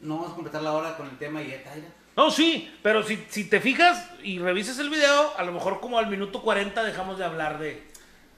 no 0.00 0.16
vamos 0.16 0.32
a 0.32 0.34
completar 0.34 0.62
la 0.62 0.72
hora 0.72 0.96
con 0.96 1.08
el 1.08 1.16
tema 1.18 1.40
y 1.40 1.50
ya 1.50 1.56
está. 1.56 1.70
No, 2.16 2.30
sí, 2.32 2.76
pero 2.82 3.04
si, 3.04 3.24
si 3.28 3.44
te 3.44 3.60
fijas 3.60 4.10
y 4.24 4.40
revisas 4.40 4.78
el 4.80 4.90
video, 4.90 5.32
a 5.38 5.44
lo 5.44 5.52
mejor 5.52 5.78
como 5.80 5.98
al 5.98 6.08
minuto 6.08 6.42
40 6.42 6.82
dejamos 6.82 7.18
de 7.18 7.24
hablar 7.24 7.58
de... 7.60 7.89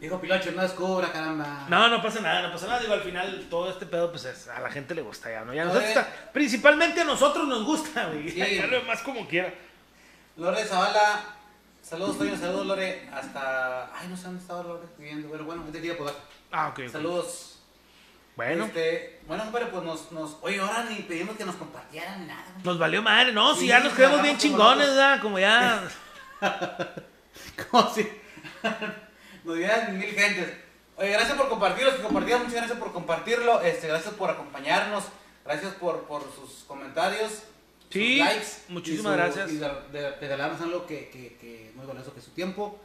Dijo 0.02 0.20
Pilocho, 0.20 0.50
no 0.50 0.62
descubra, 0.62 1.12
caramba. 1.12 1.64
No, 1.68 1.88
no 1.88 2.02
pasa 2.02 2.20
nada, 2.20 2.42
no 2.42 2.52
pasa 2.52 2.66
nada. 2.66 2.80
Digo, 2.80 2.92
al 2.92 3.02
final 3.02 3.46
todo 3.48 3.70
este 3.70 3.86
pedo, 3.86 4.10
pues 4.10 4.24
es- 4.24 4.48
a 4.48 4.58
la 4.58 4.68
gente 4.68 4.96
le 4.96 5.02
gusta 5.02 5.30
ya, 5.30 5.44
¿no? 5.44 5.54
Ya 5.54 5.64
nosotros 5.64 5.88
está- 5.90 6.08
principalmente 6.32 7.00
a 7.02 7.04
nosotros 7.04 7.46
nos 7.46 7.62
gusta, 7.64 8.06
güey. 8.06 8.28
Sí. 8.28 8.38
Ya 8.56 8.66
lo 8.66 8.80
demás 8.80 9.00
como 9.02 9.28
quiera. 9.28 9.54
Lore 10.36 10.64
Zavala, 10.64 11.20
saludos, 11.82 12.18
Toño, 12.18 12.36
saludos, 12.36 12.66
Lore. 12.66 13.08
Hasta. 13.12 13.96
Ay, 13.96 14.08
no 14.08 14.16
sé 14.16 14.24
dónde 14.24 14.40
estaba 14.42 14.62
Lore 14.64 14.86
viviendo. 14.98 15.28
Pero 15.30 15.44
bueno, 15.44 15.64
es 15.66 15.72
de 15.72 15.78
aquí 15.78 15.86
de 15.88 15.94
Apodaca. 15.94 16.18
Ah, 16.50 16.68
ok. 16.76 16.80
Saludos. 16.90 17.60
Bueno, 18.34 18.64
Este, 18.64 19.20
bueno, 19.28 19.44
compadre, 19.44 19.66
pues 19.66 19.84
nos, 19.84 20.10
nos. 20.10 20.36
Oye, 20.40 20.58
ahora 20.58 20.84
ni 20.90 20.96
pedimos 21.02 21.36
que 21.36 21.44
nos 21.44 21.54
compartieran 21.54 22.26
nada. 22.26 22.44
güey. 22.54 22.64
nos 22.64 22.78
valió 22.78 23.02
madre, 23.02 23.30
¿no? 23.32 23.54
Si 23.54 23.60
Sí, 23.60 23.66
ya 23.68 23.78
nos 23.78 23.92
quedamos 23.92 24.20
bien 24.22 24.36
chingones. 24.36 24.88
¿verdad? 24.88 25.20
Como 25.22 25.38
ya... 25.38 25.84
Como 27.70 27.88
si. 27.94 28.08
nos 29.44 29.56
dieran 29.56 29.98
mil 29.98 30.08
gentes. 30.10 30.48
Oye, 30.96 31.10
gracias 31.10 31.36
por 31.36 31.48
compartirlo. 31.48 31.90
Si 31.96 32.02
compartieron, 32.02 32.42
muchas 32.42 32.56
gracias 32.56 32.78
por 32.78 32.92
compartirlo. 32.92 33.60
Este, 33.62 33.88
gracias 33.88 34.14
por 34.14 34.30
acompañarnos. 34.30 35.04
Gracias 35.44 35.74
por, 35.74 36.02
por 36.04 36.22
sus 36.34 36.64
comentarios. 36.64 37.42
Sí, 37.90 38.18
sus 38.18 38.26
likes. 38.26 38.46
muchísimas 38.68 39.00
y 39.12 39.16
su- 39.16 39.22
gracias. 39.22 39.50
Y 39.52 39.56
de, 39.56 39.68
de 40.00 40.10
regalarnos 40.20 40.60
algo 40.60 40.86
que, 40.86 41.08
que, 41.10 41.36
que 41.40 41.72
muy 41.74 41.86
valioso 41.86 42.12
que 42.12 42.20
es 42.20 42.24
su 42.24 42.30
tiempo. 42.32 42.78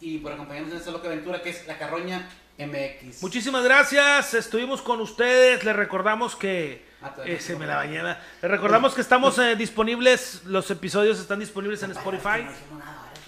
Y 0.00 0.18
por 0.18 0.32
acompañarnos 0.32 0.72
en 0.72 0.78
esta 0.78 0.90
loca 0.92 1.08
aventura 1.08 1.42
que 1.42 1.50
es 1.50 1.66
La 1.66 1.76
Carroña 1.78 2.28
MX. 2.58 3.22
Muchísimas 3.22 3.62
gracias, 3.64 4.34
estuvimos 4.34 4.80
con 4.82 5.00
ustedes. 5.00 5.62
Les 5.64 5.74
recordamos 5.76 6.34
que. 6.36 6.86
Ah, 7.02 7.14
eh, 7.24 7.38
se 7.40 7.54
me 7.56 7.66
la 7.66 7.76
bañaba. 7.76 8.18
Les 8.42 8.50
recordamos 8.50 8.94
que 8.94 9.00
estamos 9.00 9.38
eh, 9.38 9.54
disponibles, 9.56 10.42
los 10.44 10.68
episodios 10.70 11.18
están 11.20 11.38
disponibles 11.40 11.82
en 11.84 11.92
Spotify. 11.92 12.46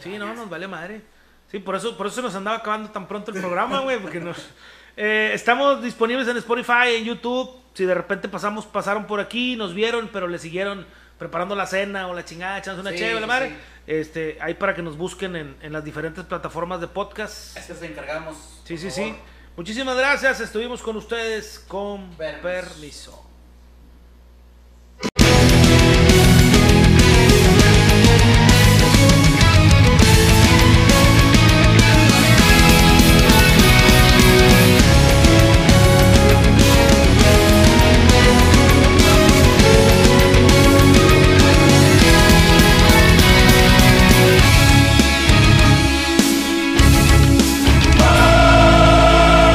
Sí, 0.03 0.17
no, 0.19 0.33
nos 0.35 0.49
vale 0.49 0.67
madre. 0.67 1.03
Sí, 1.51 1.59
por 1.59 1.75
eso, 1.75 1.97
por 1.97 2.07
eso 2.07 2.23
nos 2.23 2.35
andaba 2.35 2.59
acabando 2.59 2.91
tan 2.91 3.07
pronto 3.09 3.31
el 3.33 3.41
programa, 3.41 3.81
güey, 3.81 3.99
porque 3.99 4.21
nos... 4.21 4.37
Eh, 4.97 5.31
estamos 5.35 5.83
disponibles 5.83 6.29
en 6.29 6.37
Spotify, 6.37 6.95
en 6.97 7.05
YouTube. 7.05 7.51
Si 7.75 7.85
de 7.85 7.95
repente 7.95 8.29
pasamos, 8.29 8.67
pasaron 8.67 9.07
por 9.07 9.21
aquí, 9.21 9.57
nos 9.57 9.75
vieron, 9.75 10.11
pero 10.13 10.29
le 10.29 10.39
siguieron 10.39 10.87
preparando 11.19 11.55
la 11.55 11.67
cena 11.67 12.07
o 12.09 12.15
la 12.15 12.25
chingada, 12.25 12.59
echándose 12.59 12.81
una 12.89 12.91
Sí, 12.93 12.99
chévere, 12.99 13.27
madre. 13.27 13.49
sí. 13.51 13.55
Este, 13.87 14.39
ahí 14.41 14.55
para 14.55 14.75
que 14.75 14.83
nos 14.83 14.97
busquen 14.97 15.37
en, 15.37 15.57
en 15.63 15.73
las 15.73 15.85
diferentes 15.85 16.25
plataformas 16.25 16.81
de 16.81 16.87
podcast. 16.89 17.57
Es 17.57 17.67
que 17.67 17.75
se 17.75 17.87
encargamos. 17.87 18.37
Sí, 18.65 18.77
sí, 18.79 18.91
favor. 18.91 19.15
sí. 19.15 19.17
Muchísimas 19.57 19.97
gracias. 19.97 20.41
Estuvimos 20.41 20.81
con 20.83 20.97
ustedes 20.97 21.65
con 21.67 22.11
Permiso. 22.17 22.43
permiso. 22.43 23.20